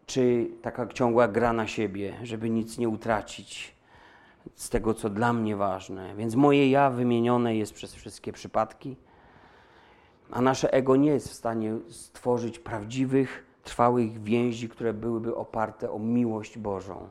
czy 0.06 0.50
taka 0.62 0.86
ciągła 0.86 1.28
gra 1.28 1.52
na 1.52 1.66
siebie, 1.66 2.14
żeby 2.22 2.50
nic 2.50 2.78
nie 2.78 2.88
utracić 2.88 3.74
z 4.54 4.68
tego, 4.68 4.94
co 4.94 5.10
dla 5.10 5.32
mnie 5.32 5.56
ważne. 5.56 6.14
Więc 6.14 6.34
moje 6.34 6.70
ja 6.70 6.90
wymienione 6.90 7.56
jest 7.56 7.74
przez 7.74 7.94
wszystkie 7.94 8.32
przypadki, 8.32 8.96
a 10.30 10.40
nasze 10.40 10.72
ego 10.72 10.96
nie 10.96 11.10
jest 11.10 11.28
w 11.28 11.34
stanie 11.34 11.78
stworzyć 11.88 12.58
prawdziwych, 12.58 13.46
trwałych 13.64 14.22
więzi, 14.22 14.68
które 14.68 14.94
byłyby 14.94 15.36
oparte 15.36 15.90
o 15.90 15.98
miłość 15.98 16.58
Bożą. 16.58 17.08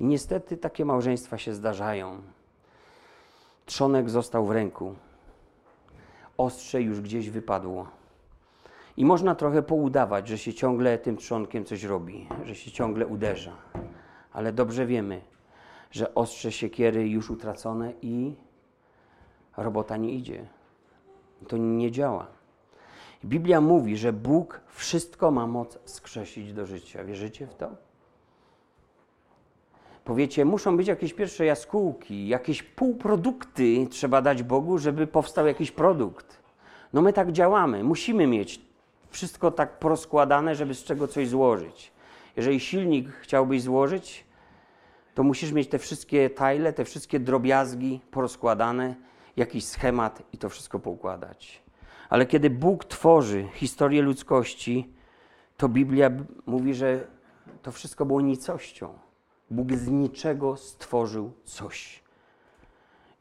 I 0.00 0.04
niestety 0.04 0.56
takie 0.56 0.84
małżeństwa 0.84 1.38
się 1.38 1.54
zdarzają. 1.54 2.22
Trzonek 3.68 4.10
został 4.10 4.46
w 4.46 4.50
ręku, 4.50 4.94
ostrze 6.36 6.82
już 6.82 7.00
gdzieś 7.00 7.30
wypadło. 7.30 7.86
I 8.96 9.04
można 9.04 9.34
trochę 9.34 9.62
poudawać, 9.62 10.28
że 10.28 10.38
się 10.38 10.54
ciągle 10.54 10.98
tym 10.98 11.16
trzonkiem 11.16 11.64
coś 11.64 11.84
robi, 11.84 12.28
że 12.44 12.54
się 12.54 12.70
ciągle 12.70 13.06
uderza. 13.06 13.52
Ale 14.32 14.52
dobrze 14.52 14.86
wiemy, 14.86 15.20
że 15.90 16.14
ostrze 16.14 16.52
siekiery 16.52 17.08
już 17.08 17.30
utracone 17.30 17.92
i 18.02 18.34
robota 19.56 19.96
nie 19.96 20.12
idzie. 20.12 20.46
To 21.48 21.56
nie 21.56 21.90
działa. 21.90 22.26
Biblia 23.24 23.60
mówi, 23.60 23.96
że 23.96 24.12
Bóg 24.12 24.60
wszystko 24.66 25.30
ma 25.30 25.46
moc 25.46 25.78
skrzesić 25.84 26.52
do 26.52 26.66
życia. 26.66 27.04
Wierzycie 27.04 27.46
w 27.46 27.54
to? 27.54 27.87
Powiecie, 30.08 30.44
muszą 30.44 30.76
być 30.76 30.88
jakieś 30.88 31.14
pierwsze 31.14 31.44
jaskółki, 31.44 32.28
jakieś 32.28 32.62
półprodukty 32.62 33.86
trzeba 33.90 34.22
dać 34.22 34.42
Bogu, 34.42 34.78
żeby 34.78 35.06
powstał 35.06 35.46
jakiś 35.46 35.70
produkt. 35.70 36.42
No 36.92 37.02
my 37.02 37.12
tak 37.12 37.32
działamy. 37.32 37.84
Musimy 37.84 38.26
mieć 38.26 38.60
wszystko 39.10 39.50
tak 39.50 39.78
porozkładane, 39.78 40.54
żeby 40.54 40.74
z 40.74 40.84
czego 40.84 41.08
coś 41.08 41.28
złożyć. 41.28 41.92
Jeżeli 42.36 42.60
silnik 42.60 43.08
chciałbyś 43.10 43.62
złożyć, 43.62 44.24
to 45.14 45.22
musisz 45.22 45.52
mieć 45.52 45.68
te 45.68 45.78
wszystkie 45.78 46.30
tajle, 46.30 46.72
te 46.72 46.84
wszystkie 46.84 47.20
drobiazgi 47.20 48.00
porozkładane, 48.10 48.94
jakiś 49.36 49.64
schemat 49.64 50.22
i 50.32 50.38
to 50.38 50.48
wszystko 50.48 50.78
poukładać. 50.78 51.62
Ale 52.08 52.26
kiedy 52.26 52.50
Bóg 52.50 52.84
tworzy 52.84 53.48
historię 53.54 54.02
ludzkości, 54.02 54.92
to 55.56 55.68
Biblia 55.68 56.10
mówi, 56.46 56.74
że 56.74 57.06
to 57.62 57.72
wszystko 57.72 58.06
było 58.06 58.20
nicością. 58.20 59.07
Bóg 59.50 59.72
z 59.72 59.88
niczego 59.88 60.56
stworzył 60.56 61.32
coś. 61.44 62.02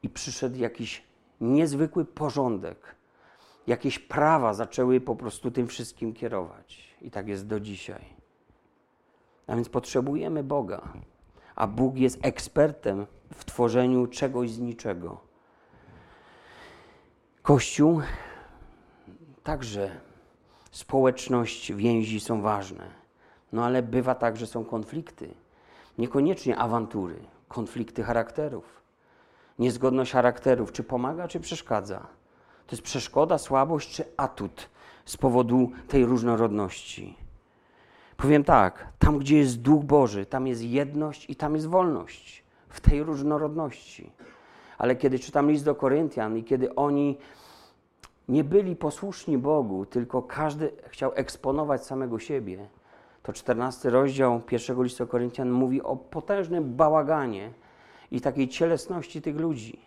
I 0.03 0.09
przyszedł 0.09 0.57
jakiś 0.57 1.03
niezwykły 1.41 2.05
porządek. 2.05 2.95
Jakieś 3.67 3.99
prawa 3.99 4.53
zaczęły 4.53 5.01
po 5.01 5.15
prostu 5.15 5.51
tym 5.51 5.67
wszystkim 5.67 6.13
kierować. 6.13 6.95
I 7.01 7.11
tak 7.11 7.28
jest 7.28 7.47
do 7.47 7.59
dzisiaj. 7.59 8.05
A 9.47 9.55
więc 9.55 9.69
potrzebujemy 9.69 10.43
Boga. 10.43 10.93
A 11.55 11.67
Bóg 11.67 11.97
jest 11.97 12.19
ekspertem 12.21 13.05
w 13.34 13.45
tworzeniu 13.45 14.07
czegoś 14.07 14.51
z 14.51 14.59
niczego. 14.59 15.21
Kościół 17.41 18.01
także 19.43 20.01
społeczność, 20.71 21.73
więzi 21.73 22.19
są 22.19 22.41
ważne. 22.41 22.89
No 23.51 23.65
ale 23.65 23.84
bywa 23.84 24.15
tak, 24.15 24.38
że 24.38 24.47
są 24.47 24.65
konflikty 24.65 25.34
Niekoniecznie 25.98 26.58
awantury, 26.58 27.16
konflikty 27.48 28.04
charakterów. 28.04 28.82
Niezgodność 29.60 30.12
charakterów, 30.12 30.72
czy 30.72 30.84
pomaga, 30.84 31.28
czy 31.28 31.39
przeszkadza. 31.39 32.00
To 32.68 32.76
jest 32.76 32.84
przeszkoda, 32.84 33.38
słabość, 33.38 33.95
czy 33.95 34.06
atut 34.18 34.70
z 35.06 35.18
powodu 35.18 35.72
tej 35.88 36.06
różnorodności. 36.06 37.18
Powiem 38.18 38.43
tak, 38.43 38.88
tam 39.00 39.18
gdzie 39.18 39.38
jest 39.38 39.62
Duch 39.62 39.84
Boży, 39.84 40.26
tam 40.26 40.48
jest 40.48 40.62
jedność 40.62 41.30
i 41.30 41.36
tam 41.36 41.56
jest 41.56 41.68
wolność 41.68 42.43
w 42.70 42.82
tej 42.82 43.04
różnorodności. 43.04 44.12
Ale 44.78 44.95
kiedy 44.95 45.20
czytam 45.20 45.52
list 45.52 45.66
do 45.66 45.76
Koryntian 45.76 46.38
i 46.38 46.43
kiedy 46.43 46.76
oni 46.76 47.18
nie 48.28 48.43
byli 48.43 48.76
posłuszni 48.76 49.38
Bogu, 49.38 49.86
tylko 49.86 50.22
każdy 50.22 50.72
chciał 50.88 51.12
eksponować 51.16 51.86
samego 51.86 52.20
siebie, 52.20 52.68
to 53.28 53.34
14 53.34 53.89
rozdział 53.89 54.39
pierwszego 54.39 54.84
listu 54.84 55.07
Koryntian 55.07 55.51
mówi 55.51 55.82
o 55.82 55.95
potężnym 55.95 56.75
bałaganie 56.75 57.51
i 58.11 58.21
takiej 58.21 58.47
cielesności 58.47 59.21
tych 59.21 59.36
ludzi. 59.36 59.80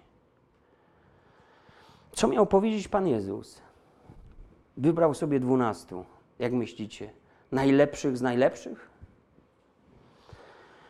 Co 2.13 2.29
miał 2.29 2.47
powiedzieć 2.47 2.89
Pan 2.89 3.07
Jezus? 3.07 3.63
Wybrał 4.77 5.15
sobie 5.15 5.41
dwunastu. 5.41 6.05
Jak 6.39 6.53
myślicie? 6.53 7.11
Najlepszych 7.53 8.17
z 8.17 8.23
najlepszych? 8.23 8.91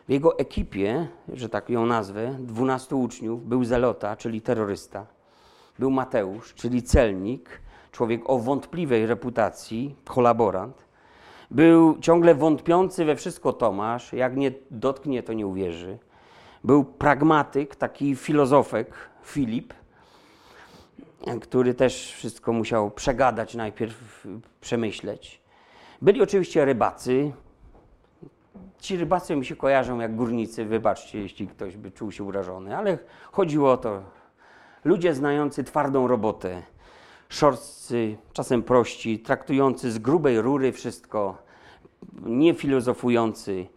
W 0.07 0.11
jego 0.11 0.39
ekipie, 0.39 1.07
że 1.33 1.49
tak 1.49 1.69
ją 1.69 1.85
nazwę, 1.85 2.37
dwunastu 2.39 3.01
uczniów, 3.01 3.47
był 3.47 3.63
Zelota, 3.63 4.15
czyli 4.15 4.41
terrorysta. 4.41 5.05
Był 5.79 5.91
Mateusz, 5.91 6.53
czyli 6.53 6.83
celnik, 6.83 7.61
człowiek 7.91 8.29
o 8.29 8.39
wątpliwej 8.39 9.05
reputacji, 9.05 9.95
kolaborant 10.05 10.90
był 11.51 11.99
ciągle 11.99 12.35
wątpiący 12.35 13.05
we 13.05 13.15
wszystko 13.15 13.53
Tomasz, 13.53 14.13
jak 14.13 14.37
nie 14.37 14.51
dotknie, 14.71 15.23
to 15.23 15.33
nie 15.33 15.47
uwierzy. 15.47 15.97
Był 16.63 16.83
pragmatyk, 16.83 17.75
taki 17.75 18.15
filozofek 18.15 18.93
Filip, 19.23 19.73
który 21.41 21.73
też 21.73 22.13
wszystko 22.13 22.53
musiał 22.53 22.91
przegadać 22.91 23.55
najpierw, 23.55 24.27
przemyśleć. 24.61 25.41
Byli 26.01 26.21
oczywiście 26.21 26.65
rybacy. 26.65 27.31
Ci 28.79 28.97
rybacy 28.97 29.35
mi 29.35 29.45
się 29.45 29.55
kojarzą 29.55 29.99
jak 29.99 30.15
górnicy, 30.15 30.65
wybaczcie, 30.65 31.19
jeśli 31.19 31.47
ktoś 31.47 31.77
by 31.77 31.91
czuł 31.91 32.11
się 32.11 32.23
urażony, 32.23 32.77
ale 32.77 32.97
chodziło 33.31 33.71
o 33.71 33.77
to. 33.77 34.01
Ludzie 34.83 35.13
znający 35.13 35.63
twardą 35.63 36.07
robotę, 36.07 36.63
szorstcy, 37.31 38.17
czasem 38.33 38.63
prości, 38.63 39.19
traktujący 39.19 39.91
z 39.91 39.99
grubej 39.99 40.41
rury 40.41 40.71
wszystko, 40.71 41.37
nie 42.25 42.53
filozofujący, 42.53 43.67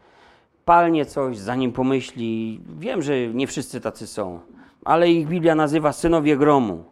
palnie 0.64 1.07
coś, 1.07 1.38
zanim 1.38 1.72
pomyśli. 1.72 2.61
Wiem, 2.78 3.02
że 3.02 3.28
nie 3.28 3.46
wszyscy 3.46 3.80
tacy 3.80 4.07
są, 4.07 4.40
ale 4.84 5.11
ich 5.11 5.28
Biblia 5.28 5.55
nazywa 5.55 5.92
synowie 5.92 6.36
gromu. 6.36 6.84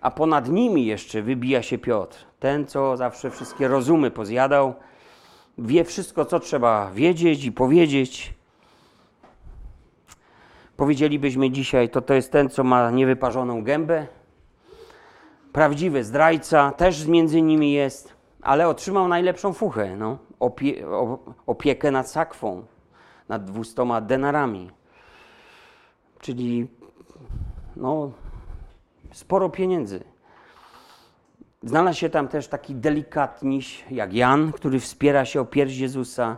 A 0.00 0.10
ponad 0.10 0.48
nimi 0.48 0.86
jeszcze 0.86 1.22
wybija 1.22 1.62
się 1.62 1.78
Piotr, 1.78 2.26
ten, 2.40 2.66
co 2.66 2.96
zawsze 2.96 3.30
wszystkie 3.30 3.68
rozumy 3.68 4.10
pozjadał, 4.10 4.74
wie 5.58 5.84
wszystko, 5.84 6.24
co 6.24 6.40
trzeba 6.40 6.90
wiedzieć 6.90 7.44
i 7.44 7.52
powiedzieć. 7.52 8.34
Powiedzielibyśmy 10.76 11.50
dzisiaj, 11.50 11.88
to 11.88 12.02
to 12.02 12.14
jest 12.14 12.32
ten, 12.32 12.48
co 12.48 12.64
ma 12.64 12.90
niewyparzoną 12.90 13.64
gębę, 13.64 14.06
prawdziwy 15.52 16.04
zdrajca, 16.04 16.72
też 16.72 17.06
między 17.06 17.42
nimi 17.42 17.72
jest, 17.72 18.12
ale 18.42 18.68
otrzymał 18.68 19.08
najlepszą 19.08 19.52
fuchę, 19.52 19.96
no, 19.96 20.18
opie, 20.40 20.86
opiekę 21.46 21.90
nad 21.90 22.10
sakwą, 22.10 22.62
nad 23.28 23.44
dwustoma 23.44 24.00
denarami. 24.00 24.70
Czyli 26.20 26.66
no, 27.76 28.10
sporo 29.12 29.48
pieniędzy. 29.48 30.04
Znalazł 31.62 31.98
się 31.98 32.10
tam 32.10 32.28
też 32.28 32.48
taki 32.48 32.74
delikatniś 32.74 33.84
jak 33.90 34.14
Jan, 34.14 34.52
który 34.52 34.80
wspiera 34.80 35.24
się 35.24 35.40
o 35.40 35.44
pierś 35.44 35.76
Jezusa. 35.76 36.36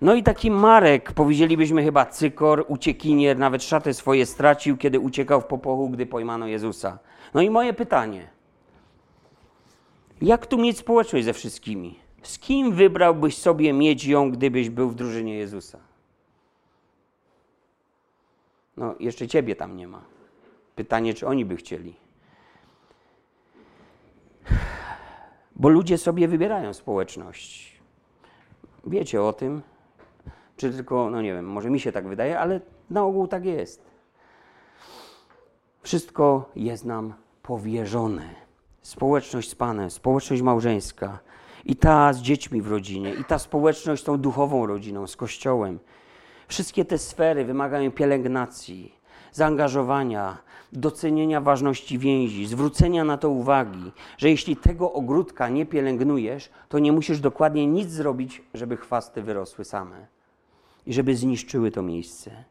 No 0.00 0.14
i 0.14 0.22
taki 0.22 0.50
Marek, 0.50 1.12
powiedzielibyśmy 1.12 1.84
chyba 1.84 2.06
cykor, 2.06 2.64
uciekinier, 2.68 3.38
nawet 3.38 3.62
szatę 3.62 3.94
swoje 3.94 4.26
stracił, 4.26 4.76
kiedy 4.76 5.00
uciekał 5.00 5.40
w 5.40 5.44
popochu, 5.44 5.90
gdy 5.90 6.06
pojmano 6.06 6.46
Jezusa. 6.46 6.98
No 7.34 7.40
i 7.40 7.50
moje 7.50 7.72
pytanie. 7.72 8.33
Jak 10.22 10.46
tu 10.46 10.58
mieć 10.58 10.78
społeczność 10.78 11.24
ze 11.24 11.32
wszystkimi? 11.32 11.98
Z 12.22 12.38
kim 12.38 12.72
wybrałbyś 12.72 13.38
sobie 13.38 13.72
mieć 13.72 14.04
ją, 14.04 14.30
gdybyś 14.30 14.70
był 14.70 14.88
w 14.88 14.94
drużynie 14.94 15.34
Jezusa? 15.34 15.78
No, 18.76 18.94
jeszcze 19.00 19.28
ciebie 19.28 19.56
tam 19.56 19.76
nie 19.76 19.88
ma. 19.88 20.02
Pytanie, 20.76 21.14
czy 21.14 21.26
oni 21.26 21.44
by 21.44 21.56
chcieli. 21.56 21.94
Bo 25.56 25.68
ludzie 25.68 25.98
sobie 25.98 26.28
wybierają 26.28 26.74
społeczność. 26.74 27.80
Wiecie 28.86 29.22
o 29.22 29.32
tym, 29.32 29.62
czy 30.56 30.72
tylko, 30.72 31.10
no 31.10 31.22
nie 31.22 31.34
wiem, 31.34 31.46
może 31.46 31.70
mi 31.70 31.80
się 31.80 31.92
tak 31.92 32.08
wydaje, 32.08 32.40
ale 32.40 32.60
na 32.90 33.04
ogół 33.04 33.26
tak 33.26 33.44
jest. 33.44 33.82
Wszystko 35.82 36.50
jest 36.56 36.84
nam 36.84 37.14
powierzone. 37.42 38.43
Społeczność 38.84 39.50
z 39.50 39.54
Panem, 39.54 39.90
społeczność 39.90 40.42
małżeńska, 40.42 41.18
i 41.64 41.76
ta 41.76 42.12
z 42.12 42.18
dziećmi 42.18 42.62
w 42.62 42.66
rodzinie, 42.70 43.14
i 43.14 43.24
ta 43.24 43.38
społeczność 43.38 44.02
z 44.02 44.04
tą 44.04 44.18
duchową 44.18 44.66
rodziną, 44.66 45.06
z 45.06 45.16
Kościołem. 45.16 45.78
Wszystkie 46.48 46.84
te 46.84 46.98
sfery 46.98 47.44
wymagają 47.44 47.90
pielęgnacji, 47.90 48.94
zaangażowania, 49.32 50.38
docenienia 50.72 51.40
ważności 51.40 51.98
więzi, 51.98 52.46
zwrócenia 52.46 53.04
na 53.04 53.18
to 53.18 53.30
uwagi, 53.30 53.92
że 54.18 54.30
jeśli 54.30 54.56
tego 54.56 54.92
ogródka 54.92 55.48
nie 55.48 55.66
pielęgnujesz, 55.66 56.50
to 56.68 56.78
nie 56.78 56.92
musisz 56.92 57.20
dokładnie 57.20 57.66
nic 57.66 57.90
zrobić, 57.90 58.42
żeby 58.54 58.76
chwasty 58.76 59.22
wyrosły 59.22 59.64
same 59.64 60.06
i 60.86 60.92
żeby 60.92 61.16
zniszczyły 61.16 61.70
to 61.70 61.82
miejsce. 61.82 62.44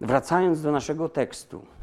Wracając 0.00 0.62
do 0.62 0.72
naszego 0.72 1.08
tekstu. 1.08 1.77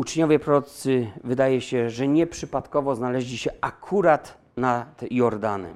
Uczniowie 0.00 0.38
prorocy 0.38 1.10
wydaje 1.24 1.60
się, 1.60 1.90
że 1.90 2.08
nieprzypadkowo 2.08 2.94
znaleźli 2.94 3.38
się 3.38 3.50
akurat 3.60 4.38
nad 4.56 5.04
Jordanem. 5.10 5.74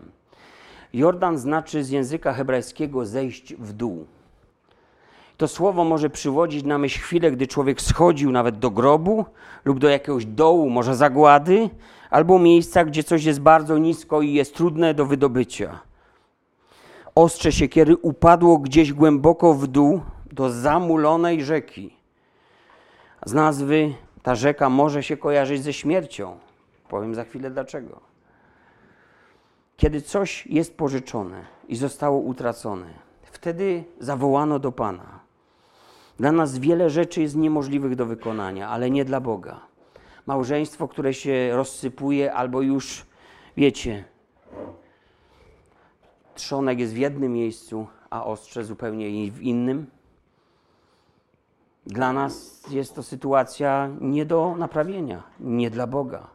Jordan 0.92 1.38
znaczy 1.38 1.84
z 1.84 1.90
języka 1.90 2.32
hebrajskiego 2.32 3.06
zejść 3.06 3.54
w 3.54 3.72
dół. 3.72 4.06
To 5.36 5.48
słowo 5.48 5.84
może 5.84 6.10
przywodzić 6.10 6.64
na 6.64 6.78
myśl 6.78 7.00
chwilę, 7.00 7.30
gdy 7.30 7.46
człowiek 7.46 7.80
schodził 7.80 8.32
nawet 8.32 8.58
do 8.58 8.70
grobu 8.70 9.24
lub 9.64 9.78
do 9.78 9.88
jakiegoś 9.88 10.26
dołu, 10.26 10.70
może 10.70 10.96
zagłady, 10.96 11.70
albo 12.10 12.38
miejsca, 12.38 12.84
gdzie 12.84 13.04
coś 13.04 13.24
jest 13.24 13.40
bardzo 13.40 13.78
nisko 13.78 14.22
i 14.22 14.32
jest 14.32 14.54
trudne 14.54 14.94
do 14.94 15.06
wydobycia. 15.06 15.80
Ostrze 17.14 17.52
siekiery 17.52 17.96
upadło 17.96 18.58
gdzieś 18.58 18.92
głęboko 18.92 19.54
w 19.54 19.66
dół 19.66 20.00
do 20.32 20.50
zamulonej 20.50 21.44
rzeki. 21.44 21.96
Z 23.26 23.32
nazwy 23.32 23.94
ta 24.24 24.34
rzeka 24.34 24.68
może 24.68 25.02
się 25.02 25.16
kojarzyć 25.16 25.62
ze 25.62 25.72
śmiercią. 25.72 26.38
Powiem 26.88 27.14
za 27.14 27.24
chwilę 27.24 27.50
dlaczego. 27.50 28.00
Kiedy 29.76 30.02
coś 30.02 30.46
jest 30.46 30.76
pożyczone 30.76 31.44
i 31.68 31.76
zostało 31.76 32.18
utracone, 32.18 32.86
wtedy 33.22 33.84
zawołano 34.00 34.58
do 34.58 34.72
Pana. 34.72 35.20
Dla 36.16 36.32
nas 36.32 36.58
wiele 36.58 36.90
rzeczy 36.90 37.22
jest 37.22 37.36
niemożliwych 37.36 37.96
do 37.96 38.06
wykonania, 38.06 38.68
ale 38.68 38.90
nie 38.90 39.04
dla 39.04 39.20
Boga. 39.20 39.60
Małżeństwo, 40.26 40.88
które 40.88 41.14
się 41.14 41.50
rozsypuje, 41.52 42.32
albo 42.32 42.62
już, 42.62 43.06
wiecie, 43.56 44.04
trzonek 46.34 46.78
jest 46.78 46.94
w 46.94 46.96
jednym 46.96 47.32
miejscu, 47.32 47.86
a 48.10 48.24
ostrze 48.24 48.64
zupełnie 48.64 49.30
w 49.30 49.42
innym. 49.42 49.86
Dla 51.86 52.12
nas 52.12 52.62
jest 52.70 52.94
to 52.94 53.02
sytuacja 53.02 53.90
nie 54.00 54.26
do 54.26 54.54
naprawienia, 54.58 55.22
nie 55.40 55.70
dla 55.70 55.86
Boga. 55.86 56.26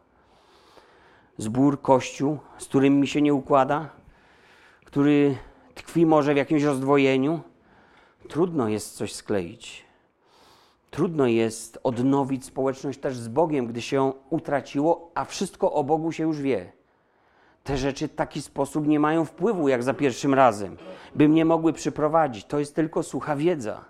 Zbór, 1.38 1.80
kościół, 1.80 2.38
z 2.58 2.64
którym 2.64 3.00
mi 3.00 3.06
się 3.06 3.22
nie 3.22 3.34
układa, 3.34 3.88
który 4.84 5.36
tkwi 5.74 6.06
może 6.06 6.34
w 6.34 6.36
jakimś 6.36 6.62
rozdwojeniu, 6.62 7.40
trudno 8.28 8.68
jest 8.68 8.96
coś 8.96 9.14
skleić. 9.14 9.84
Trudno 10.90 11.26
jest 11.26 11.78
odnowić 11.82 12.44
społeczność 12.44 12.98
też 12.98 13.16
z 13.16 13.28
Bogiem, 13.28 13.66
gdy 13.66 13.82
się 13.82 13.96
ją 13.96 14.12
utraciło, 14.30 15.10
a 15.14 15.24
wszystko 15.24 15.72
o 15.72 15.84
Bogu 15.84 16.12
się 16.12 16.22
już 16.22 16.40
wie. 16.40 16.72
Te 17.64 17.76
rzeczy 17.76 18.08
w 18.08 18.14
taki 18.14 18.42
sposób 18.42 18.86
nie 18.86 19.00
mają 19.00 19.24
wpływu 19.24 19.68
jak 19.68 19.82
za 19.82 19.94
pierwszym 19.94 20.34
razem, 20.34 20.76
by 21.14 21.28
mnie 21.28 21.44
mogły 21.44 21.72
przyprowadzić. 21.72 22.44
To 22.44 22.58
jest 22.58 22.74
tylko 22.74 23.02
sucha 23.02 23.36
wiedza 23.36 23.84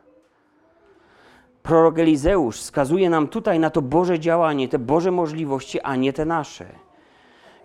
prorok 1.62 1.98
Elizeusz 1.98 2.61
wskazuje 2.61 3.11
nam 3.11 3.28
tutaj 3.28 3.58
na 3.58 3.70
to 3.70 3.82
Boże 3.82 4.18
działanie, 4.18 4.68
te 4.68 4.78
Boże 4.78 5.11
możliwości, 5.11 5.80
a 5.80 5.96
nie 5.96 6.12
te 6.12 6.24
nasze. 6.24 6.66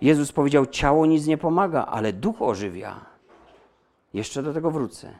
Jezus 0.01 0.31
powiedział: 0.31 0.65
Ciało 0.65 1.05
nic 1.05 1.25
nie 1.25 1.37
pomaga, 1.37 1.85
ale 1.85 2.13
duch 2.13 2.41
ożywia. 2.41 2.95
Jeszcze 4.13 4.43
do 4.43 4.53
tego 4.53 4.71
wrócę. 4.71 5.13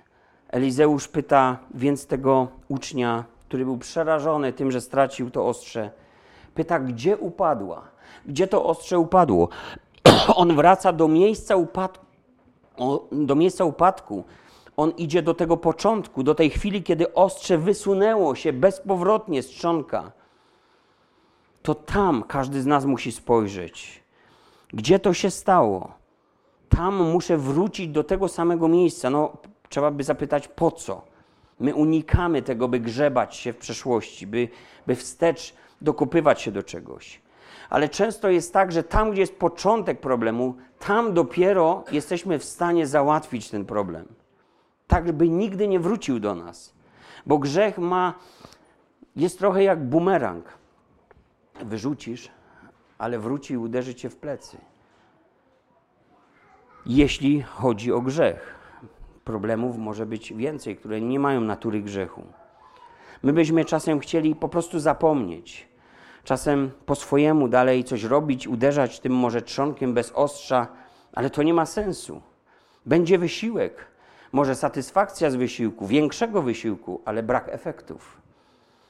Elizeusz 0.50 1.08
pyta 1.08 1.58
więc 1.74 2.08
tego 2.08 2.48
ucznia, 2.68 3.24
który 3.48 3.66
był 3.66 3.78
przerażony 3.78 4.54
tym, 4.54 4.72
że 4.72 4.82
stracił 4.82 5.32
to 5.32 5.48
ostrze, 5.48 5.92
pyta, 6.56 6.80
gdzie 6.80 7.18
upadła? 7.18 7.82
Gdzie 8.26 8.48
to 8.48 8.66
ostrze 8.66 9.00
upadło? 9.00 9.50
On 10.36 10.56
wraca 10.56 10.94
do 10.94 11.08
miejsca 11.08 11.56
upadku, 11.56 12.06
do 13.12 13.36
miejsca 13.36 13.66
upadku 13.66 14.24
on 14.78 14.92
idzie 14.92 15.22
do 15.22 15.34
tego 15.34 15.58
początku, 15.58 16.24
do 16.24 16.36
tej 16.36 16.50
chwili, 16.50 16.84
kiedy 16.84 17.14
ostrze 17.14 17.58
wysunęło 17.58 18.36
się 18.36 18.54
bezpowrotnie 18.54 19.44
z 19.44 19.48
trzonka. 19.48 20.12
To 21.62 21.76
tam 21.76 22.24
każdy 22.24 22.62
z 22.62 22.66
nas 22.66 22.86
musi 22.86 23.12
spojrzeć. 23.12 24.04
Gdzie 24.74 25.00
to 25.00 25.14
się 25.14 25.32
stało? 25.32 25.94
Tam 26.70 26.96
muszę 26.96 27.38
wrócić 27.38 27.88
do 27.88 28.04
tego 28.04 28.28
samego 28.28 28.68
miejsca. 28.68 29.10
No, 29.10 29.38
trzeba 29.70 29.92
by 29.92 30.04
zapytać 30.04 30.48
po 30.48 30.72
co. 30.72 31.02
My 31.60 31.76
unikamy 31.76 32.42
tego, 32.42 32.68
by 32.68 32.80
grzebać 32.80 33.36
się 33.36 33.54
w 33.54 33.58
przeszłości, 33.58 34.28
by, 34.28 34.48
by 34.88 34.96
wstecz 34.96 35.54
dokopywać 35.82 36.42
się 36.42 36.52
do 36.52 36.64
czegoś. 36.64 37.22
Ale 37.70 37.90
często 37.90 38.30
jest 38.30 38.54
tak, 38.54 38.72
że 38.72 38.84
tam, 38.84 39.12
gdzie 39.12 39.22
jest 39.22 39.40
początek 39.40 40.00
problemu, 40.00 40.56
tam 40.80 41.14
dopiero 41.14 41.84
jesteśmy 41.92 42.40
w 42.40 42.44
stanie 42.44 42.88
załatwić 42.88 43.50
ten 43.50 43.66
problem 43.66 44.06
tak 44.88 45.12
by 45.12 45.30
nigdy 45.30 45.68
nie 45.68 45.80
wrócił 45.80 46.20
do 46.20 46.36
nas. 46.36 46.74
Bo 47.26 47.38
grzech 47.38 47.78
ma, 47.78 48.14
jest 49.16 49.40
trochę 49.40 49.64
jak 49.64 49.84
bumerang. 49.84 50.46
Wyrzucisz, 51.66 52.32
ale 52.98 53.20
wróci 53.20 53.54
i 53.54 53.58
uderzy 53.58 53.96
cię 53.96 54.10
w 54.10 54.18
plecy. 54.18 54.58
Jeśli 56.86 57.42
chodzi 57.42 57.92
o 57.94 58.02
grzech, 58.02 58.56
problemów 59.24 59.78
może 59.78 60.06
być 60.06 60.34
więcej, 60.34 60.78
które 60.78 61.02
nie 61.02 61.20
mają 61.20 61.42
natury 61.42 61.82
grzechu. 61.82 62.24
My 63.24 63.34
byśmy 63.34 63.66
czasem 63.66 64.00
chcieli 64.00 64.36
po 64.36 64.50
prostu 64.50 64.80
zapomnieć. 64.80 65.68
Czasem 66.24 66.72
po 66.86 66.96
swojemu 66.96 67.48
dalej 67.48 67.84
coś 67.84 68.04
robić, 68.04 68.48
uderzać 68.48 69.00
tym 69.00 69.14
może 69.14 69.42
trzonkiem 69.42 69.94
bez 69.94 70.12
ostrza, 70.12 70.68
ale 71.14 71.30
to 71.30 71.44
nie 71.44 71.54
ma 71.54 71.66
sensu. 71.66 72.22
Będzie 72.86 73.18
wysiłek, 73.18 73.88
może 74.36 74.56
satysfakcja 74.56 75.32
z 75.32 75.36
wysiłku, 75.36 75.88
większego 75.88 76.42
wysiłku, 76.42 77.02
ale 77.06 77.24
brak 77.24 77.50
efektów. 77.50 78.22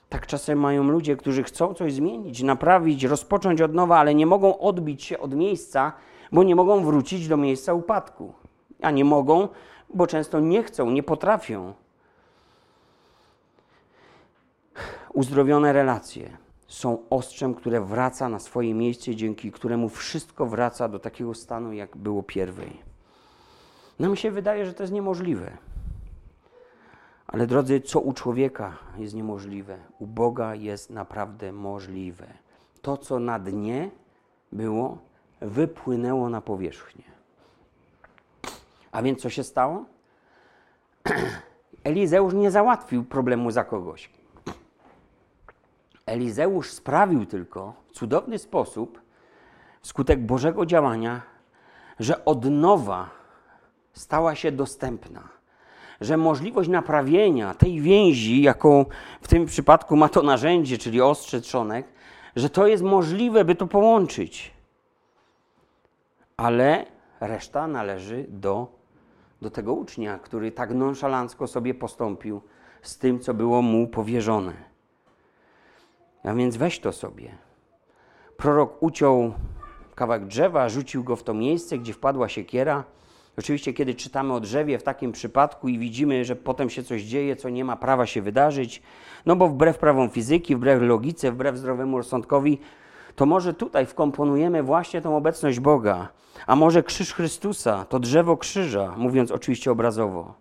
Tak 0.09 0.27
czasem 0.27 0.59
mają 0.59 0.83
ludzie, 0.83 1.15
którzy 1.15 1.43
chcą 1.43 1.73
coś 1.73 1.93
zmienić, 1.93 2.43
naprawić, 2.43 3.03
rozpocząć 3.03 3.61
od 3.61 3.73
nowa, 3.73 3.99
ale 3.99 4.15
nie 4.15 4.25
mogą 4.25 4.57
odbić 4.59 5.03
się 5.03 5.19
od 5.19 5.35
miejsca, 5.35 5.93
bo 6.31 6.43
nie 6.43 6.55
mogą 6.55 6.83
wrócić 6.83 7.27
do 7.27 7.37
miejsca 7.37 7.73
upadku. 7.73 8.33
A 8.81 8.91
nie 8.91 9.05
mogą, 9.05 9.47
bo 9.93 10.07
często 10.07 10.39
nie 10.39 10.63
chcą, 10.63 10.91
nie 10.91 11.03
potrafią. 11.03 11.73
Uzdrowione 15.13 15.73
relacje 15.73 16.37
są 16.67 16.97
ostrzem, 17.09 17.53
które 17.53 17.81
wraca 17.81 18.29
na 18.29 18.39
swoje 18.39 18.73
miejsce, 18.73 19.15
dzięki 19.15 19.51
któremu 19.51 19.89
wszystko 19.89 20.45
wraca 20.45 20.87
do 20.87 20.99
takiego 20.99 21.33
stanu, 21.33 21.73
jak 21.73 21.97
było 21.97 22.23
pierwej. 22.23 22.94
Nam 23.99 24.15
się 24.15 24.31
wydaje, 24.31 24.65
że 24.65 24.73
to 24.73 24.83
jest 24.83 24.93
niemożliwe. 24.93 25.57
Ale 27.27 27.47
drodzy, 27.47 27.81
co 27.81 27.99
u 27.99 28.13
człowieka 28.13 28.77
jest 28.97 29.13
niemożliwe, 29.13 29.77
u 29.99 30.07
Boga 30.07 30.55
jest 30.55 30.89
naprawdę 30.89 31.51
możliwe. 31.51 32.27
To, 32.81 32.97
co 32.97 33.19
na 33.19 33.39
dnie 33.39 33.89
było, 34.51 34.97
wypłynęło 35.41 36.29
na 36.29 36.41
powierzchnię. 36.41 37.03
A 38.91 39.01
więc 39.01 39.21
co 39.21 39.29
się 39.29 39.43
stało? 39.43 39.85
Elizeusz 41.83 42.33
nie 42.33 42.51
załatwił 42.51 43.03
problemu 43.03 43.51
za 43.51 43.63
kogoś. 43.63 44.09
Elizeusz 46.05 46.71
sprawił 46.71 47.25
tylko 47.25 47.73
w 47.87 47.91
cudowny 47.91 48.39
sposób, 48.39 49.01
wskutek 49.81 50.25
Bożego 50.25 50.65
działania, 50.65 51.21
że 51.99 52.25
odnowa 52.25 53.09
stała 53.95 54.35
się 54.35 54.51
dostępna. 54.51 55.29
Że 56.01 56.17
możliwość 56.17 56.69
naprawienia 56.69 57.53
tej 57.53 57.81
więzi, 57.81 58.41
jaką 58.41 58.85
w 59.21 59.27
tym 59.27 59.45
przypadku 59.45 59.95
ma 59.95 60.09
to 60.09 60.21
narzędzie, 60.21 60.77
czyli 60.77 61.01
ostrze 61.01 61.41
trzonek, 61.41 61.87
że 62.35 62.49
to 62.49 62.67
jest 62.67 62.83
możliwe, 62.83 63.45
by 63.45 63.55
to 63.55 63.67
połączyć. 63.67 64.51
Ale 66.37 66.85
reszta 67.19 67.67
należy 67.67 68.25
do, 68.29 68.67
do 69.41 69.49
tego 69.49 69.73
ucznia, 69.73 70.19
który 70.19 70.51
tak 70.51 70.73
nonszalancko 70.73 71.47
sobie 71.47 71.73
postąpił 71.73 72.41
z 72.81 72.97
tym, 72.97 73.19
co 73.19 73.33
było 73.33 73.61
mu 73.61 73.87
powierzone. 73.87 74.53
A 76.23 76.33
więc 76.33 76.57
weź 76.57 76.79
to 76.79 76.91
sobie. 76.91 77.31
Prorok 78.37 78.83
uciął 78.83 79.33
kawałek 79.95 80.25
drzewa, 80.25 80.69
rzucił 80.69 81.03
go 81.03 81.15
w 81.15 81.23
to 81.23 81.33
miejsce, 81.33 81.77
gdzie 81.77 81.93
wpadła 81.93 82.29
siekiera. 82.29 82.83
Oczywiście, 83.37 83.73
kiedy 83.73 83.95
czytamy 83.95 84.33
o 84.33 84.39
drzewie 84.39 84.79
w 84.79 84.83
takim 84.83 85.11
przypadku 85.11 85.67
i 85.67 85.79
widzimy, 85.79 86.25
że 86.25 86.35
potem 86.35 86.69
się 86.69 86.83
coś 86.83 87.01
dzieje, 87.01 87.35
co 87.35 87.49
nie 87.49 87.65
ma 87.65 87.75
prawa 87.75 88.05
się 88.05 88.21
wydarzyć, 88.21 88.81
no 89.25 89.35
bo 89.35 89.47
wbrew 89.47 89.77
prawom 89.77 90.09
fizyki, 90.09 90.55
wbrew 90.55 90.81
logice, 90.81 91.31
wbrew 91.31 91.57
zdrowemu 91.57 91.97
rozsądkowi, 91.97 92.59
to 93.15 93.25
może 93.25 93.53
tutaj 93.53 93.85
wkomponujemy 93.85 94.63
właśnie 94.63 95.01
tą 95.01 95.17
obecność 95.17 95.59
Boga. 95.59 96.07
A 96.47 96.55
może 96.55 96.83
krzyż 96.83 97.13
Chrystusa, 97.13 97.85
to 97.85 97.99
drzewo 97.99 98.37
krzyża, 98.37 98.93
mówiąc 98.97 99.31
oczywiście 99.31 99.71
obrazowo. 99.71 100.33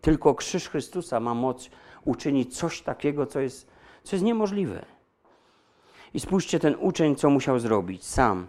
Tylko 0.00 0.34
krzyż 0.34 0.68
Chrystusa 0.68 1.20
ma 1.20 1.34
moc 1.34 1.70
uczynić 2.04 2.58
coś 2.58 2.82
takiego, 2.82 3.26
co 3.26 3.40
jest, 3.40 3.70
co 4.02 4.16
jest 4.16 4.24
niemożliwe. 4.24 4.84
I 6.14 6.20
spójrzcie, 6.20 6.60
ten 6.60 6.74
uczeń, 6.80 7.16
co 7.16 7.30
musiał 7.30 7.58
zrobić 7.58 8.04
sam. 8.04 8.46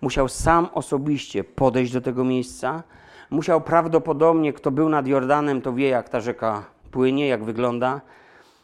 Musiał 0.00 0.28
sam 0.28 0.68
osobiście 0.74 1.44
podejść 1.44 1.92
do 1.92 2.00
tego 2.00 2.24
miejsca. 2.24 2.82
Musiał 3.30 3.60
prawdopodobnie, 3.60 4.52
kto 4.52 4.70
był 4.70 4.88
nad 4.88 5.06
Jordanem, 5.06 5.62
to 5.62 5.72
wie, 5.72 5.88
jak 5.88 6.08
ta 6.08 6.20
rzeka 6.20 6.64
płynie, 6.90 7.26
jak 7.26 7.44
wygląda. 7.44 8.00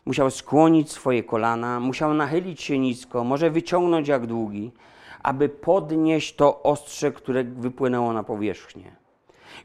Musiał 0.06 0.30
skłonić 0.30 0.90
swoje 0.90 1.22
kolana, 1.22 1.80
musiał 1.80 2.14
nachylić 2.14 2.62
się 2.62 2.78
nisko, 2.78 3.24
może 3.24 3.50
wyciągnąć 3.50 4.08
jak 4.08 4.26
długi, 4.26 4.72
aby 5.22 5.48
podnieść 5.48 6.36
to 6.36 6.62
ostrze, 6.62 7.12
które 7.12 7.44
wypłynęło 7.44 8.12
na 8.12 8.22
powierzchnię. 8.22 8.96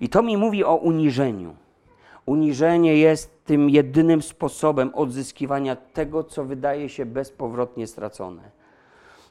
I 0.02 0.10
to 0.10 0.22
mi 0.22 0.38
mówi 0.38 0.64
o 0.64 0.76
uniżeniu. 0.76 1.56
Uniżenie 2.26 2.98
jest 2.98 3.46
tym 3.46 3.70
jedynym 3.70 4.22
sposobem 4.22 4.92
odzyskiwania 4.96 5.76
tego, 5.76 6.24
co 6.24 6.46
wydaje 6.46 6.90
się 6.90 7.06
bezpowrotnie 7.06 7.88
stracone. 7.88 8.42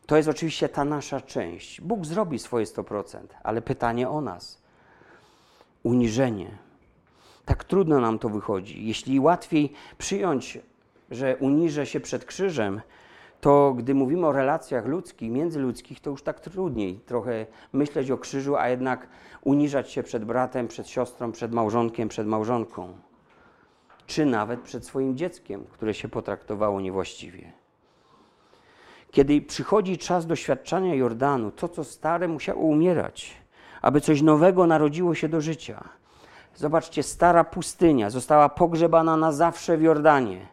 To 0.07 0.17
jest 0.17 0.29
oczywiście 0.29 0.69
ta 0.69 0.85
nasza 0.85 1.21
część. 1.21 1.81
Bóg 1.81 2.07
zrobi 2.07 2.39
swoje 2.39 2.67
100%, 2.67 3.19
ale 3.43 3.63
pytanie 3.63 4.09
o 4.09 4.21
nas. 4.21 4.66
Uniżenie. 5.87 6.59
Tak 7.45 7.65
trudno 7.65 8.01
nam 8.01 8.19
to 8.19 8.29
wychodzi. 8.29 8.87
Jeśli 8.87 9.21
łatwiej 9.21 9.73
przyjąć, 9.99 10.59
że 11.11 11.37
uniżę 11.37 11.87
się 11.87 12.01
przed 12.01 12.25
krzyżem, 12.25 12.81
to 13.41 13.75
gdy 13.75 13.95
mówimy 13.95 14.27
o 14.27 14.33
relacjach 14.33 14.87
ludzkich, 14.87 15.31
międzyludzkich, 15.31 16.01
to 16.01 16.11
już 16.11 16.23
tak 16.23 16.41
trudniej 16.41 17.01
trochę 17.07 17.47
myśleć 17.73 18.11
o 18.11 18.19
krzyżu, 18.19 18.57
a 18.57 18.69
jednak 18.69 19.09
uniżać 19.45 19.91
się 19.91 20.03
przed 20.03 20.25
bratem, 20.25 20.69
przed 20.69 20.89
siostrą, 20.89 21.33
przed 21.33 21.53
małżonkiem, 21.53 22.09
przed 22.09 22.27
małżonką, 22.27 22.93
czy 24.07 24.27
nawet 24.27 24.61
przed 24.61 24.87
swoim 24.87 25.17
dzieckiem, 25.17 25.65
które 25.71 25.95
się 25.95 26.09
potraktowało 26.09 26.81
niewłaściwie. 26.81 27.53
Kiedy 29.11 29.41
przychodzi 29.41 29.99
czas 29.99 30.27
doświadczania 30.27 30.95
Jordanu, 30.95 31.51
to 31.51 31.69
co 31.69 31.85
stare 31.85 32.29
musiało 32.29 32.61
umierać, 32.61 33.46
aby 33.83 34.01
coś 34.01 34.23
nowego 34.23 34.67
narodziło 34.67 35.15
się 35.15 35.29
do 35.29 35.41
życia. 35.41 35.85
Zobaczcie, 36.55 37.03
stara 37.03 37.45
pustynia 37.45 38.11
została 38.11 38.49
pogrzebana 38.49 39.17
na 39.17 39.33
zawsze 39.33 39.77
w 39.77 39.83
Jordanie. 39.83 40.47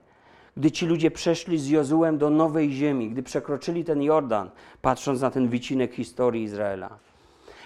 Gdy 0.57 0.71
ci 0.71 0.86
ludzie 0.86 1.11
przeszli 1.11 1.59
z 1.59 1.69
Jozułem 1.69 2.17
do 2.17 2.30
nowej 2.30 2.71
ziemi, 2.71 3.09
gdy 3.09 3.24
przekroczyli 3.24 3.84
ten 3.84 4.01
Jordan, 4.01 4.49
patrząc 4.82 5.21
na 5.21 5.32
ten 5.32 5.47
wycinek 5.47 5.93
historii 5.93 6.43
Izraela. 6.43 6.89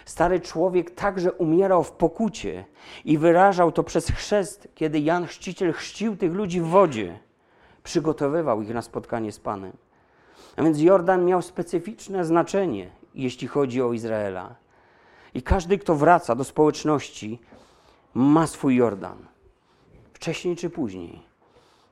Stary 0.05 0.39
człowiek 0.39 0.91
także 0.91 1.31
umierał 1.31 1.83
w 1.83 1.91
pokucie 1.91 2.65
i 3.05 3.17
wyrażał 3.17 3.71
to 3.71 3.83
przez 3.83 4.07
chrzest, 4.07 4.67
kiedy 4.75 4.99
Jan 4.99 5.25
Chrzciciel 5.25 5.73
chrzcił 5.73 6.17
tych 6.17 6.33
ludzi 6.33 6.61
w 6.61 6.65
wodzie. 6.65 7.19
Przygotowywał 7.83 8.61
ich 8.61 8.69
na 8.69 8.81
spotkanie 8.81 9.31
z 9.31 9.39
Panem. 9.39 9.71
A 10.55 10.63
więc 10.63 10.81
Jordan 10.81 11.25
miał 11.25 11.41
specyficzne 11.41 12.25
znaczenie, 12.25 12.89
jeśli 13.15 13.47
chodzi 13.47 13.81
o 13.81 13.93
Izraela. 13.93 14.55
I 15.33 15.41
każdy, 15.41 15.77
kto 15.77 15.95
wraca 15.95 16.35
do 16.35 16.43
społeczności, 16.43 17.39
ma 18.13 18.47
swój 18.47 18.75
Jordan. 18.75 19.17
Wcześniej 20.13 20.55
czy 20.55 20.69
później. 20.69 21.21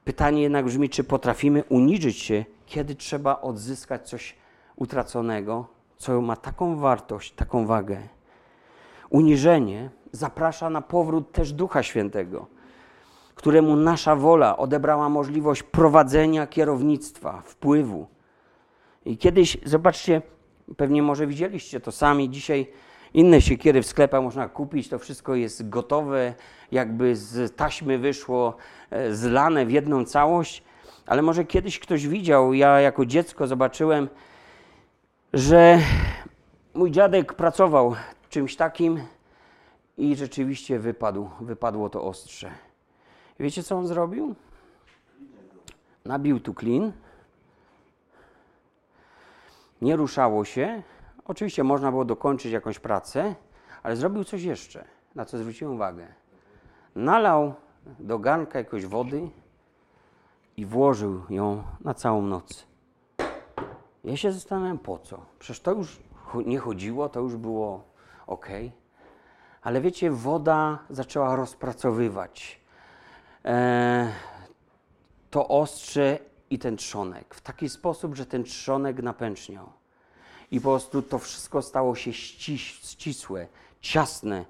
Pytanie 0.04 0.42
jednak 0.42 0.66
brzmi, 0.66 0.90
czy 0.90 1.04
potrafimy 1.04 1.64
uniżyć 1.70 2.18
się, 2.18 2.46
kiedy 2.66 2.96
trzeba 2.96 3.42
odzyskać 3.42 4.10
coś 4.10 4.36
utraconego, 4.76 5.68
co 5.98 6.22
ma 6.22 6.36
taką 6.36 6.76
wartość, 6.76 7.32
taką 7.32 7.66
wagę. 7.66 7.98
Uniżenie 9.10 9.90
zaprasza 10.12 10.70
na 10.70 10.82
powrót 10.82 11.32
też 11.32 11.54
Ducha 11.54 11.84
Świętego, 11.84 12.48
któremu 13.36 13.76
nasza 13.76 14.16
wola 14.16 14.58
odebrała 14.58 15.10
możliwość 15.10 15.64
prowadzenia 15.64 16.48
kierownictwa, 16.48 17.42
wpływu. 17.46 18.08
I 19.06 19.18
kiedyś, 19.18 19.58
zobaczcie, 19.66 20.22
pewnie 20.78 21.04
może 21.04 21.28
widzieliście 21.28 21.80
to 21.80 21.92
sami, 21.92 22.30
dzisiaj 22.30 22.68
inne 23.16 23.42
siekiery 23.42 23.82
w 23.82 23.86
sklepach 23.86 24.24
można 24.24 24.50
kupić, 24.50 24.90
to 24.90 25.00
wszystko 25.00 25.36
jest 25.36 25.70
gotowe, 25.70 26.34
jakby 26.72 27.16
z 27.16 27.56
taśmy 27.56 27.98
wyszło, 27.98 28.58
e, 28.90 29.16
zlane 29.16 29.66
w 29.66 29.72
jedną 29.72 30.06
całość. 30.06 30.64
Ale 31.06 31.22
może 31.22 31.46
kiedyś 31.46 31.80
ktoś 31.80 32.08
widział, 32.08 32.54
ja 32.54 32.80
jako 32.80 33.06
dziecko 33.06 33.48
zobaczyłem, 33.48 34.10
że 35.34 35.80
mój 36.74 36.92
dziadek 36.92 37.34
pracował 37.34 37.96
czymś 38.30 38.56
takim 38.56 39.00
i 39.98 40.16
rzeczywiście 40.16 40.80
wypadł, 40.80 41.30
wypadło 41.42 41.90
to 41.90 42.04
ostrze. 42.04 42.52
wiecie, 43.40 43.64
co 43.64 43.78
on 43.78 43.88
zrobił? 43.88 44.36
Nabił 46.06 46.40
tu 46.40 46.54
klin, 46.54 46.92
nie 49.82 49.96
ruszało 49.96 50.46
się. 50.46 50.84
Oczywiście 51.26 51.64
można 51.64 51.92
było 51.92 52.06
dokończyć 52.06 52.52
jakąś 52.52 52.80
pracę, 52.80 53.36
ale 53.84 53.96
zrobił 53.96 54.24
coś 54.24 54.44
jeszcze, 54.44 54.86
na 55.16 55.26
co 55.26 55.38
zwróciłem 55.38 55.74
uwagę. 55.74 56.08
Nalał 56.96 57.54
do 58.00 58.20
garnka 58.20 58.60
jakoś 58.60 58.86
wody 58.86 59.30
i 60.58 60.66
włożył 60.66 61.22
ją 61.30 61.64
na 61.82 61.94
całą 61.94 62.22
noc. 62.22 62.68
Ja 64.04 64.18
się 64.18 64.32
zastanawiam, 64.32 64.78
po 64.78 65.00
co? 65.00 65.26
Przecież 65.40 65.60
to 65.60 65.72
już 65.72 66.00
nie 66.46 66.60
chodziło, 66.60 67.10
to 67.10 67.20
już 67.20 67.36
było 67.36 67.84
ok. 68.28 68.48
Ale 69.62 69.82
wiecie, 69.82 70.12
woda 70.12 70.80
zaczęła 70.90 71.36
rozpracowywać 71.36 72.62
e, 73.46 74.14
to 75.30 75.48
ostrze 75.48 76.20
i 76.50 76.60
ten 76.60 76.78
trzonek 76.78 77.36
w 77.36 77.42
taki 77.42 77.70
sposób, 77.70 78.16
że 78.16 78.26
ten 78.26 78.44
trzonek 78.44 79.04
napęczniał. 79.04 79.70
I 80.52 80.62
po 80.62 80.70
prostu 80.70 81.02
to 81.02 81.20
wszystko 81.20 81.62
stało 81.62 81.96
się 81.96 82.14
ściś, 82.14 82.80
ścisłe, 82.84 83.48
ciasne, 83.82 84.46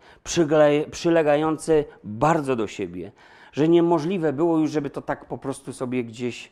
przylegające 0.91 1.84
bardzo 2.04 2.56
do 2.56 2.68
siebie, 2.68 3.12
że 3.52 3.68
niemożliwe 3.68 4.34
było 4.34 4.58
już, 4.58 4.72
żeby 4.72 4.89
to 4.89 5.02
tak 5.02 5.26
po 5.26 5.38
prostu 5.38 5.74
sobie 5.74 6.04
gdzieś 6.04 6.52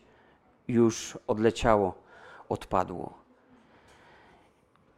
już 0.67 1.17
odleciało, 1.27 1.93
odpadło. 2.49 3.13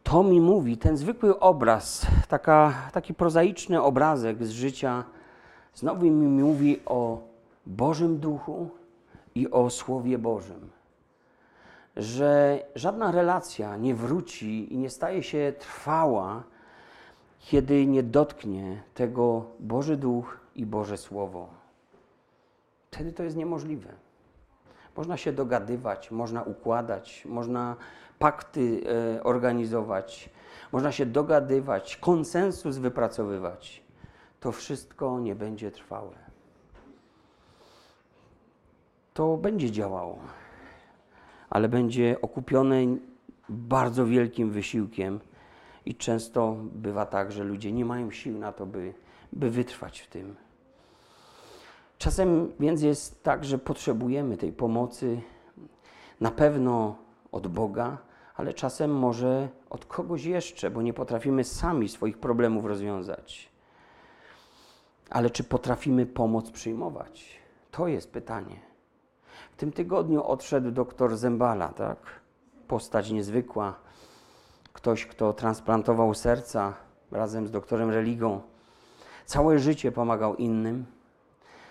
To 0.02 0.22
mi 0.22 0.40
mówi, 0.40 0.76
ten 0.76 0.96
zwykły 0.96 1.38
obraz, 1.40 2.06
taka, 2.28 2.74
taki 2.92 3.14
prozaiczny 3.14 3.82
obrazek 3.82 4.44
z 4.44 4.50
życia, 4.50 5.04
znowu 5.74 6.04
mi 6.04 6.42
mówi 6.42 6.80
o 6.86 7.18
Bożym 7.66 8.18
Duchu 8.18 8.70
i 9.34 9.50
o 9.50 9.70
Słowie 9.70 10.18
Bożym. 10.18 10.75
Że 11.96 12.62
żadna 12.74 13.12
relacja 13.12 13.76
nie 13.76 13.94
wróci 13.94 14.74
i 14.74 14.78
nie 14.78 14.90
staje 14.90 15.22
się 15.22 15.52
trwała, 15.58 16.42
kiedy 17.38 17.86
nie 17.86 18.02
dotknie 18.02 18.82
tego 18.94 19.44
Boży 19.60 19.96
Duch 19.96 20.40
i 20.54 20.66
Boże 20.66 20.96
Słowo. 20.96 21.48
Wtedy 22.90 23.12
to 23.12 23.22
jest 23.22 23.36
niemożliwe. 23.36 23.92
Można 24.96 25.16
się 25.16 25.32
dogadywać, 25.32 26.10
można 26.10 26.42
układać, 26.42 27.24
można 27.24 27.76
pakty 28.18 28.80
e, 29.16 29.22
organizować, 29.22 30.30
można 30.72 30.92
się 30.92 31.06
dogadywać, 31.06 31.96
konsensus 31.96 32.76
wypracowywać. 32.76 33.82
To 34.40 34.52
wszystko 34.52 35.20
nie 35.20 35.34
będzie 35.34 35.70
trwałe 35.70 36.26
to 39.16 39.36
będzie 39.36 39.70
działało. 39.70 40.18
Ale 41.50 41.68
będzie 41.68 42.16
okupione 42.22 42.76
bardzo 43.48 44.06
wielkim 44.06 44.50
wysiłkiem 44.50 45.20
i 45.86 45.94
często 45.94 46.56
bywa 46.72 47.06
tak, 47.06 47.32
że 47.32 47.44
ludzie 47.44 47.72
nie 47.72 47.84
mają 47.84 48.10
sił 48.10 48.38
na 48.38 48.52
to, 48.52 48.66
by, 48.66 48.94
by 49.32 49.50
wytrwać 49.50 50.00
w 50.00 50.06
tym. 50.06 50.36
Czasem 51.98 52.52
więc 52.60 52.82
jest 52.82 53.22
tak, 53.22 53.44
że 53.44 53.58
potrzebujemy 53.58 54.36
tej 54.36 54.52
pomocy 54.52 55.20
na 56.20 56.30
pewno 56.30 56.96
od 57.32 57.46
Boga, 57.46 57.98
ale 58.36 58.54
czasem 58.54 58.94
może 58.98 59.48
od 59.70 59.84
kogoś 59.84 60.24
jeszcze, 60.24 60.70
bo 60.70 60.82
nie 60.82 60.92
potrafimy 60.92 61.44
sami 61.44 61.88
swoich 61.88 62.18
problemów 62.18 62.64
rozwiązać. 62.64 63.48
Ale 65.10 65.30
czy 65.30 65.44
potrafimy 65.44 66.06
pomoc 66.06 66.50
przyjmować? 66.50 67.40
To 67.70 67.88
jest 67.88 68.12
pytanie. 68.12 68.60
W 69.52 69.56
tym 69.56 69.72
tygodniu 69.72 70.24
odszedł 70.24 70.70
doktor 70.70 71.16
Zembala, 71.16 71.68
tak? 71.68 71.98
Postać 72.68 73.10
niezwykła. 73.10 73.74
Ktoś, 74.72 75.06
kto 75.06 75.32
transplantował 75.32 76.14
serca 76.14 76.74
razem 77.12 77.46
z 77.46 77.50
doktorem 77.50 77.90
Religą. 77.90 78.40
Całe 79.24 79.58
życie 79.58 79.92
pomagał 79.92 80.36
innym, 80.36 80.84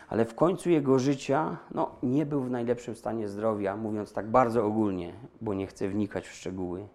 ale 0.10 0.26
w 0.26 0.36
końcu 0.36 0.70
jego 0.70 1.00
życia 1.00 1.58
no, 1.72 1.92
nie 2.04 2.26
był 2.26 2.42
w 2.42 2.52
najlepszym 2.52 2.96
stanie 2.96 3.28
zdrowia, 3.28 3.78
mówiąc 3.78 4.14
tak 4.14 4.28
bardzo 4.28 4.66
ogólnie, 4.66 5.14
bo 5.42 5.54
nie 5.54 5.68
chcę 5.68 5.88
wnikać 5.88 6.28
w 6.28 6.34
szczegóły. 6.34 6.88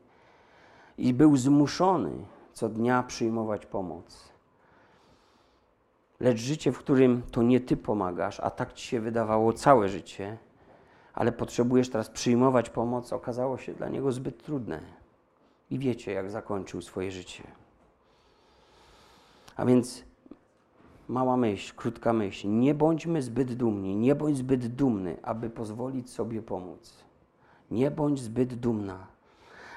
I 0.99 1.15
był 1.15 1.37
zmuszony 1.37 2.11
co 2.53 2.69
dnia 2.69 3.03
przyjmować 3.03 3.67
pomoc. 3.67 4.31
Lecz 6.21 6.39
życie, 6.39 6.73
w 6.73 6.79
którym 6.79 7.23
to 7.31 7.43
nie 7.43 7.61
ty 7.61 7.77
pomagasz, 7.77 8.41
a 8.41 8.51
tak 8.51 8.73
ci 8.73 8.87
się 8.87 9.01
wydawało 9.01 9.53
całe 9.53 9.89
życie, 9.89 10.39
ale 11.15 11.33
potrzebujesz 11.33 11.91
teraz 11.91 12.11
przyjmować 12.11 12.71
pomoc, 12.71 13.13
okazało 13.13 13.59
się 13.59 13.75
dla 13.75 13.89
niego 13.89 14.13
zbyt 14.13 14.45
trudne. 14.45 14.81
I 15.71 15.79
wiecie, 15.79 16.13
jak 16.13 16.31
zakończył 16.31 16.83
swoje 16.83 17.11
życie. 17.11 17.43
A 19.57 19.65
więc 19.65 20.05
mała 21.09 21.37
myśl, 21.37 21.75
krótka 21.77 22.13
myśl. 22.13 22.49
Nie 22.49 22.75
bądźmy 22.75 23.23
zbyt 23.23 23.55
dumni, 23.55 23.97
nie 23.97 24.15
bądź 24.15 24.37
zbyt 24.37 24.67
dumny, 24.67 25.17
aby 25.23 25.51
pozwolić 25.51 26.11
sobie 26.11 26.43
pomóc. 26.43 27.05
Nie 27.71 27.91
bądź 27.91 28.21
zbyt 28.21 28.55
dumna, 28.55 29.07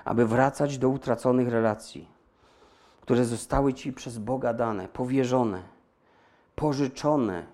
aby 0.06 0.26
wracać 0.26 0.78
do 0.78 0.90
utraconych 0.90 1.48
relacji, 1.48 2.08
które 3.02 3.26
zostały 3.26 3.74
ci 3.74 3.94
przez 3.94 4.18
Boga 4.18 4.54
dane, 4.54 4.88
powierzone, 4.88 5.64
pożyczone. 6.56 7.53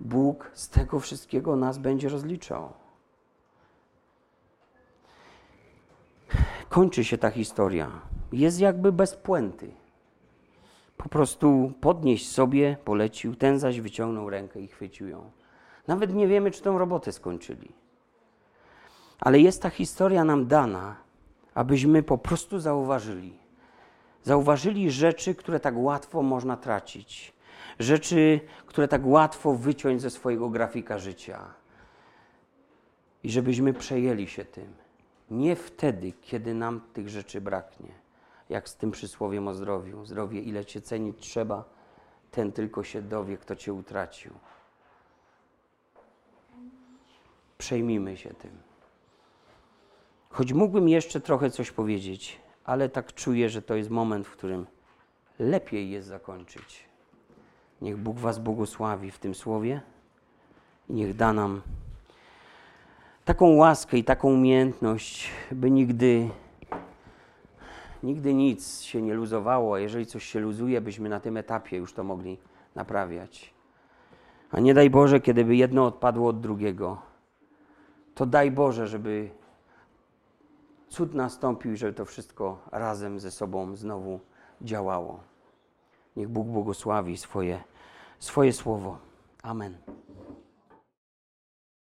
Bóg 0.00 0.50
z 0.54 0.68
tego 0.68 1.00
wszystkiego 1.00 1.56
nas 1.56 1.78
będzie 1.78 2.08
rozliczał. 2.08 2.72
Kończy 6.68 7.04
się 7.04 7.18
ta 7.18 7.30
historia. 7.30 7.90
Jest 8.32 8.60
jakby 8.60 8.92
bez 8.92 9.16
puenty 9.16 9.80
po 11.02 11.08
prostu 11.08 11.72
podnieść 11.80 12.30
sobie, 12.30 12.76
polecił, 12.84 13.36
ten 13.36 13.58
zaś 13.58 13.80
wyciągnął 13.80 14.30
rękę 14.30 14.60
i 14.60 14.68
chwycił 14.68 15.08
ją. 15.08 15.30
Nawet 15.86 16.14
nie 16.14 16.28
wiemy, 16.28 16.50
czy 16.50 16.62
tą 16.62 16.78
robotę 16.78 17.12
skończyli. 17.12 17.72
Ale 19.20 19.40
jest 19.40 19.62
ta 19.62 19.70
historia 19.70 20.24
nam 20.24 20.46
dana, 20.46 20.96
abyśmy 21.54 22.02
po 22.02 22.18
prostu 22.18 22.58
zauważyli. 22.58 23.32
Zauważyli 24.22 24.90
rzeczy, 24.90 25.34
które 25.34 25.60
tak 25.60 25.74
łatwo 25.76 26.22
można 26.22 26.56
tracić. 26.56 27.32
Rzeczy, 27.80 28.40
które 28.66 28.88
tak 28.88 29.06
łatwo 29.06 29.54
wyciąć 29.54 30.00
ze 30.00 30.10
swojego 30.10 30.50
grafika 30.50 30.98
życia. 30.98 31.54
I 33.22 33.30
żebyśmy 33.30 33.72
przejęli 33.72 34.26
się 34.26 34.44
tym. 34.44 34.74
Nie 35.30 35.56
wtedy, 35.56 36.12
kiedy 36.12 36.54
nam 36.54 36.80
tych 36.92 37.08
rzeczy 37.08 37.40
braknie 37.40 38.00
jak 38.50 38.68
z 38.68 38.76
tym 38.76 38.90
przysłowiem 38.90 39.48
o 39.48 39.54
zdrowiu. 39.54 40.04
Zdrowie, 40.04 40.40
ile 40.40 40.64
cię 40.64 40.80
cenić 40.80 41.18
trzeba, 41.18 41.64
ten 42.30 42.52
tylko 42.52 42.84
się 42.84 43.02
dowie, 43.02 43.36
kto 43.36 43.56
cię 43.56 43.72
utracił. 43.72 44.32
Przejmijmy 47.58 48.16
się 48.16 48.34
tym. 48.34 48.58
Choć 50.30 50.52
mógłbym 50.52 50.88
jeszcze 50.88 51.20
trochę 51.20 51.50
coś 51.50 51.70
powiedzieć, 51.70 52.40
ale 52.64 52.88
tak 52.88 53.14
czuję, 53.14 53.48
że 53.48 53.62
to 53.62 53.74
jest 53.74 53.90
moment, 53.90 54.26
w 54.26 54.32
którym 54.32 54.66
lepiej 55.38 55.90
jest 55.90 56.08
zakończyć. 56.08 56.89
Niech 57.82 57.96
Bóg 57.96 58.18
Was 58.18 58.38
błogosławi 58.38 59.10
w 59.10 59.18
tym 59.18 59.34
słowie 59.34 59.80
i 60.88 60.92
niech 60.94 61.16
da 61.16 61.32
nam 61.32 61.62
taką 63.24 63.54
łaskę 63.54 63.98
i 63.98 64.04
taką 64.04 64.28
umiejętność, 64.28 65.30
by 65.52 65.70
nigdy 65.70 66.30
nigdy 68.02 68.34
nic 68.34 68.80
się 68.80 69.02
nie 69.02 69.14
luzowało, 69.14 69.74
a 69.74 69.78
jeżeli 69.78 70.06
coś 70.06 70.24
się 70.24 70.40
luzuje, 70.40 70.80
byśmy 70.80 71.08
na 71.08 71.20
tym 71.20 71.36
etapie 71.36 71.76
już 71.76 71.92
to 71.92 72.04
mogli 72.04 72.38
naprawiać. 72.74 73.54
A 74.50 74.60
nie 74.60 74.74
daj 74.74 74.90
Boże, 74.90 75.20
kiedy 75.20 75.44
by 75.44 75.56
jedno 75.56 75.86
odpadło 75.86 76.28
od 76.28 76.40
drugiego, 76.40 77.02
to 78.14 78.26
daj 78.26 78.50
Boże, 78.50 78.86
żeby 78.86 79.30
cud 80.88 81.14
nastąpił 81.14 81.72
i 81.72 81.76
żeby 81.76 81.92
to 81.92 82.04
wszystko 82.04 82.58
razem 82.72 83.20
ze 83.20 83.30
sobą 83.30 83.76
znowu 83.76 84.20
działało. 84.62 85.20
Niech 86.16 86.28
Bóg 86.28 86.46
błogosławi 86.46 87.16
swoje, 87.16 87.62
swoje 88.20 88.52
słowo. 88.52 88.98
Amen. 89.42 89.76